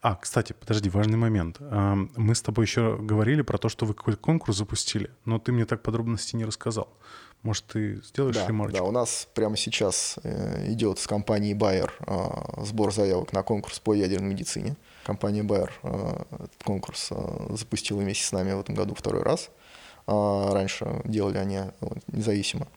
А, 0.01 0.15
кстати, 0.15 0.53
подожди, 0.53 0.89
важный 0.89 1.17
момент. 1.19 1.59
Мы 1.59 2.33
с 2.33 2.41
тобой 2.41 2.65
еще 2.65 2.97
говорили 2.97 3.43
про 3.43 3.59
то, 3.59 3.69
что 3.69 3.85
вы 3.85 3.93
какой-то 3.93 4.19
конкурс 4.19 4.57
запустили, 4.57 5.11
но 5.23 5.37
ты 5.37 5.51
мне 5.51 5.65
так 5.65 5.83
подробностей 5.83 6.35
не 6.35 6.45
рассказал. 6.45 6.89
Может, 7.43 7.65
ты 7.65 8.01
сделаешь 8.01 8.37
Да, 8.37 8.47
ремарочку? 8.47 8.79
да, 8.79 8.83
у 8.85 8.91
нас 8.91 9.27
прямо 9.35 9.55
сейчас 9.55 10.17
э, 10.23 10.71
идет 10.71 10.97
с 10.97 11.05
компанией 11.05 11.53
Bayer 11.53 11.91
э, 11.99 12.63
сбор 12.65 12.91
заявок 12.91 13.33
на 13.33 13.43
конкурс 13.43 13.77
по 13.77 13.93
ядерной 13.93 14.29
медицине. 14.29 14.77
Компания 15.03 15.43
Bayer 15.43 15.69
э, 15.83 16.23
этот 16.31 16.63
конкурс 16.63 17.11
запустила 17.49 17.99
вместе 17.99 18.25
с 18.25 18.31
нами 18.31 18.53
в 18.53 18.61
этом 18.61 18.73
году 18.73 18.95
второй 18.95 19.21
раз. 19.21 19.51
А, 20.07 20.51
раньше 20.55 21.03
делали 21.05 21.37
они 21.37 21.59
независимо. 22.07 22.67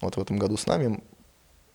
Вот 0.00 0.16
в 0.16 0.20
этом 0.20 0.36
году 0.36 0.56
с 0.56 0.66
нами. 0.66 1.02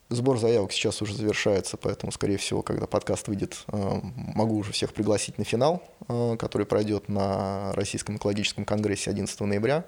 Сбор 0.09 0.37
заявок 0.37 0.71
сейчас 0.71 1.01
уже 1.01 1.13
завершается, 1.13 1.75
поэтому, 1.75 2.13
скорее 2.13 2.37
всего, 2.37 2.61
когда 2.61 2.87
подкаст 2.87 3.27
выйдет, 3.27 3.65
а, 3.67 3.99
могу 4.15 4.55
уже 4.55 4.71
всех 4.71 4.93
пригласить 4.93 5.37
на 5.37 5.43
финал, 5.43 5.83
а, 6.07 6.37
который 6.37 6.65
пройдет 6.65 7.09
на 7.09 7.73
Российском 7.73 8.15
экологическом 8.15 8.63
конгрессе 8.63 9.09
11 9.09 9.45
ноября. 9.45 9.85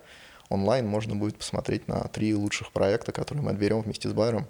Онлайн 0.49 0.87
можно 0.87 1.15
будет 1.15 1.37
посмотреть 1.37 1.87
на 1.87 2.07
три 2.09 2.35
лучших 2.35 2.71
проекта, 2.73 3.13
которые 3.13 3.45
мы 3.45 3.51
отберем 3.51 3.81
вместе 3.81 4.09
с 4.09 4.13
Байером. 4.13 4.45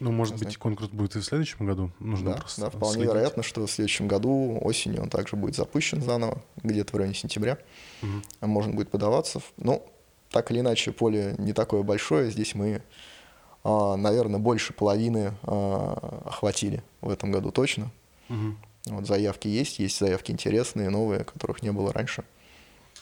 Ну, 0.00 0.12
может 0.12 0.38
быть, 0.38 0.56
конкурс 0.56 0.90
будет 0.90 1.16
и 1.16 1.20
в 1.20 1.24
следующем 1.24 1.66
году. 1.66 1.90
Нужно 1.98 2.32
да, 2.32 2.36
просто 2.36 2.60
да, 2.62 2.70
вполне 2.70 2.94
следить. 2.94 3.10
вероятно, 3.10 3.42
что 3.42 3.66
в 3.66 3.70
следующем 3.70 4.06
году 4.06 4.58
осенью 4.60 5.02
он 5.02 5.08
также 5.08 5.36
будет 5.36 5.56
запущен 5.56 6.02
заново, 6.02 6.42
где-то 6.62 6.92
в 6.92 6.96
районе 6.96 7.14
сентября. 7.14 7.58
Мгм. 8.02 8.22
Можно 8.42 8.74
будет 8.74 8.90
подаваться. 8.90 9.40
Ну, 9.56 9.84
так 10.30 10.50
или 10.50 10.60
иначе, 10.60 10.92
поле 10.92 11.36
не 11.38 11.52
такое 11.52 11.82
большое. 11.82 12.30
Здесь 12.30 12.54
мы, 12.54 12.82
наверное, 13.64 14.38
больше 14.38 14.72
половины 14.72 15.32
а, 15.42 16.22
охватили 16.26 16.82
в 17.00 17.08
этом 17.10 17.32
году 17.32 17.50
точно. 17.50 17.90
Мгм. 18.28 18.58
Вот 18.86 19.06
заявки 19.06 19.48
есть, 19.48 19.78
есть 19.78 19.98
заявки 19.98 20.30
интересные, 20.30 20.90
новые, 20.90 21.24
которых 21.24 21.62
не 21.62 21.72
было 21.72 21.92
раньше. 21.92 22.24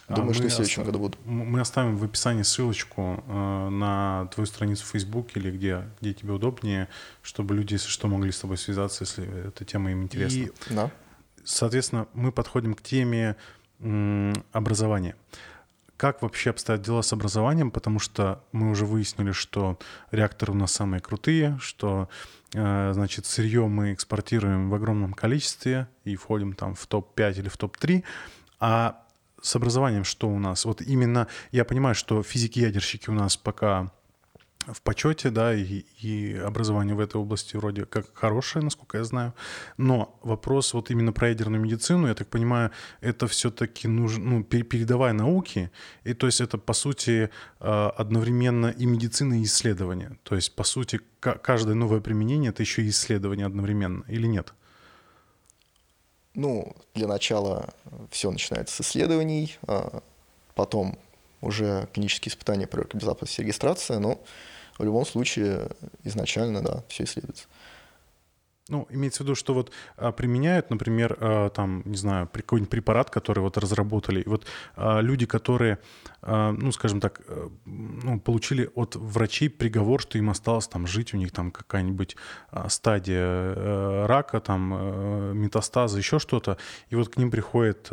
А 0.08 0.14
Думаю, 0.14 0.34
что 0.34 0.42
мы 0.42 0.48
и 0.48 0.50
в 0.50 0.54
следующем 0.54 0.84
году 0.84 0.98
будут. 0.98 1.26
Мы 1.26 1.60
оставим 1.60 1.96
в 1.96 2.04
описании 2.04 2.42
ссылочку 2.42 3.22
э, 3.26 3.68
на 3.70 4.28
твою 4.34 4.46
страницу 4.46 4.84
в 4.84 4.88
Facebook 4.88 5.36
или 5.36 5.50
где, 5.50 5.88
где 6.00 6.12
тебе 6.12 6.32
удобнее, 6.32 6.88
чтобы 7.22 7.54
люди, 7.54 7.74
если 7.74 7.88
что, 7.88 8.08
могли 8.08 8.30
с 8.30 8.38
тобой 8.38 8.58
связаться, 8.58 9.04
если 9.04 9.48
эта 9.48 9.64
тема 9.64 9.90
им 9.90 10.02
интересна. 10.02 10.38
И, 10.38 10.52
Да. 10.70 10.90
соответственно, 11.44 12.06
мы 12.14 12.30
подходим 12.32 12.74
к 12.74 12.82
теме 12.82 13.36
образования. 14.52 15.16
Как 16.02 16.20
вообще 16.20 16.50
обстоят 16.50 16.82
дела 16.82 17.02
с 17.02 17.12
образованием? 17.12 17.70
Потому 17.70 18.00
что 18.00 18.42
мы 18.50 18.72
уже 18.72 18.86
выяснили, 18.86 19.30
что 19.30 19.78
реакторы 20.10 20.50
у 20.50 20.56
нас 20.56 20.72
самые 20.72 21.00
крутые, 21.00 21.56
что 21.60 22.08
э, 22.54 22.90
значит, 22.92 23.24
сырье 23.24 23.68
мы 23.68 23.92
экспортируем 23.92 24.68
в 24.68 24.74
огромном 24.74 25.12
количестве 25.12 25.86
и 26.02 26.16
входим 26.16 26.54
там 26.54 26.74
в 26.74 26.84
топ-5 26.88 27.38
или 27.38 27.48
в 27.48 27.56
топ-3. 27.56 28.02
А 28.58 29.00
с 29.40 29.54
образованием 29.54 30.02
что 30.02 30.28
у 30.28 30.40
нас? 30.40 30.64
Вот 30.64 30.82
именно 30.82 31.28
я 31.52 31.64
понимаю, 31.64 31.94
что 31.94 32.24
физики-ядерщики 32.24 33.08
у 33.08 33.14
нас 33.14 33.36
пока 33.36 33.92
в 34.66 34.80
почете, 34.82 35.30
да, 35.30 35.54
и, 35.54 35.84
и 36.00 36.36
образование 36.36 36.94
в 36.94 37.00
этой 37.00 37.16
области 37.20 37.56
вроде 37.56 37.84
как 37.84 38.14
хорошее, 38.14 38.64
насколько 38.64 38.98
я 38.98 39.04
знаю. 39.04 39.34
Но 39.76 40.18
вопрос 40.22 40.74
вот 40.74 40.90
именно 40.90 41.12
про 41.12 41.28
ядерную 41.28 41.60
медицину, 41.60 42.06
я 42.06 42.14
так 42.14 42.28
понимаю, 42.28 42.70
это 43.00 43.26
все-таки 43.26 43.88
нужно, 43.88 44.24
ну, 44.24 44.40
пер- 44.42 44.62
передовая 44.62 45.12
науки, 45.12 45.70
и 46.04 46.14
то 46.14 46.26
есть 46.26 46.40
это, 46.40 46.58
по 46.58 46.72
сути, 46.72 47.30
э, 47.60 47.90
одновременно 47.96 48.66
и 48.66 48.86
медицина, 48.86 49.40
и 49.40 49.44
исследование. 49.44 50.18
То 50.22 50.36
есть, 50.36 50.54
по 50.54 50.64
сути, 50.64 51.00
ка- 51.20 51.38
каждое 51.38 51.74
новое 51.74 52.00
применение— 52.00 52.50
это 52.52 52.62
еще 52.62 52.82
и 52.82 52.88
исследование 52.88 53.46
одновременно, 53.46 54.04
или 54.08 54.26
нет? 54.26 54.54
Ну, 56.34 56.74
для 56.94 57.06
начала 57.06 57.74
все 58.10 58.30
начинается 58.30 58.82
с 58.82 58.86
исследований, 58.86 59.58
а 59.66 60.02
потом 60.54 60.98
уже 61.42 61.88
клинические 61.92 62.30
испытания, 62.30 62.66
проверка 62.66 62.96
безопасности, 62.96 63.40
регистрация, 63.40 63.98
но 63.98 64.22
в 64.78 64.84
любом 64.84 65.06
случае 65.06 65.70
изначально, 66.04 66.62
да, 66.62 66.84
все 66.88 67.04
исследуется. 67.04 67.46
Ну, 68.68 68.86
имеется 68.90 69.22
в 69.22 69.26
виду, 69.26 69.34
что 69.34 69.54
вот 69.54 69.72
а, 69.96 70.12
применяют, 70.12 70.70
например, 70.70 71.16
а, 71.20 71.50
там, 71.50 71.82
не 71.84 71.96
знаю, 71.96 72.28
какой-нибудь 72.32 72.70
препарат, 72.70 73.10
который 73.10 73.40
вот 73.40 73.58
разработали, 73.58 74.20
и 74.20 74.28
вот 74.28 74.46
а, 74.76 75.00
люди, 75.00 75.26
которые, 75.26 75.78
а, 76.22 76.52
ну, 76.52 76.70
скажем 76.70 77.00
так, 77.00 77.22
э, 77.26 77.48
ну, 77.66 78.20
получили 78.20 78.70
от 78.76 78.94
врачей 78.94 79.50
приговор, 79.50 80.00
что 80.00 80.16
им 80.16 80.30
осталось 80.30 80.68
там 80.68 80.86
жить, 80.86 81.12
у 81.12 81.16
них 81.16 81.32
там 81.32 81.50
какая-нибудь 81.50 82.16
а, 82.50 82.68
стадия 82.68 83.26
э, 83.26 84.06
рака, 84.06 84.40
там, 84.40 84.72
э, 84.74 85.32
метастазы, 85.34 85.98
еще 85.98 86.20
что-то, 86.20 86.56
и 86.88 86.94
вот 86.94 87.08
к 87.08 87.16
ним 87.16 87.30
приходят 87.30 87.90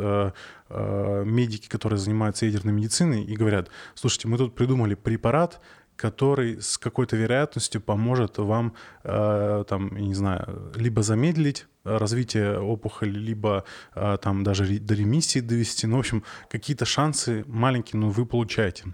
медики, 0.70 1.66
которые 1.66 1.98
занимаются 1.98 2.46
ядерной 2.46 2.72
медициной, 2.72 3.24
и 3.24 3.34
говорят, 3.34 3.70
слушайте, 3.96 4.28
мы 4.28 4.38
тут 4.38 4.54
придумали 4.54 4.94
препарат, 4.94 5.60
который 6.00 6.60
с 6.60 6.78
какой-то 6.78 7.16
вероятностью 7.16 7.80
поможет 7.80 8.38
вам, 8.38 8.72
э, 9.04 9.64
там, 9.68 9.96
я 9.96 10.06
не 10.06 10.14
знаю, 10.14 10.72
либо 10.74 11.02
замедлить 11.02 11.66
э, 11.84 11.96
развитие 11.96 12.58
опухоли, 12.58 13.10
либо 13.10 13.64
э, 13.94 14.16
там 14.22 14.42
даже 14.42 14.78
до 14.78 14.94
ремиссии 14.94 15.40
довести. 15.40 15.86
Ну, 15.86 15.96
в 15.96 16.00
общем, 16.00 16.22
какие-то 16.48 16.84
шансы 16.84 17.44
маленькие, 17.46 18.00
но 18.00 18.08
вы 18.10 18.26
получаете. 18.26 18.84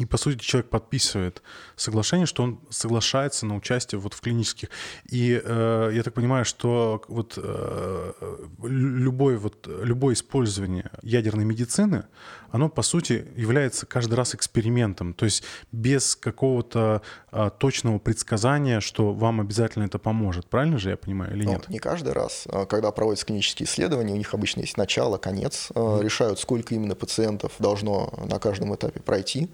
И, 0.00 0.06
по 0.06 0.16
сути, 0.16 0.38
человек 0.38 0.70
подписывает 0.70 1.42
соглашение, 1.76 2.24
что 2.24 2.42
он 2.42 2.60
соглашается 2.70 3.44
на 3.44 3.56
участие 3.56 3.98
вот 3.98 4.14
в 4.14 4.22
клинических. 4.22 4.70
И 5.10 5.38
э, 5.44 5.90
я 5.92 6.02
так 6.02 6.14
понимаю, 6.14 6.46
что 6.46 7.02
вот 7.08 7.34
э, 7.36 8.12
любое, 8.62 9.36
вот, 9.36 9.66
любое 9.66 10.14
использование 10.14 10.90
ядерной 11.02 11.44
медицины, 11.44 12.06
оно, 12.50 12.70
по 12.70 12.80
сути, 12.80 13.26
является 13.36 13.84
каждый 13.84 14.14
раз 14.14 14.34
экспериментом. 14.34 15.12
То 15.12 15.26
есть 15.26 15.44
без 15.72 16.16
какого-то 16.16 17.02
э, 17.30 17.50
точного 17.58 17.98
предсказания, 17.98 18.80
что 18.80 19.12
вам 19.12 19.42
обязательно 19.42 19.84
это 19.84 19.98
поможет. 19.98 20.48
Правильно 20.48 20.78
же 20.78 20.88
я 20.88 20.96
понимаю 20.96 21.34
или 21.34 21.44
Ну, 21.44 21.52
нет? 21.52 21.68
не 21.68 21.78
каждый 21.78 22.14
раз. 22.14 22.44
А, 22.48 22.64
Когда 22.64 22.92
проводятся 22.92 23.26
клинические 23.26 23.66
исследования, 23.66 24.14
у 24.14 24.16
них 24.16 24.32
обычно 24.32 24.60
есть 24.60 24.78
начало, 24.78 25.18
конец, 25.18 25.68
а, 25.74 26.00
решают, 26.00 26.40
сколько 26.40 26.74
именно 26.74 26.94
пациентов 26.94 27.52
должно 27.58 28.10
на 28.26 28.38
каждом 28.38 28.74
этапе 28.74 29.00
пройти. 29.00 29.50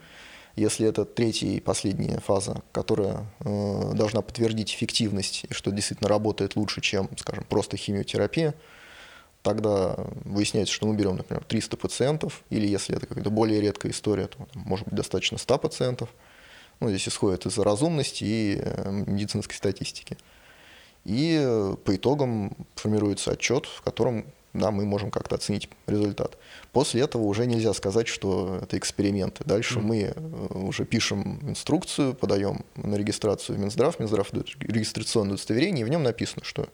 Если 0.59 0.89
это 0.89 1.05
третья 1.05 1.47
и 1.47 1.61
последняя 1.61 2.19
фаза, 2.19 2.63
которая 2.73 3.27
э, 3.45 3.93
должна 3.95 4.23
подтвердить 4.23 4.75
эффективность 4.75 5.45
и 5.49 5.55
что 5.55 5.71
действительно 5.71 6.09
работает 6.09 6.57
лучше, 6.57 6.81
чем, 6.81 7.09
скажем, 7.17 7.45
просто 7.49 7.77
химиотерапия, 7.77 8.57
тогда 9.43 9.95
выясняется, 10.25 10.75
что 10.75 10.89
мы 10.89 10.97
берем, 10.97 11.15
например, 11.15 11.45
300 11.45 11.77
пациентов, 11.77 12.43
или 12.51 12.67
если 12.67 12.97
это 12.97 13.07
какая-то 13.07 13.31
более 13.31 13.61
редкая 13.61 13.93
история, 13.93 14.27
то 14.27 14.49
может 14.55 14.85
быть 14.87 14.97
достаточно 14.97 15.39
100 15.39 15.59
пациентов. 15.59 16.09
Ну, 16.81 16.89
здесь 16.89 17.07
исходит 17.07 17.47
из 17.47 17.57
разумности 17.57 18.25
и 18.25 18.61
э, 18.61 18.91
медицинской 19.07 19.55
статистики. 19.55 20.19
И 21.05 21.39
э, 21.41 21.77
по 21.85 21.95
итогам 21.95 22.57
формируется 22.75 23.31
отчет, 23.31 23.67
в 23.67 23.83
котором 23.83 24.27
да, 24.53 24.71
мы 24.71 24.85
можем 24.85 25.11
как-то 25.11 25.37
оценить 25.37 25.69
результат. 25.87 26.39
После 26.73 27.03
этого 27.03 27.23
уже 27.23 27.47
нельзя 27.47 27.73
сказать, 27.75 28.09
что 28.09 28.61
это 28.63 28.79
эксперименты. 28.79 29.45
Дальше 29.45 29.81
мы 29.81 30.13
э, 30.15 30.47
уже 30.55 30.85
пишем 30.85 31.41
инструкцию, 31.49 32.15
подаем 32.15 32.65
на 32.77 32.97
регистрацию 32.97 33.57
в 33.57 33.61
Минздрав, 33.61 33.99
Минздрав 33.99 34.31
дает 34.31 34.49
регистрационное 34.61 35.35
удостоверение, 35.35 35.83
и 35.83 35.85
в 35.85 35.91
нем 35.91 36.03
написано, 36.03 36.45
что 36.45 36.69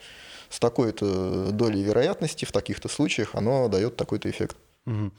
с 0.51 0.59
такой-то 0.61 1.51
долей 1.53 1.83
вероятности 1.83 2.45
в 2.45 2.53
таких-то 2.53 2.89
случаях 2.89 3.35
оно 3.35 3.69
дает 3.69 3.97
такой-то 3.97 4.31
эффект. 4.31 4.57
Мгм. 4.85 5.13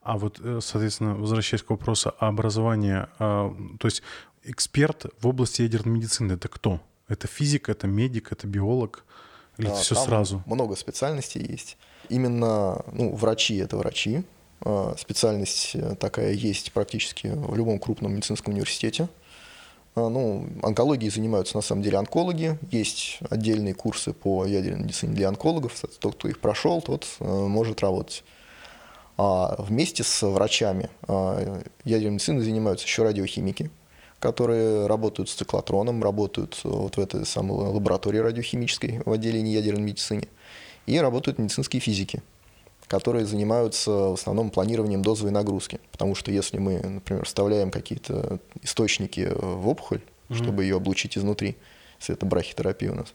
А 0.00 0.16
вот, 0.16 0.40
э, 0.40 0.60
соответственно, 0.62 1.14
возвращаясь 1.14 1.62
к 1.62 1.70
вопросу 1.70 2.14
о 2.18 2.28
образовании, 2.28 3.06
а, 3.18 3.54
то 3.78 3.86
есть 3.86 4.02
эксперт 4.44 5.06
в 5.20 5.26
области 5.26 5.62
ядерной 5.62 5.96
медицины 5.96 6.32
это 6.32 6.48
кто? 6.48 6.80
Это 7.08 7.26
физик, 7.26 7.68
это 7.68 7.86
медик, 7.86 8.32
это 8.32 8.46
биолог? 8.46 9.04
Или 9.58 9.68
А, 9.68 9.74
все 9.74 9.94
там 9.94 10.04
сразу? 10.04 10.42
Много 10.46 10.76
специальностей 10.76 11.44
есть. 11.44 11.76
Именно 12.08 12.84
ну, 12.92 13.14
врачи 13.14 13.56
это 13.56 13.76
врачи. 13.76 14.22
А, 14.60 14.94
Специальность 14.98 15.72
э, 15.74 15.94
такая 15.96 16.32
есть 16.32 16.72
практически 16.72 17.28
в 17.28 17.54
любом 17.56 17.78
крупном 17.78 18.14
медицинском 18.14 18.52
университете. 18.54 19.08
А, 19.94 20.08
Ну, 20.08 20.46
онкологией 20.62 21.10
занимаются 21.10 21.56
на 21.56 21.62
самом 21.62 21.82
деле 21.82 21.98
онкологи. 21.98 22.58
Есть 22.70 23.18
отдельные 23.30 23.74
курсы 23.74 24.12
по 24.12 24.46
ядерной 24.46 24.84
медицине 24.84 25.14
для 25.14 25.28
онкологов. 25.28 25.74
Тот, 26.00 26.14
кто 26.14 26.28
их 26.28 26.40
прошел, 26.40 26.80
тот 26.80 27.06
э, 27.20 27.24
может 27.24 27.80
работать. 27.80 28.24
А 29.20 29.56
вместе 29.58 30.04
с 30.04 30.24
врачами 30.24 30.90
а, 31.08 31.60
ядерной 31.84 32.14
медициной 32.14 32.44
занимаются 32.44 32.86
еще 32.86 33.02
радиохимики, 33.02 33.68
которые 34.20 34.86
работают 34.86 35.28
с 35.28 35.34
циклотроном, 35.34 36.04
работают 36.04 36.60
вот 36.62 36.96
в 36.96 37.00
этой 37.00 37.26
самой 37.26 37.68
лаборатории 37.68 38.18
радиохимической 38.18 39.02
в 39.04 39.10
отделении 39.10 39.52
ядерной 39.52 39.82
медицины, 39.82 40.28
и 40.88 40.98
работают 40.98 41.38
медицинские 41.38 41.80
физики, 41.80 42.22
которые 42.86 43.26
занимаются 43.26 43.90
в 43.90 44.14
основном 44.14 44.50
планированием 44.50 45.02
дозовой 45.02 45.32
нагрузки. 45.32 45.80
Потому 45.92 46.14
что 46.14 46.32
если 46.32 46.58
мы, 46.58 46.80
например, 46.80 47.26
вставляем 47.26 47.70
какие-то 47.70 48.40
источники 48.62 49.30
в 49.34 49.68
опухоль, 49.68 50.00
чтобы 50.30 50.62
ее 50.62 50.76
облучить 50.76 51.18
изнутри, 51.18 51.56
если 52.00 52.14
это 52.14 52.24
брахитерапия 52.24 52.90
у 52.90 52.94
нас, 52.94 53.12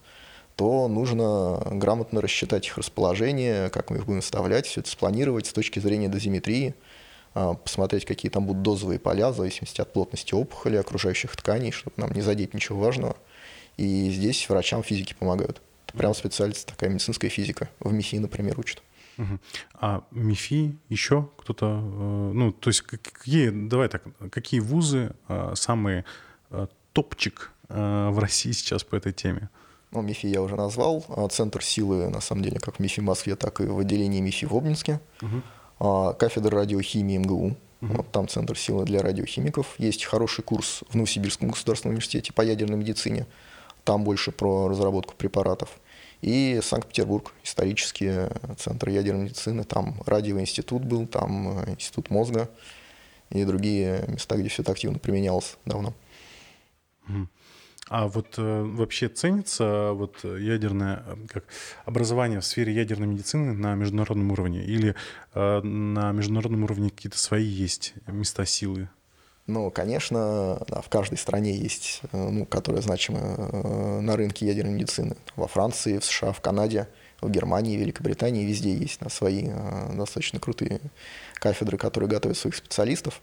то 0.55 0.88
нужно 0.88 1.63
грамотно 1.71 2.21
рассчитать 2.21 2.67
их 2.67 2.78
расположение, 2.78 3.69
как 3.69 3.89
мы 3.89 3.97
их 3.97 4.05
будем 4.05 4.21
вставлять, 4.21 4.67
все 4.67 4.82
это 4.82 4.91
спланировать 4.91 5.47
с 5.47 5.53
точки 5.53 5.80
зрения 5.80 6.09
дозиметрии, 6.09 6.76
а, 7.34 7.55
посмотреть, 7.55 8.05
какие 8.05 8.30
там 8.30 8.45
будут 8.45 8.61
дозовые 8.61 8.99
поля, 8.99 9.32
в 9.32 9.36
зависимости 9.36 9.82
от 9.82 9.91
плотности 9.91 10.36
опухоли, 10.36 10.76
окружающих 10.76 11.36
тканей, 11.36 11.71
чтобы 11.71 11.93
нам 11.97 12.11
не 12.11 12.21
задеть 12.21 12.53
ничего 12.53 12.80
важного. 12.80 13.15
И 13.78 14.11
здесь 14.11 14.47
врачам 14.47 14.84
физики 14.84 15.15
помогают. 15.17 15.59
Прям 15.98 16.14
специальность 16.14 16.66
такая 16.68 16.89
медицинская 16.89 17.30
физика. 17.30 17.70
В 17.80 17.94
МИФИ, 17.94 18.18
например, 18.18 18.60
учат. 18.60 18.82
Угу. 19.18 19.39
А 19.76 20.04
МИФИ 20.12 20.76
еще 20.89 21.30
кто-то, 21.38 21.66
э, 21.68 22.32
ну, 22.34 22.52
то 22.52 22.70
есть 22.70 22.82
какие, 22.82 23.50
давай 23.50 23.88
так, 23.89 24.04
какие 24.32 24.60
вузы 24.60 25.14
э, 25.28 25.54
самые 25.56 26.06
э, 26.50 26.68
топчик 26.94 27.52
в 27.70 28.20
России 28.20 28.52
сейчас 28.52 28.84
по 28.84 28.96
этой 28.96 29.14
теме? 29.14 29.50
Ну, 29.91 30.02
МИФИ 30.02 30.28
я 30.28 30.41
уже 30.41 30.56
назвал. 30.56 31.04
А 31.10 31.28
центр 31.30 31.64
силы, 31.64 32.10
на 32.10 32.22
самом 32.22 32.44
деле, 32.44 32.60
как 32.60 32.76
в 32.76 32.80
МИФИ 32.80 33.00
в 33.00 33.04
Москве, 33.04 33.36
так 33.36 33.62
и 33.62 33.66
в 33.66 33.80
отделении 33.80 34.22
МИФИ 34.22 34.46
в 34.46 34.56
Обнинске. 34.56 35.00
Угу. 35.22 36.14
Кафедра 36.14 36.60
радиохимии 36.60 37.18
МГУ. 37.18 37.46
Угу. 37.82 37.94
Вот 37.94 38.12
там 38.12 38.28
центр 38.28 38.58
силы 38.58 38.86
для 38.86 39.02
радиохимиков. 39.02 39.76
Есть 39.80 40.06
хороший 40.06 40.44
курс 40.44 40.84
в 40.89 40.96
Новосибирском 40.96 41.50
государственном 41.50 41.94
университете 41.94 42.32
по 42.32 42.41
ядерной 42.41 42.78
медицине. 42.78 43.26
Там 43.84 44.04
больше 44.04 44.32
про 44.32 44.68
разработку 44.68 45.16
препаратов. 45.16 45.70
И 46.24 46.61
Санкт-Петербург, 46.63 47.34
исторический 47.43 48.30
центр 48.57 48.88
ядерной 48.88 49.26
медицины. 49.26 49.65
Там 49.65 50.01
радиоинститут 50.05 50.86
был, 50.86 51.05
там 51.05 51.59
э, 51.59 51.71
институт 51.71 52.09
мозга 52.09 52.49
и 53.30 53.43
другие 53.43 54.05
места, 54.07 54.38
где 54.38 54.47
все 54.47 54.61
это 54.61 54.71
активно 54.71 54.99
применялось 54.99 55.57
давно. 55.65 55.93
А 57.89 58.07
вот 58.07 58.36
э, 58.38 58.63
вообще 58.63 59.09
ценится 59.09 59.91
вот 59.91 60.24
ядерное 60.24 61.03
как 61.28 61.43
образование 61.84 62.39
в 62.39 62.45
сфере 62.45 62.74
ядерной 62.74 63.07
медицины 63.07 63.51
на 63.51 63.76
международном 63.76 64.32
уровне 64.32 64.63
или 64.63 64.95
э, 65.34 65.59
на 65.59 66.13
международном 66.13 66.63
уровне 66.63 66.89
какие-то 66.89 67.17
свои 67.17 67.43
есть 67.43 67.95
места 68.07 68.45
силы? 68.45 68.88
Ну, 69.46 69.70
конечно, 69.72 70.64
да, 70.70 70.82
в 70.82 70.88
каждой 70.88 71.18
стране 71.18 71.56
есть, 71.58 72.02
э, 72.12 72.30
ну, 72.30 72.46
которая 72.46 72.82
значима 72.82 73.20
э, 73.20 74.00
на 74.00 74.16
рынке 74.16 74.46
ядерной 74.46 74.74
медицины. 74.74 75.18
Во 75.36 75.48
Франции, 75.48 75.98
в 75.98 76.06
США, 76.06 76.32
в 76.32 76.39
Канаде, 76.39 76.88
в 77.20 77.30
Германии, 77.30 77.76
Великобритании, 77.76 78.46
везде 78.46 78.74
есть 78.74 79.02
на 79.02 79.10
свои 79.10 79.48
э, 79.48 79.96
достаточно 79.98 80.39
крутые 80.39 80.80
кафедры, 81.36 81.78
которые 81.78 82.10
готовят 82.10 82.38
своих 82.38 82.56
специалистов. 82.56 83.22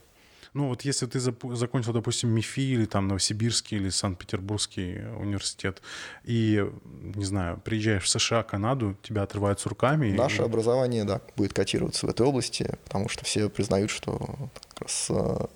Ну 0.52 0.68
вот 0.68 0.82
если 0.82 1.06
ты 1.06 1.20
закончил, 1.20 1.92
допустим, 1.92 2.28
МИФИ 2.30 2.74
или 2.74 2.84
там 2.84 3.06
Новосибирский 3.06 3.76
или 3.76 3.88
Санкт-Петербургский 3.88 5.02
университет, 5.16 5.80
и, 6.24 6.68
не 7.14 7.24
знаю, 7.24 7.60
приезжаешь 7.64 8.02
в 8.02 8.08
США, 8.08 8.42
Канаду, 8.42 8.96
тебя 9.02 9.22
отрывают 9.22 9.60
с 9.60 9.66
руками. 9.66 10.10
Наше 10.10 10.42
и... 10.42 10.44
образование, 10.44 11.04
да, 11.04 11.20
будет 11.36 11.52
котироваться 11.52 12.06
в 12.06 12.10
этой 12.10 12.26
области, 12.26 12.74
потому 12.84 13.08
что 13.08 13.24
все 13.24 13.48
признают, 13.48 13.92
что 13.92 14.50
с, 14.86 15.10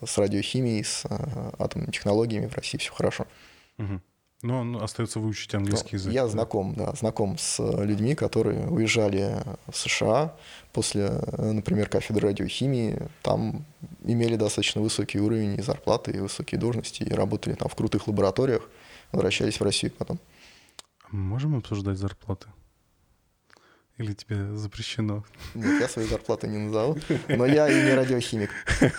с 0.04 0.18
радиохимией, 0.18 0.84
с 0.84 1.04
э, 1.08 1.50
атомными 1.58 1.90
технологиями 1.90 2.46
в 2.46 2.54
России 2.54 2.78
все 2.78 2.92
хорошо. 2.92 3.26
Угу. 3.78 4.00
Но 4.42 4.62
ну, 4.62 4.82
остается 4.82 5.20
выучить 5.20 5.54
английский 5.54 5.92
ну, 5.92 5.98
язык. 5.98 6.12
Я 6.12 6.28
знаком, 6.28 6.74
да, 6.74 6.92
знаком 6.92 7.38
с 7.38 7.58
людьми, 7.82 8.14
которые 8.14 8.66
уезжали 8.66 9.42
в 9.66 9.74
США 9.74 10.36
после, 10.72 11.10
например, 11.38 11.88
кафедры 11.88 12.28
радиохимии. 12.28 13.08
Там 13.22 13.64
имели 14.04 14.36
достаточно 14.36 14.82
высокий 14.82 15.18
уровень 15.18 15.58
и 15.58 15.62
зарплаты, 15.62 16.10
и 16.10 16.18
высокие 16.18 16.60
должности, 16.60 17.02
и 17.02 17.14
работали 17.14 17.54
там 17.54 17.70
в 17.70 17.74
крутых 17.74 18.06
лабораториях, 18.06 18.68
возвращались 19.12 19.58
в 19.58 19.64
Россию 19.64 19.92
потом. 19.96 20.18
Можем 21.10 21.56
обсуждать 21.56 21.96
зарплаты? 21.96 22.46
Или 23.96 24.12
тебе 24.12 24.56
запрещено? 24.56 25.24
Нет, 25.54 25.80
я 25.80 25.88
свои 25.88 26.04
зарплаты 26.06 26.48
не 26.48 26.58
назову, 26.58 26.98
но 27.28 27.46
я 27.46 27.68
и 27.68 27.84
не 27.84 27.94
радиохимик. 27.94 28.50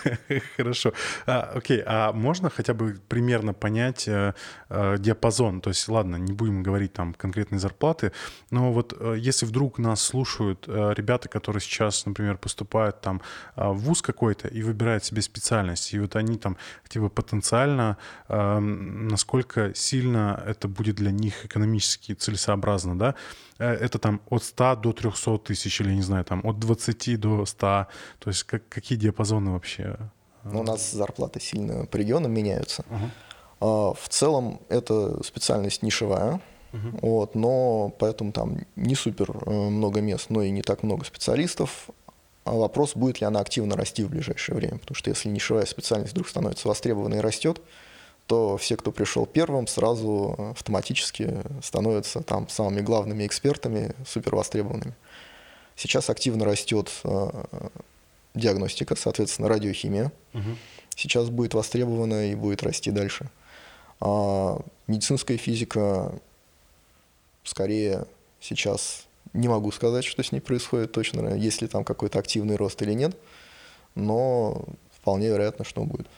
Хорошо. 0.56 0.94
А, 1.26 1.52
окей, 1.54 1.82
а 1.84 2.12
можно 2.12 2.48
хотя 2.48 2.72
бы 2.72 2.98
примерно 3.06 3.52
понять 3.52 4.08
э, 4.08 4.32
э, 4.70 4.96
диапазон? 4.98 5.60
То 5.60 5.68
есть, 5.68 5.86
ладно, 5.88 6.16
не 6.16 6.32
будем 6.32 6.62
говорить 6.62 6.94
там 6.94 7.12
конкретные 7.12 7.58
зарплаты, 7.58 8.12
но 8.50 8.72
вот 8.72 8.96
э, 8.98 9.16
если 9.18 9.44
вдруг 9.44 9.78
нас 9.78 10.00
слушают 10.00 10.64
э, 10.66 10.94
ребята, 10.96 11.28
которые 11.28 11.60
сейчас, 11.60 12.06
например, 12.06 12.38
поступают 12.38 13.02
там 13.02 13.20
э, 13.54 13.68
в 13.68 13.76
вуз 13.76 14.00
какой-то 14.00 14.48
и 14.48 14.62
выбирают 14.62 15.04
себе 15.04 15.20
специальность, 15.20 15.92
и 15.92 15.98
вот 15.98 16.16
они 16.16 16.38
там 16.38 16.56
типа 16.88 17.10
потенциально, 17.10 17.98
э, 18.28 18.58
насколько 18.60 19.74
сильно 19.74 20.42
это 20.46 20.68
будет 20.68 20.96
для 20.96 21.10
них 21.10 21.44
экономически 21.44 22.14
целесообразно, 22.14 22.98
да? 22.98 23.14
Э, 23.58 23.72
это 23.72 23.98
там 23.98 24.20
от 24.30 24.42
100 24.42 24.76
до 24.76 24.85
300 24.92 25.38
тысяч 25.38 25.80
или, 25.80 25.94
не 25.94 26.02
знаю, 26.02 26.24
там 26.24 26.40
от 26.44 26.58
20 26.58 27.20
до 27.20 27.46
100. 27.46 27.58
То 28.18 28.30
есть 28.30 28.44
как, 28.44 28.68
какие 28.68 28.98
диапазоны 28.98 29.52
вообще? 29.52 29.96
Ну, 30.44 30.60
у 30.60 30.62
нас 30.62 30.92
зарплаты 30.92 31.40
сильно 31.40 31.86
по 31.86 31.96
регионам 31.96 32.32
меняются. 32.32 32.84
Uh-huh. 33.60 33.96
В 34.00 34.08
целом 34.08 34.60
это 34.68 35.22
специальность 35.24 35.82
нишевая, 35.82 36.40
uh-huh. 36.72 36.98
вот, 37.00 37.34
но 37.34 37.92
поэтому 37.98 38.32
там 38.32 38.58
не 38.76 38.94
супер 38.94 39.30
э, 39.30 39.50
много 39.50 40.00
мест, 40.00 40.26
но 40.28 40.42
и 40.42 40.50
не 40.50 40.62
так 40.62 40.82
много 40.82 41.04
специалистов. 41.04 41.88
А 42.44 42.52
вопрос, 42.52 42.94
будет 42.94 43.20
ли 43.20 43.26
она 43.26 43.40
активно 43.40 43.76
расти 43.76 44.04
в 44.04 44.10
ближайшее 44.10 44.54
время, 44.54 44.78
потому 44.78 44.94
что 44.94 45.10
если 45.10 45.28
нишевая 45.28 45.66
специальность 45.66 46.12
вдруг 46.12 46.28
становится 46.28 46.68
востребованной 46.68 47.18
и 47.18 47.20
растет, 47.20 47.60
то 48.26 48.56
все, 48.56 48.76
кто 48.76 48.90
пришел 48.90 49.24
первым, 49.24 49.66
сразу 49.66 50.34
автоматически 50.56 51.42
становятся 51.62 52.22
там 52.22 52.48
самыми 52.48 52.80
главными 52.80 53.26
экспертами, 53.26 53.94
супер 54.06 54.34
востребованными. 54.34 54.94
Сейчас 55.76 56.10
активно 56.10 56.44
растет 56.44 56.90
э, 57.04 57.30
диагностика, 58.34 58.96
соответственно, 58.96 59.48
радиохимия. 59.48 60.10
Угу. 60.34 60.56
Сейчас 60.96 61.28
будет 61.30 61.54
востребована 61.54 62.30
и 62.30 62.34
будет 62.34 62.62
расти 62.62 62.90
дальше. 62.90 63.30
А 64.00 64.60
медицинская 64.86 65.36
физика 65.36 66.12
скорее 67.44 68.06
сейчас 68.40 69.06
не 69.32 69.48
могу 69.48 69.70
сказать, 69.70 70.04
что 70.04 70.22
с 70.22 70.32
ней 70.32 70.40
происходит 70.40 70.92
точно, 70.92 71.34
есть 71.34 71.62
ли 71.62 71.68
там 71.68 71.84
какой-то 71.84 72.18
активный 72.18 72.56
рост 72.56 72.80
или 72.82 72.92
нет, 72.92 73.16
но 73.94 74.64
вполне 74.92 75.28
вероятно, 75.28 75.64
что 75.64 75.84
будет. 75.84 76.08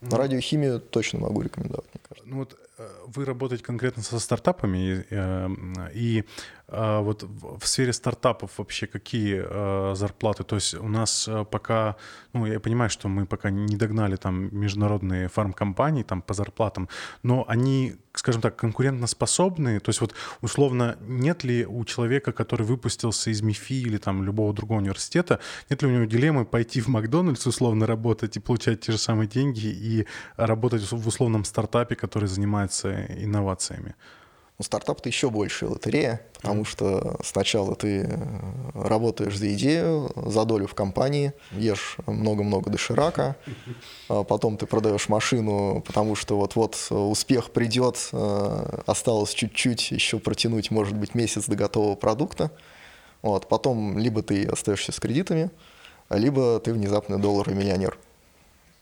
Ну, 0.00 0.16
радиохимию 0.16 0.80
точно 0.80 1.20
могу 1.20 1.42
рекомендовать, 1.42 1.86
мне 1.92 2.00
кажется. 2.08 2.28
Ну 2.30 2.38
вот 2.38 2.56
э, 2.78 2.88
вы 3.06 3.24
работаете 3.24 3.64
конкретно 3.64 4.02
со 4.02 4.18
стартапами, 4.20 4.78
и, 4.78 5.04
э, 5.10 5.48
и 5.92 6.24
а 6.70 7.00
вот 7.00 7.22
в 7.22 7.66
сфере 7.66 7.94
стартапов 7.94 8.58
вообще 8.58 8.86
какие 8.86 9.42
э, 9.42 9.94
зарплаты? 9.94 10.44
То 10.44 10.56
есть 10.56 10.74
у 10.74 10.88
нас 10.88 11.26
э, 11.26 11.46
пока, 11.50 11.96
ну 12.34 12.44
я 12.44 12.60
понимаю, 12.60 12.90
что 12.90 13.08
мы 13.08 13.24
пока 13.24 13.48
не 13.48 13.76
догнали 13.76 14.16
там 14.16 14.54
международные 14.54 15.28
фармкомпании 15.28 16.02
там 16.02 16.20
по 16.20 16.34
зарплатам, 16.34 16.90
но 17.22 17.46
они, 17.48 17.96
скажем 18.12 18.42
так, 18.42 18.56
конкурентоспособные. 18.56 19.80
То 19.80 19.88
есть 19.88 20.02
вот 20.02 20.14
условно 20.42 20.98
нет 21.00 21.42
ли 21.42 21.64
у 21.64 21.82
человека, 21.86 22.32
который 22.32 22.66
выпустился 22.66 23.30
из 23.30 23.40
МИФИ 23.40 23.80
или 23.86 23.96
там 23.96 24.22
любого 24.22 24.52
другого 24.52 24.80
университета, 24.80 25.40
нет 25.70 25.80
ли 25.80 25.88
у 25.88 25.90
него 25.90 26.04
дилеммы 26.04 26.44
пойти 26.44 26.82
в 26.82 26.88
Макдональдс 26.88 27.46
условно 27.46 27.86
работать 27.86 28.36
и 28.36 28.40
получать 28.40 28.82
те 28.82 28.92
же 28.92 28.98
самые 28.98 29.26
деньги 29.26 29.68
и 29.68 30.06
работать 30.36 30.82
в 30.92 31.08
условном 31.08 31.44
стартапе, 31.44 31.96
который 31.96 32.28
занимается 32.28 33.06
инновациями? 33.06 33.94
Ну, 34.58 34.64
стартап 34.64 34.98
это 34.98 35.08
еще 35.08 35.30
больше 35.30 35.66
лотерея, 35.66 36.20
потому 36.34 36.64
что 36.64 37.16
сначала 37.22 37.76
ты 37.76 38.08
э, 38.10 38.16
работаешь 38.74 39.38
за 39.38 39.54
идею, 39.54 40.10
за 40.16 40.44
долю 40.44 40.66
в 40.66 40.74
компании, 40.74 41.32
ешь 41.52 41.96
много-много 42.06 42.68
доширака, 42.68 43.36
а 44.08 44.24
потом 44.24 44.56
ты 44.56 44.66
продаешь 44.66 45.08
машину, 45.08 45.80
потому 45.86 46.16
что 46.16 46.36
вот-вот 46.36 46.76
успех 46.90 47.52
придет, 47.52 48.08
э, 48.12 48.80
осталось 48.86 49.32
чуть-чуть 49.32 49.92
еще 49.92 50.18
протянуть, 50.18 50.72
может 50.72 50.96
быть, 50.96 51.14
месяц 51.14 51.46
до 51.46 51.54
готового 51.54 51.94
продукта. 51.94 52.50
Вот, 53.22 53.48
потом 53.48 53.96
либо 53.96 54.22
ты 54.22 54.44
остаешься 54.44 54.90
с 54.90 54.98
кредитами, 54.98 55.52
либо 56.10 56.58
ты 56.58 56.72
внезапно 56.72 57.20
долларовый 57.20 57.56
миллионер. 57.56 57.96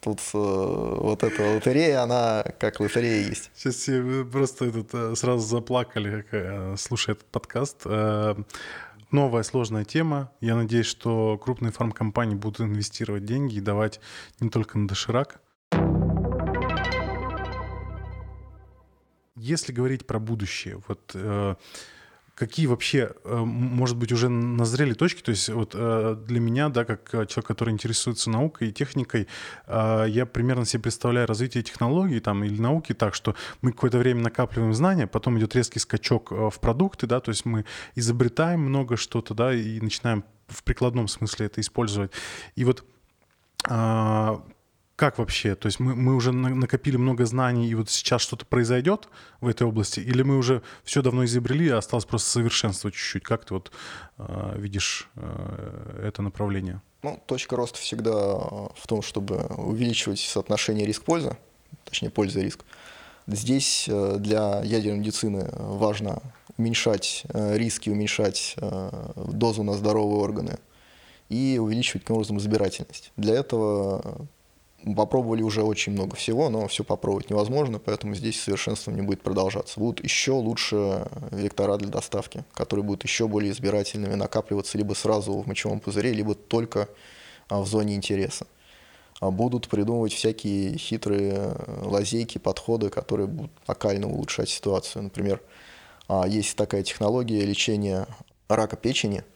Тут 0.06 0.20
э, 0.34 0.38
вот 0.38 1.24
эта 1.24 1.54
лотерея, 1.54 2.02
она 2.04 2.44
как 2.60 2.78
лотерея 2.78 3.26
есть. 3.26 3.50
Сейчас 3.56 3.74
все 3.74 4.24
просто 4.24 4.66
этот, 4.66 4.94
э, 4.94 5.16
сразу 5.16 5.44
заплакали, 5.44 6.24
э, 6.30 6.76
слушая 6.78 7.16
этот 7.16 7.26
подкаст. 7.26 7.80
Э, 7.86 8.36
новая 9.10 9.42
сложная 9.42 9.84
тема. 9.84 10.30
Я 10.40 10.54
надеюсь, 10.54 10.86
что 10.86 11.36
крупные 11.38 11.72
фармкомпании 11.72 12.36
будут 12.36 12.60
инвестировать 12.60 13.24
деньги 13.24 13.56
и 13.56 13.60
давать 13.60 13.98
не 14.38 14.48
только 14.48 14.78
на 14.78 14.86
доширак. 14.86 15.40
Если 19.34 19.72
говорить 19.72 20.06
про 20.06 20.20
будущее, 20.20 20.80
вот 20.86 21.00
э, 21.14 21.56
какие 22.36 22.66
вообще, 22.66 23.12
э, 23.24 23.36
может 23.36 23.96
быть, 23.96 24.12
уже 24.12 24.28
назрели 24.28 24.92
точки? 24.92 25.22
То 25.22 25.30
есть 25.30 25.48
вот 25.48 25.72
э, 25.74 26.16
для 26.26 26.38
меня, 26.38 26.68
да, 26.68 26.84
как 26.84 27.10
человек, 27.10 27.46
который 27.46 27.70
интересуется 27.70 28.30
наукой 28.30 28.68
и 28.68 28.72
техникой, 28.72 29.26
э, 29.66 30.04
я 30.08 30.26
примерно 30.26 30.66
себе 30.66 30.82
представляю 30.84 31.26
развитие 31.26 31.62
технологий 31.64 32.20
там, 32.20 32.44
или 32.44 32.60
науки 32.60 32.92
так, 32.92 33.14
что 33.14 33.34
мы 33.62 33.72
какое-то 33.72 33.98
время 33.98 34.22
накапливаем 34.22 34.74
знания, 34.74 35.06
потом 35.06 35.38
идет 35.38 35.56
резкий 35.56 35.78
скачок 35.80 36.30
в 36.30 36.60
продукты, 36.60 37.06
да, 37.06 37.20
то 37.20 37.30
есть 37.30 37.46
мы 37.46 37.64
изобретаем 37.94 38.60
много 38.60 38.96
что-то, 38.96 39.34
да, 39.34 39.54
и 39.54 39.80
начинаем 39.80 40.22
в 40.48 40.62
прикладном 40.62 41.08
смысле 41.08 41.46
это 41.46 41.60
использовать. 41.60 42.12
И 42.54 42.64
вот 42.64 42.84
как 44.96 45.18
вообще? 45.18 45.54
То 45.54 45.66
есть 45.66 45.78
мы, 45.78 45.94
мы 45.94 46.14
уже 46.14 46.32
накопили 46.32 46.96
много 46.96 47.26
знаний, 47.26 47.68
и 47.68 47.74
вот 47.74 47.90
сейчас 47.90 48.22
что-то 48.22 48.46
произойдет 48.46 49.08
в 49.40 49.46
этой 49.46 49.66
области, 49.66 50.00
или 50.00 50.22
мы 50.22 50.38
уже 50.38 50.62
все 50.84 51.02
давно 51.02 51.24
изобрели, 51.26 51.68
а 51.68 51.78
осталось 51.78 52.06
просто 52.06 52.30
совершенствовать 52.30 52.94
чуть-чуть? 52.94 53.22
Как 53.22 53.44
ты 53.44 53.54
вот 53.54 53.70
э, 54.18 54.54
видишь 54.56 55.08
э, 55.16 56.02
это 56.06 56.22
направление? 56.22 56.80
Ну, 57.02 57.22
точка 57.26 57.56
роста 57.56 57.78
всегда 57.78 58.12
в 58.14 58.86
том, 58.88 59.02
чтобы 59.02 59.36
увеличивать 59.56 60.18
соотношение 60.18 60.86
риск-польза, 60.86 61.36
точнее, 61.84 62.10
польза 62.10 62.40
и 62.40 62.44
риск. 62.44 62.64
Здесь 63.26 63.86
э, 63.88 64.16
для 64.18 64.62
ядерной 64.62 65.00
медицины 65.00 65.48
важно 65.52 66.22
уменьшать 66.56 67.24
э, 67.28 67.58
риски, 67.58 67.90
уменьшать 67.90 68.54
э, 68.56 69.12
дозу 69.16 69.62
на 69.62 69.74
здоровые 69.74 70.20
органы 70.20 70.58
и 71.28 71.58
увеличивать, 71.60 72.04
таким 72.04 72.16
образом, 72.16 72.38
избирательность. 72.38 73.12
Для 73.16 73.34
этого 73.34 74.26
попробовали 74.84 75.42
уже 75.42 75.62
очень 75.62 75.92
много 75.92 76.16
всего, 76.16 76.48
но 76.48 76.66
все 76.68 76.84
попробовать 76.84 77.30
невозможно, 77.30 77.78
поэтому 77.78 78.14
здесь 78.14 78.40
совершенствование 78.40 79.04
будет 79.04 79.22
продолжаться. 79.22 79.80
Будут 79.80 80.04
еще 80.04 80.32
лучше 80.32 81.08
вектора 81.30 81.76
для 81.76 81.88
доставки, 81.88 82.44
которые 82.54 82.84
будут 82.84 83.02
еще 83.02 83.26
более 83.26 83.52
избирательными, 83.52 84.14
накапливаться 84.14 84.78
либо 84.78 84.94
сразу 84.94 85.32
в 85.32 85.46
мочевом 85.46 85.80
пузыре, 85.80 86.12
либо 86.12 86.34
только 86.34 86.88
а, 87.48 87.60
в 87.60 87.66
зоне 87.66 87.94
интереса. 87.94 88.46
А 89.20 89.30
будут 89.30 89.68
придумывать 89.68 90.12
всякие 90.12 90.76
хитрые 90.76 91.32
э, 91.34 91.82
лазейки, 91.84 92.36
подходы, 92.36 92.90
которые 92.90 93.26
будут 93.26 93.50
локально 93.66 94.08
улучшать 94.08 94.50
ситуацию. 94.50 95.04
Например, 95.04 95.40
а, 96.06 96.28
есть 96.28 96.54
такая 96.54 96.82
технология 96.82 97.44
лечения 97.44 98.06
рака 98.48 98.76
печени– 98.76 99.24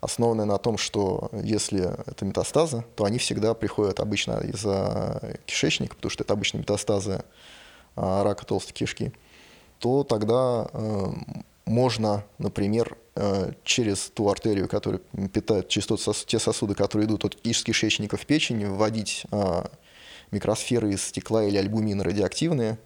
основанная 0.00 0.46
на 0.46 0.58
том, 0.58 0.78
что 0.78 1.30
если 1.32 1.92
это 2.08 2.24
метастазы, 2.24 2.84
то 2.96 3.04
они 3.04 3.18
всегда 3.18 3.54
приходят 3.54 4.00
обычно 4.00 4.40
из-за 4.40 5.38
кишечника, 5.46 5.96
потому 5.96 6.10
что 6.10 6.24
это 6.24 6.32
обычно 6.32 6.58
метастазы 6.58 7.22
а, 7.96 8.24
рака 8.24 8.46
толстой 8.46 8.72
кишки, 8.72 9.12
то 9.78 10.04
тогда 10.04 10.68
э, 10.72 11.06
можно, 11.64 12.24
например, 12.38 12.98
э, 13.14 13.52
через 13.64 14.10
ту 14.10 14.28
артерию, 14.28 14.68
которая 14.68 15.00
питает, 15.32 15.68
через 15.68 15.86
тот 15.86 16.00
сос, 16.00 16.24
те 16.26 16.38
сосуды, 16.38 16.74
которые 16.74 17.06
идут 17.06 17.24
от 17.24 17.36
кишечника 17.36 18.18
в 18.18 18.26
печень, 18.26 18.66
вводить 18.66 19.24
э, 19.32 19.64
микросферы 20.30 20.92
из 20.92 21.02
стекла 21.02 21.44
или 21.44 21.56
альбумина 21.56 22.04
радиоактивные, 22.04 22.78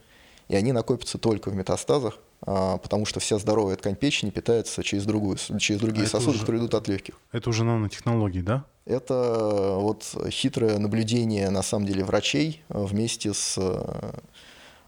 и 0.48 0.54
они 0.54 0.72
накопятся 0.72 1.18
только 1.18 1.50
в 1.50 1.54
метастазах, 1.54 2.18
а, 2.18 2.23
потому 2.44 3.06
что 3.06 3.20
вся 3.20 3.38
здоровая 3.38 3.76
ткань 3.76 3.96
печени 3.96 4.30
питается 4.30 4.82
через, 4.82 5.06
другую, 5.06 5.38
через 5.58 5.80
другие 5.80 6.06
а 6.06 6.08
сосуды, 6.08 6.32
уже, 6.32 6.40
которые 6.40 6.60
идут 6.60 6.74
от 6.74 6.88
легких. 6.88 7.14
Это 7.32 7.48
уже 7.48 7.64
нанотехнологии, 7.64 8.42
да? 8.42 8.64
Это 8.86 9.14
э, 9.14 9.76
вот 9.80 10.04
хитрое 10.28 10.78
наблюдение, 10.78 11.48
на 11.50 11.62
самом 11.62 11.86
деле, 11.86 12.04
врачей 12.04 12.62
э, 12.68 12.84
вместе 12.84 13.32
с 13.32 13.56
э, 13.56 14.12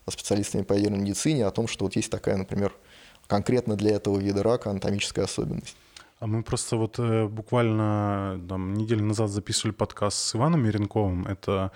специалистами 0.08 0.62
по 0.62 0.74
ядерной 0.74 0.98
медицине 0.98 1.46
о 1.46 1.50
том, 1.50 1.66
что 1.66 1.86
вот 1.86 1.96
есть 1.96 2.10
такая, 2.10 2.36
например, 2.36 2.74
конкретно 3.26 3.74
для 3.74 3.96
этого 3.96 4.18
вида 4.18 4.42
рака 4.42 4.70
анатомическая 4.70 5.24
особенность. 5.24 5.76
А 6.18 6.26
мы 6.26 6.42
просто 6.42 6.76
вот 6.76 6.98
буквально 7.30 8.40
там, 8.48 8.74
неделю 8.74 9.04
назад 9.04 9.30
записывали 9.30 9.72
подкаст 9.72 10.16
с 10.16 10.34
Иваном 10.34 10.62
Меренковым. 10.62 11.26
Это 11.26 11.72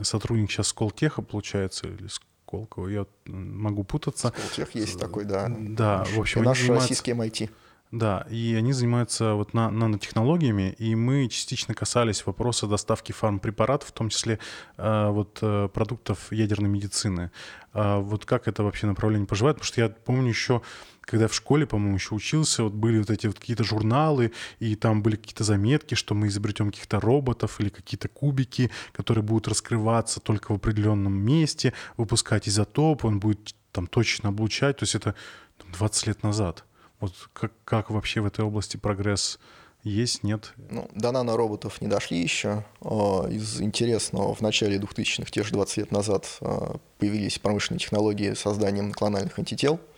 сотрудник 0.00 0.50
сейчас 0.50 0.68
Сколтеха, 0.68 1.20
получается, 1.20 1.88
или 1.88 2.06
Сколково, 2.52 2.88
я 2.88 3.06
могу 3.24 3.82
путаться. 3.82 4.28
Сколтех 4.28 4.74
есть 4.74 4.98
такой, 4.98 5.24
да. 5.24 5.48
Да, 5.48 6.04
в 6.04 6.20
общем, 6.20 6.42
И 6.42 6.44
наш 6.44 6.58
занимаются... 6.58 6.88
российский 6.88 7.12
MIT. 7.12 7.50
Да, 7.92 8.26
и 8.30 8.54
они 8.54 8.72
занимаются 8.72 9.34
вот 9.34 9.54
на, 9.54 9.70
нанотехнологиями, 9.70 10.74
и 10.78 10.94
мы 10.94 11.28
частично 11.28 11.74
касались 11.74 12.26
вопроса 12.26 12.66
доставки 12.66 13.12
фармпрепаратов, 13.12 13.88
в 13.88 13.92
том 13.92 14.08
числе 14.10 14.38
э, 14.76 15.08
вот 15.08 15.38
э, 15.42 15.68
продуктов 15.72 16.30
ядерной 16.32 16.68
медицины. 16.68 17.30
Э, 17.74 17.98
вот 17.98 18.24
как 18.26 18.48
это 18.48 18.62
вообще 18.62 18.86
направление 18.86 19.26
поживает? 19.26 19.56
Потому 19.56 19.66
что 19.66 19.80
я 19.80 19.88
помню 19.88 20.28
еще 20.28 20.62
когда 21.02 21.28
в 21.28 21.34
школе, 21.34 21.66
по-моему, 21.66 21.96
еще 21.96 22.14
учился, 22.14 22.62
вот 22.62 22.72
были 22.72 22.98
вот 22.98 23.10
эти 23.10 23.26
вот 23.26 23.38
какие-то 23.38 23.64
журналы, 23.64 24.32
и 24.60 24.76
там 24.76 25.02
были 25.02 25.16
какие-то 25.16 25.44
заметки, 25.44 25.94
что 25.94 26.14
мы 26.14 26.28
изобретем 26.28 26.70
каких-то 26.70 27.00
роботов 27.00 27.60
или 27.60 27.68
какие-то 27.68 28.08
кубики, 28.08 28.70
которые 28.92 29.24
будут 29.24 29.48
раскрываться 29.48 30.20
только 30.20 30.52
в 30.52 30.56
определенном 30.56 31.12
месте, 31.12 31.72
выпускать 31.96 32.48
изотоп, 32.48 33.04
он 33.04 33.18
будет 33.20 33.54
там 33.72 33.86
точно 33.86 34.28
облучать. 34.28 34.78
То 34.78 34.84
есть 34.84 34.94
это 34.94 35.14
там, 35.58 35.72
20 35.72 36.06
лет 36.06 36.22
назад. 36.22 36.64
Вот 37.00 37.12
как, 37.32 37.52
как 37.64 37.90
вообще 37.90 38.20
в 38.20 38.26
этой 38.26 38.44
области 38.44 38.76
прогресс 38.76 39.40
есть, 39.82 40.22
нет? 40.22 40.52
Ну, 40.70 40.88
до 40.94 41.10
нанороботов 41.10 41.80
не 41.80 41.88
дошли 41.88 42.22
еще. 42.22 42.64
А, 42.80 43.26
из 43.28 43.60
интересного, 43.60 44.34
в 44.34 44.40
начале 44.40 44.78
2000-х, 44.78 45.28
те 45.32 45.42
же 45.42 45.52
20 45.52 45.76
лет 45.78 45.90
назад, 45.90 46.38
а, 46.40 46.76
появились 46.98 47.40
промышленные 47.40 47.80
технологии 47.80 48.34
создания 48.34 48.88
клональных 48.92 49.36
антител– 49.36 49.80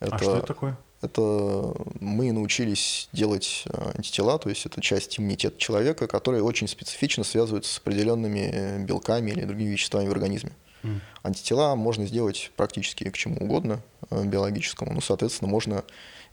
это, 0.00 0.16
а 0.16 0.18
что 0.18 0.36
это 0.36 0.46
такое? 0.46 0.78
Это 1.00 1.74
мы 2.00 2.32
научились 2.32 3.08
делать 3.12 3.64
э, 3.66 3.92
антитела, 3.96 4.38
то 4.38 4.48
есть 4.48 4.66
это 4.66 4.80
часть 4.80 5.18
иммунитета 5.18 5.58
человека, 5.58 6.06
которые 6.08 6.42
очень 6.42 6.66
специфично 6.66 7.22
связываются 7.22 7.74
с 7.74 7.78
определенными 7.78 8.84
белками 8.84 9.30
или 9.30 9.44
другими 9.44 9.70
веществами 9.70 10.08
в 10.08 10.12
организме. 10.12 10.52
Mm. 10.82 11.00
Антитела 11.22 11.74
можно 11.76 12.06
сделать 12.06 12.50
практически 12.56 13.08
к 13.10 13.16
чему 13.16 13.36
угодно 13.36 13.80
э, 14.10 14.24
биологическому. 14.24 14.92
Ну, 14.92 15.00
соответственно, 15.00 15.50
можно 15.50 15.84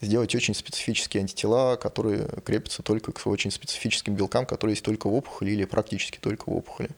сделать 0.01 0.33
очень 0.33 0.55
специфические 0.55 1.21
антитела, 1.21 1.75
которые 1.75 2.27
крепятся 2.43 2.81
только 2.83 3.11
к 3.11 3.25
очень 3.27 3.51
специфическим 3.51 4.15
белкам, 4.15 4.45
которые 4.45 4.73
есть 4.73 4.85
только 4.85 5.07
в 5.07 5.13
опухоли 5.13 5.51
или 5.51 5.65
практически 5.65 6.17
только 6.17 6.49
в 6.49 6.55
опухоли. 6.55 6.89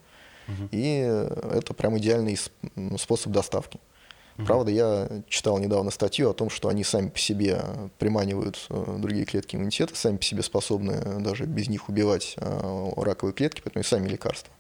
Mm-hmm. 0.48 0.70
И 0.72 1.58
это 1.58 1.74
прям 1.74 1.98
идеальный 1.98 2.38
способ 2.98 3.34
доставки. 3.34 3.80
Правда, 4.46 4.72
я 4.72 5.24
читал 5.28 5.58
недавно 5.58 5.90
статью 5.92 6.30
о 6.30 6.34
том, 6.34 6.50
что 6.50 6.70
они 6.70 6.84
сами 6.84 7.10
по 7.10 7.18
себе 7.18 7.62
приманивают 7.98 8.68
э, 8.70 8.98
другие 9.00 9.26
клетки 9.26 9.56
иммунитета, 9.56 9.96
сами 9.96 10.18
по 10.18 10.24
себе 10.24 10.44
способны 10.44 11.22
даже 11.22 11.46
без 11.46 11.70
них 11.70 11.90
убивать 11.90 12.36
э, 12.38 12.90
раковые 12.98 13.34
клетки, 13.34 13.62
поэтому 13.64 13.84
и 13.84 13.86
сами 13.86 14.08
лекарства. 14.08 14.54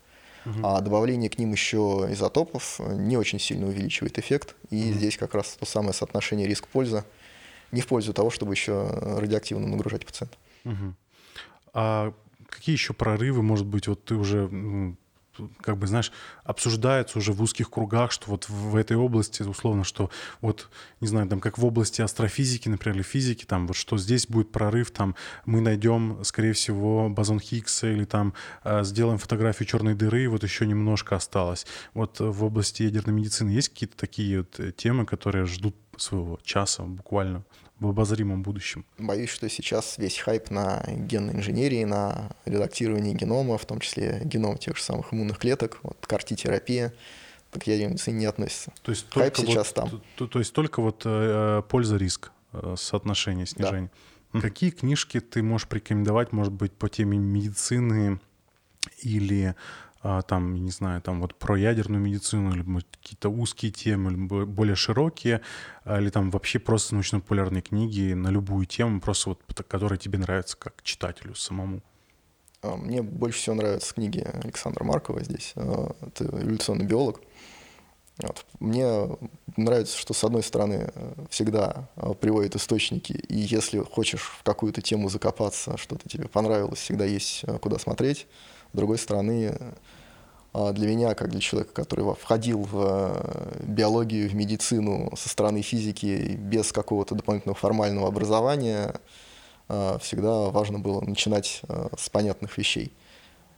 А 0.64 0.80
добавление 0.80 1.30
к 1.30 1.38
ним 1.38 1.52
еще 1.52 2.08
изотопов 2.10 2.80
не 2.80 3.18
очень 3.18 3.38
сильно 3.38 3.68
увеличивает 3.68 4.18
эффект. 4.18 4.56
И 4.70 4.94
здесь 4.94 5.18
как 5.18 5.36
раз 5.36 5.58
то 5.60 5.66
самое 5.66 5.94
соотношение 5.94 6.48
риск-польза 6.48 7.04
не 7.74 7.82
в 7.82 7.88
пользу 7.88 8.14
того, 8.14 8.30
чтобы 8.30 8.54
еще 8.54 8.88
радиоактивно 9.18 9.68
нагружать 9.68 10.06
пациента. 10.06 10.38
А 11.74 12.14
какие 12.50 12.74
еще 12.74 12.94
прорывы, 12.94 13.44
может 13.44 13.68
быть, 13.68 13.88
вот 13.88 14.06
ты 14.06 14.16
уже 14.16 14.50
как 15.62 15.78
бы, 15.78 15.88
знаешь, 15.88 16.12
обсуждается 16.44 17.18
уже 17.18 17.34
в 17.34 17.42
узких 17.42 17.70
кругах, 17.70 18.12
что 18.12 18.32
вот 18.32 18.50
в 18.50 18.76
этой 18.76 18.98
области, 18.98 19.44
условно, 19.44 19.84
что 19.84 20.10
вот, 20.42 20.70
не 21.02 21.08
знаю, 21.08 21.28
там, 21.28 21.40
как 21.40 21.58
в 21.58 21.66
области 21.66 22.02
астрофизики, 22.02 22.70
например, 22.70 22.96
или 22.98 23.04
физики, 23.04 23.46
там, 23.46 23.68
вот 23.68 23.76
что 23.76 23.98
здесь 23.98 24.28
будет 24.28 24.52
прорыв, 24.52 24.92
там, 24.92 25.16
мы 25.46 25.62
найдем, 25.62 26.24
скорее 26.24 26.54
всего, 26.54 27.10
бозон 27.10 27.40
Хиггса 27.40 27.88
или 27.88 28.06
там 28.06 28.34
э, 28.64 28.84
сделаем 28.84 29.18
фотографию 29.18 29.68
черной 29.68 29.94
дыры, 29.94 30.28
вот 30.30 30.44
еще 30.44 30.66
немножко 30.66 31.16
осталось. 31.16 31.66
Вот 31.94 32.20
в 32.20 32.44
области 32.44 32.84
ядерной 32.84 33.14
медицины 33.14 33.50
есть 33.50 33.70
какие-то 33.70 33.98
такие 33.98 34.40
вот 34.40 34.60
э, 34.60 34.72
темы, 34.72 35.06
которые 35.06 35.46
ждут 35.46 35.76
своего 35.98 36.40
часа 36.44 36.84
буквально? 36.84 37.44
В 37.80 37.88
обозримом 37.88 38.44
будущем? 38.44 38.86
Боюсь, 38.98 39.30
что 39.30 39.50
сейчас 39.50 39.98
весь 39.98 40.18
хайп 40.18 40.50
на 40.50 40.84
генной 40.88 41.34
инженерии, 41.36 41.84
на 41.84 42.32
редактирование 42.46 43.14
генома, 43.14 43.58
в 43.58 43.66
том 43.66 43.80
числе 43.80 44.22
геном 44.24 44.58
тех 44.58 44.78
же 44.78 44.84
самых 44.84 45.14
иммунных 45.14 45.38
клеток, 45.38 45.80
вот 45.84 45.98
карти-терапия, 46.06 46.94
к 47.52 47.64
ядерной 47.64 47.94
медицине 47.94 48.20
не 48.20 48.26
относится. 48.26 48.72
То 48.82 48.92
есть 48.92 49.08
хайп 49.12 49.34
только 49.34 49.52
сейчас 49.52 49.68
вот, 49.68 49.76
там. 49.76 50.02
То, 50.16 50.28
то 50.28 50.40
есть 50.40 50.54
только 50.54 50.82
вот 50.82 51.04
э, 51.06 51.62
польза-риск, 51.70 52.32
э, 52.54 52.76
соотношение 52.78 53.46
снижения. 53.46 53.92
Да. 54.34 54.42
Какие 54.42 54.72
книжки 54.72 55.20
ты 55.20 55.42
можешь 55.42 55.68
порекомендовать, 55.68 56.32
может 56.32 56.54
быть, 56.54 56.74
по 56.74 56.90
теме 56.90 57.18
медицины 57.18 58.20
или 59.02 59.56
там, 60.22 60.64
не 60.64 60.72
знаю, 60.72 61.02
там 61.02 61.20
вот 61.20 61.36
про 61.36 61.58
ядерную 61.58 62.02
медицину, 62.02 62.54
или 62.56 62.64
какие-то 62.92 63.30
узкие 63.30 63.74
темы, 63.74 64.12
или 64.12 64.46
более 64.46 64.76
широкие, 64.76 65.42
а, 65.84 66.00
или 66.00 66.10
там 66.10 66.32
вообще 66.32 66.60
просто 66.60 66.96
научно-популярные 66.96 67.62
книги 67.62 68.14
на 68.14 68.30
любую 68.30 68.66
тему, 68.66 69.02
просто 69.02 69.30
вот, 69.30 69.42
которые 69.68 70.00
тебе 70.00 70.18
нравятся 70.18 70.56
как 70.56 70.82
читателю 70.84 71.36
самому? 71.36 71.82
А, 72.62 72.78
мне 72.78 73.02
больше 73.02 73.40
всего 73.40 73.56
нравятся 73.56 73.94
книги 73.94 74.26
Александра 74.44 74.84
Маркова 74.86 75.22
здесь. 75.24 75.54
Это 75.56 76.26
эволюционный 76.26 76.86
биолог. 76.86 77.20
Вот. 78.20 78.46
Мне 78.60 79.10
нравится, 79.58 79.98
что 79.98 80.14
с 80.14 80.24
одной 80.24 80.42
стороны 80.42 80.92
всегда 81.30 81.90
приводит 82.22 82.56
источники, 82.56 83.14
и 83.14 83.38
если 83.38 83.80
хочешь 83.80 84.22
в 84.22 84.44
какую-то 84.44 84.82
тему 84.82 85.10
закопаться, 85.10 85.78
что-то 85.78 86.08
тебе 86.10 86.28
понравилось, 86.28 86.80
всегда 86.80 87.06
есть 87.06 87.44
куда 87.62 87.78
смотреть. 87.78 88.26
С 88.74 88.76
другой 88.78 88.98
стороны, 88.98 89.50
а 89.50 89.76
для 90.74 90.88
меня, 90.88 91.14
как 91.14 91.30
для 91.30 91.40
человека, 91.40 91.72
который 91.74 92.16
входил 92.16 92.64
в 92.64 92.76
э, 92.76 93.64
биологию, 93.64 94.30
в 94.30 94.34
медицину 94.34 95.14
со 95.16 95.30
стороны 95.30 95.62
физики 95.62 96.36
без 96.36 96.72
какого-то 96.72 97.16
дополнительного 97.16 97.58
формального 97.58 98.08
образования, 98.08 98.96
э, 99.70 99.98
всегда 100.02 100.50
важно 100.50 100.80
было 100.80 101.02
начинать 101.02 101.62
э, 101.68 101.90
с 101.98 102.10
понятных 102.10 102.58
вещей. 102.58 102.92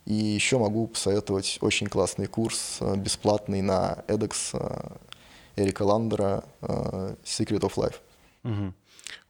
И 0.06 0.14
еще 0.14 0.58
могу 0.58 0.88
посоветовать 0.88 1.60
очень 1.62 1.88
классный 1.88 2.26
курс, 2.26 2.80
бесплатный 2.98 3.62
на 3.62 4.04
edX 4.08 4.98
Эрика 5.56 5.84
Ландера 5.84 6.44
Secret 6.62 7.60
of 7.60 7.76
Life. 7.76 7.96
Угу. 8.44 8.74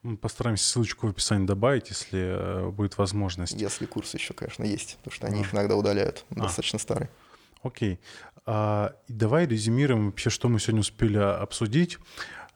Мы 0.03 0.17
постараемся 0.17 0.65
ссылочку 0.65 1.07
в 1.07 1.09
описании 1.09 1.45
добавить, 1.45 1.89
если 1.89 2.71
будет 2.71 2.97
возможность. 2.97 3.59
Если 3.59 3.85
курсы 3.87 4.15
еще, 4.15 4.33
конечно, 4.33 4.63
есть, 4.63 4.97
потому 4.97 5.13
что 5.13 5.27
они 5.27 5.39
а. 5.39 5.41
их 5.41 5.53
иногда 5.53 5.75
удаляют, 5.75 6.23
а. 6.31 6.41
достаточно 6.41 6.79
старые. 6.79 7.09
Окей. 7.63 7.99
А, 8.45 8.95
давай 9.07 9.45
резюмируем 9.45 10.07
вообще, 10.07 10.29
что 10.29 10.49
мы 10.49 10.59
сегодня 10.59 10.81
успели 10.81 11.17
обсудить. 11.17 11.99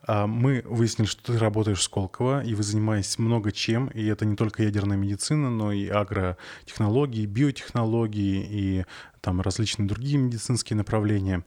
А, 0.06 0.28
мы 0.28 0.64
выяснили, 0.66 1.08
что 1.08 1.34
ты 1.34 1.40
работаешь 1.40 1.80
в 1.80 1.84
Сколково, 1.84 2.44
и 2.44 2.56
вы 2.56 2.64
занимаетесь 2.64 3.20
много 3.20 3.52
чем, 3.52 3.88
и 3.88 4.06
это 4.06 4.26
не 4.26 4.36
только 4.36 4.64
ядерная 4.64 4.98
медицина, 4.98 5.50
но 5.50 5.72
и 5.72 5.88
агротехнологии, 5.88 7.26
биотехнологии 7.26 8.48
и 8.50 8.86
там 9.22 9.40
различные 9.40 9.88
другие 9.88 10.18
медицинские 10.18 10.78
направления. 10.78 11.46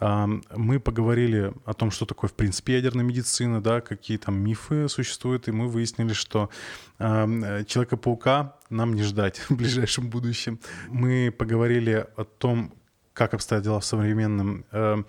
А, 0.00 0.28
мы 0.54 0.80
поговорили 0.80 1.52
о 1.64 1.74
том, 1.74 1.90
что 1.90 2.06
такое 2.06 2.30
в 2.30 2.34
принципе 2.34 2.74
ядерная 2.74 3.04
медицина, 3.04 3.60
да, 3.60 3.80
какие 3.80 4.16
там 4.16 4.38
мифы 4.38 4.88
существуют, 4.88 5.48
и 5.48 5.52
мы 5.52 5.68
выяснили, 5.68 6.12
что 6.12 6.50
а, 6.98 7.64
Человека-паука 7.64 8.56
нам 8.70 8.94
не 8.94 9.02
ждать 9.02 9.38
в 9.48 9.56
ближайшем 9.56 10.08
будущем. 10.08 10.60
Мы 10.88 11.34
поговорили 11.36 12.06
о 12.16 12.24
том, 12.24 12.72
как 13.18 13.34
обстоят 13.34 13.64
дела 13.64 13.80
в 13.80 13.84
современном 13.84 14.64
э, 14.70 15.02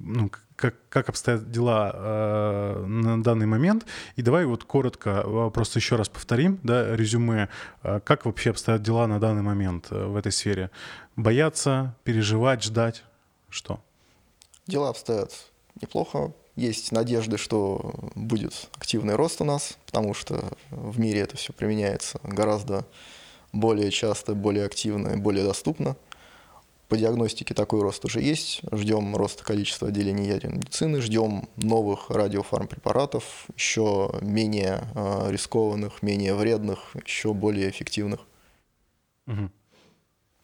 ну, 0.00 0.30
как, 0.56 0.74
как 0.88 1.08
обстоят 1.08 1.48
дела 1.52 1.92
э, 1.94 2.84
на 2.86 3.22
данный 3.22 3.46
момент. 3.46 3.86
И 4.16 4.22
давай 4.22 4.44
вот 4.46 4.64
коротко 4.64 5.22
э, 5.24 5.50
просто 5.54 5.78
еще 5.78 5.94
раз 5.94 6.08
повторим, 6.08 6.58
да, 6.64 6.96
резюме, 6.96 7.48
э, 7.84 8.00
как 8.00 8.24
вообще 8.24 8.50
обстоят 8.50 8.82
дела 8.82 9.06
на 9.06 9.20
данный 9.20 9.42
момент 9.42 9.86
э, 9.92 10.06
в 10.06 10.16
этой 10.16 10.32
сфере. 10.32 10.70
Бояться, 11.14 11.94
переживать, 12.02 12.64
ждать, 12.64 13.04
что? 13.48 13.78
Дела 14.66 14.88
обстоят 14.88 15.30
неплохо. 15.80 16.32
Есть 16.56 16.90
надежды, 16.90 17.38
что 17.38 17.94
будет 18.16 18.68
активный 18.76 19.14
рост 19.14 19.40
у 19.40 19.44
нас, 19.44 19.78
потому 19.86 20.14
что 20.14 20.44
в 20.70 20.98
мире 20.98 21.20
это 21.20 21.36
все 21.36 21.52
применяется 21.52 22.18
гораздо 22.24 22.84
более 23.52 23.92
часто, 23.92 24.34
более 24.34 24.64
активно 24.64 25.16
более 25.16 25.44
доступно. 25.44 25.96
По 26.92 26.98
диагностике 26.98 27.54
такой 27.54 27.80
рост 27.80 28.04
уже 28.04 28.20
есть. 28.20 28.60
Ждем 28.70 29.16
роста 29.16 29.42
количества 29.42 29.88
отделений 29.88 30.26
ядерной 30.26 30.58
медицины, 30.58 31.00
ждем 31.00 31.48
новых 31.56 32.10
радиофармпрепаратов, 32.10 33.46
еще 33.56 34.10
менее 34.20 34.82
э, 34.94 35.30
рискованных, 35.30 36.02
менее 36.02 36.34
вредных, 36.34 36.94
еще 37.06 37.32
более 37.32 37.70
эффективных. 37.70 38.20
Угу. 39.26 39.50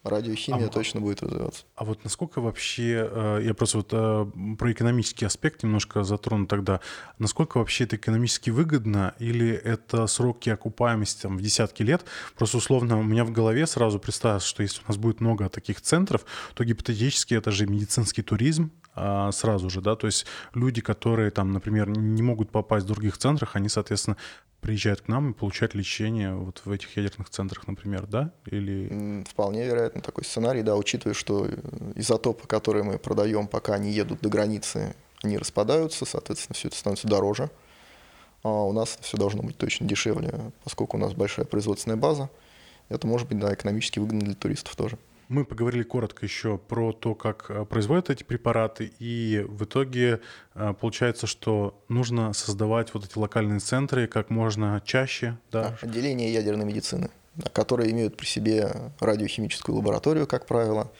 Радиохимия 0.05 0.66
а, 0.66 0.68
точно 0.68 1.01
будет 1.01 1.22
развиваться. 1.22 1.64
А 1.74 1.84
вот 1.84 2.05
насколько 2.05 2.40
вообще, 2.40 3.09
э, 3.11 3.40
я 3.44 3.55
просто 3.55 3.78
вот 3.78 3.88
э, 3.92 4.57
про 4.57 4.72
экономический 4.72 5.24
аспект 5.24 5.62
немножко 5.62 6.05
затрону 6.05 6.46
тогда, 6.46 6.80
насколько 7.18 7.59
вообще 7.59 7.84
это 7.84 7.96
экономически 7.96 8.51
выгодно 8.51 9.14
или 9.18 9.51
это 9.51 10.07
сроки 10.07 10.51
окупаемости 10.51 11.22
там, 11.22 11.36
в 11.36 11.42
десятки 11.42 11.82
лет? 11.82 12.05
Просто 12.36 12.59
условно 12.59 12.99
у 12.99 13.03
меня 13.03 13.24
в 13.24 13.32
голове 13.32 13.66
сразу 13.66 13.99
представилось, 13.99 14.44
что 14.44 14.62
если 14.62 14.80
у 14.82 14.88
нас 14.88 14.96
будет 14.96 15.20
много 15.20 15.49
таких 15.49 15.80
центров, 15.80 16.24
то 16.55 16.64
гипотетически 16.64 17.34
это 17.34 17.51
же 17.51 17.66
медицинский 17.66 18.22
туризм, 18.22 18.70
а, 18.94 19.30
сразу 19.32 19.70
же, 19.70 19.80
да, 19.80 19.94
то 19.94 20.07
есть 20.07 20.26
люди, 20.55 20.80
которые 20.80 21.30
там, 21.30 21.53
например, 21.53 21.88
не 21.88 22.22
могут 22.22 22.51
попасть 22.51 22.84
в 22.84 22.88
других 22.88 23.16
центрах, 23.16 23.55
они, 23.55 23.68
соответственно, 23.68 24.16
приезжают 24.61 25.03
к 25.03 25.09
нам 25.09 25.30
и 25.30 25.34
получают 25.34 25.74
лечение 25.74 26.34
вот 26.34 26.62
в 26.64 26.70
этих 26.70 26.96
ядерных 26.96 27.30
центрах, 27.30 27.66
например, 27.68 28.07
да? 28.07 28.32
Или... 28.46 29.24
Вполне 29.28 29.66
вероятно 29.66 29.88
такой 29.89 30.24
сценарий, 30.24 30.62
да, 30.62 30.76
учитывая, 30.76 31.14
что 31.14 31.49
изотопы, 31.95 32.47
которые 32.47 32.84
мы 32.84 32.99
продаем, 32.99 33.47
пока 33.47 33.74
они 33.74 33.91
едут 33.91 34.20
до 34.20 34.28
границы, 34.28 34.95
они 35.22 35.39
распадаются, 35.39 36.05
соответственно, 36.05 36.55
все 36.55 36.68
это 36.68 36.76
становится 36.76 37.09
дороже. 37.09 37.51
А 38.43 38.49
у 38.49 38.72
нас 38.72 38.99
все 39.01 39.16
должно 39.16 39.43
быть 39.43 39.57
точно 39.57 39.86
дешевле, 39.86 40.32
поскольку 40.62 40.97
у 40.97 41.01
нас 41.01 41.12
большая 41.12 41.45
производственная 41.45 41.97
база. 41.97 42.30
Это 42.89 43.07
может 43.07 43.28
быть, 43.28 43.39
да, 43.39 43.53
экономически 43.53 43.99
выгодно 43.99 44.24
для 44.24 44.34
туристов 44.34 44.76
тоже. 44.76 44.99
Мы 45.28 45.45
поговорили 45.45 45.82
коротко 45.82 46.24
еще 46.24 46.57
про 46.57 46.93
то, 46.93 47.14
как 47.14 47.47
э, 47.51 47.66
производят 47.66 48.09
эти 48.09 48.22
препараты, 48.22 48.93
и 48.99 49.45
в 49.47 49.64
итоге 49.64 50.20
э, 50.55 50.72
получается, 50.80 51.26
что 51.26 51.78
нужно 51.89 52.32
создавать 52.32 52.95
вот 52.95 53.05
эти 53.05 53.18
локальные 53.18 53.61
центры 53.61 54.07
как 54.07 54.30
можно 54.30 54.80
чаще. 54.86 55.36
Да? 55.53 55.76
Отделения 55.82 56.32
ядерной 56.32 56.64
медицины, 56.64 57.11
которые 57.53 57.91
имеют 57.93 58.16
при 58.16 58.26
себе 58.26 58.93
радиохимическую 59.01 59.76
лабораторию, 59.76 60.26
как 60.26 60.47
правило, 60.47 60.91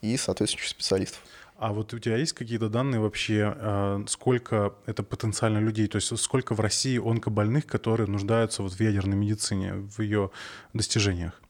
и 0.00 0.16
соответствующих 0.16 0.70
специалистов. 0.70 1.20
А 1.58 1.72
вот 1.72 1.92
у 1.92 1.98
тебя 1.98 2.16
есть 2.16 2.34
какие-то 2.34 2.68
данные 2.68 3.00
вообще, 3.00 3.52
э, 3.56 4.04
сколько 4.06 4.74
это 4.86 5.02
потенциально 5.02 5.58
людей, 5.58 5.88
то 5.88 5.96
есть 5.96 6.16
сколько 6.18 6.54
в 6.54 6.60
России 6.60 6.98
онкобольных, 6.98 7.66
которые 7.66 8.06
нуждаются 8.06 8.62
вот 8.62 8.74
в 8.74 8.80
ядерной 8.80 9.16
медицине, 9.16 9.72
в 9.72 10.00
ее 10.00 10.30
достижениях? 10.72 11.40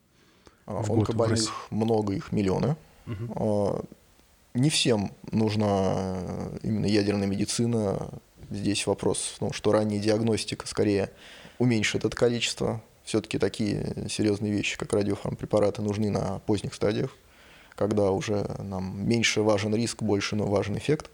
в 0.69 0.93
Онкобольных 0.93 1.51
много, 1.71 2.15
их 2.15 2.31
миллионы. 2.33 2.77
Угу. 3.07 3.87
Не 4.55 4.71
всем 4.71 5.13
нужна 5.31 6.29
именно 6.63 6.87
ядерная 6.87 7.27
медицина. 7.27 8.11
Здесь 8.51 8.87
вопрос 8.87 9.33
в 9.35 9.39
том, 9.39 9.53
что 9.53 9.73
ранняя 9.73 10.01
диагностика 10.01 10.67
скорее 10.67 11.11
уменьшит 11.59 12.05
это 12.05 12.17
количество. 12.17 12.83
Все-таки 13.09 13.39
такие 13.39 14.07
серьезные 14.11 14.53
вещи, 14.53 14.77
как 14.77 14.93
радиофармпрепараты, 14.93 15.81
нужны 15.81 16.11
на 16.11 16.41
поздних 16.41 16.75
стадиях, 16.75 17.17
когда 17.75 18.11
уже 18.11 18.47
нам 18.59 19.09
меньше 19.09 19.41
важен 19.41 19.75
риск, 19.75 20.03
больше 20.03 20.37
но 20.37 20.47
важен 20.47 20.77
эффект. 20.77 21.11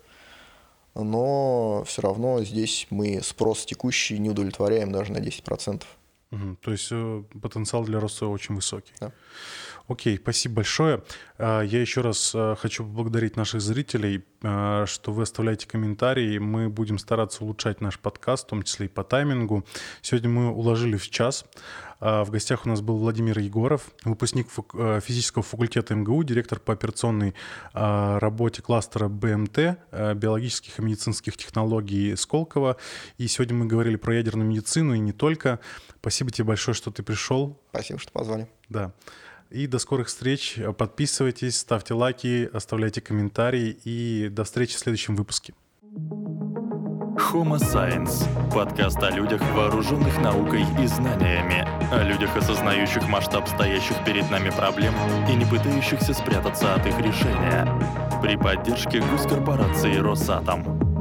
Но 0.96 1.84
все 1.86 2.02
равно 2.02 2.42
здесь 2.42 2.88
мы 2.90 3.20
спрос 3.22 3.64
текущий 3.64 4.18
не 4.18 4.28
удовлетворяем 4.28 4.90
даже 4.90 5.12
на 5.12 5.18
10%. 5.18 5.84
Угу, 6.32 6.56
то 6.62 6.72
есть 6.72 6.88
э, 6.90 7.22
потенциал 7.40 7.84
для 7.84 8.00
роста 8.00 8.26
очень 8.26 8.56
высокий. 8.56 8.92
Да. 8.98 9.12
Окей, 9.86 10.16
спасибо 10.16 10.56
большое. 10.56 11.02
А, 11.36 11.60
я 11.60 11.80
еще 11.80 12.00
раз 12.00 12.32
э, 12.34 12.56
хочу 12.58 12.84
поблагодарить 12.84 13.36
наших 13.36 13.60
зрителей, 13.60 14.24
э, 14.42 14.84
что 14.88 15.12
вы 15.12 15.24
оставляете 15.24 15.68
комментарии. 15.68 16.38
Мы 16.38 16.70
будем 16.70 16.98
стараться 16.98 17.44
улучшать 17.44 17.82
наш 17.82 17.98
подкаст, 17.98 18.46
в 18.46 18.48
том 18.48 18.62
числе 18.62 18.86
и 18.86 18.88
по 18.88 19.04
таймингу. 19.04 19.64
Сегодня 20.00 20.30
мы 20.30 20.50
уложили 20.50 20.96
в 20.96 21.10
час. 21.10 21.44
А, 22.00 22.24
в 22.24 22.30
гостях 22.30 22.66
у 22.66 22.68
нас 22.68 22.80
был 22.80 22.98
Владимир 22.98 23.38
Егоров, 23.38 23.90
выпускник 24.04 24.48
физического 24.50 25.42
факультета 25.42 25.94
МГУ, 25.94 26.22
директор 26.24 26.58
по 26.58 26.72
операционной 26.72 27.34
а, 27.72 28.18
работе 28.18 28.62
кластера 28.62 29.08
БМТ, 29.08 29.78
биологических 29.92 30.78
и 30.78 30.82
медицинских 30.82 31.36
технологий 31.36 32.16
Сколково. 32.16 32.76
И 33.18 33.26
сегодня 33.28 33.56
мы 33.56 33.66
говорили 33.66 33.96
про 33.96 34.14
ядерную 34.14 34.48
медицину 34.48 34.94
и 34.94 34.98
не 34.98 35.12
только. 35.12 35.60
Спасибо 36.00 36.30
тебе 36.30 36.44
большое, 36.46 36.74
что 36.74 36.90
ты 36.90 37.02
пришел. 37.02 37.60
Спасибо, 37.70 37.98
что 37.98 38.12
позвали. 38.12 38.48
Да. 38.68 38.92
И 39.50 39.66
до 39.66 39.78
скорых 39.78 40.08
встреч. 40.08 40.58
Подписывайтесь, 40.76 41.58
ставьте 41.58 41.94
лайки, 41.94 42.48
оставляйте 42.52 43.00
комментарии. 43.00 43.78
И 43.84 44.28
до 44.30 44.44
встречи 44.44 44.74
в 44.74 44.78
следующем 44.78 45.16
выпуске. 45.16 45.54
Homo 47.32 47.56
Science– 47.56 48.28
подкаст 48.54 49.02
о 49.02 49.10
людях, 49.10 49.40
вооруженных 49.54 50.20
наукой 50.20 50.62
и 50.80 50.86
знаниями, 50.86 51.66
о 51.90 52.02
людях, 52.02 52.36
осознающих 52.36 53.08
масштаб 53.08 53.48
стоящих 53.48 53.96
перед 54.04 54.30
нами 54.30 54.50
проблем 54.50 54.94
и 55.28 55.34
не 55.34 55.44
пытающихся 55.44 56.12
спрятаться 56.12 56.74
от 56.74 56.86
их 56.86 56.98
решения. 57.00 57.66
При 58.22 58.36
поддержке 58.36 59.00
госкорпорации 59.00 59.96
«Росатом». 59.96 60.93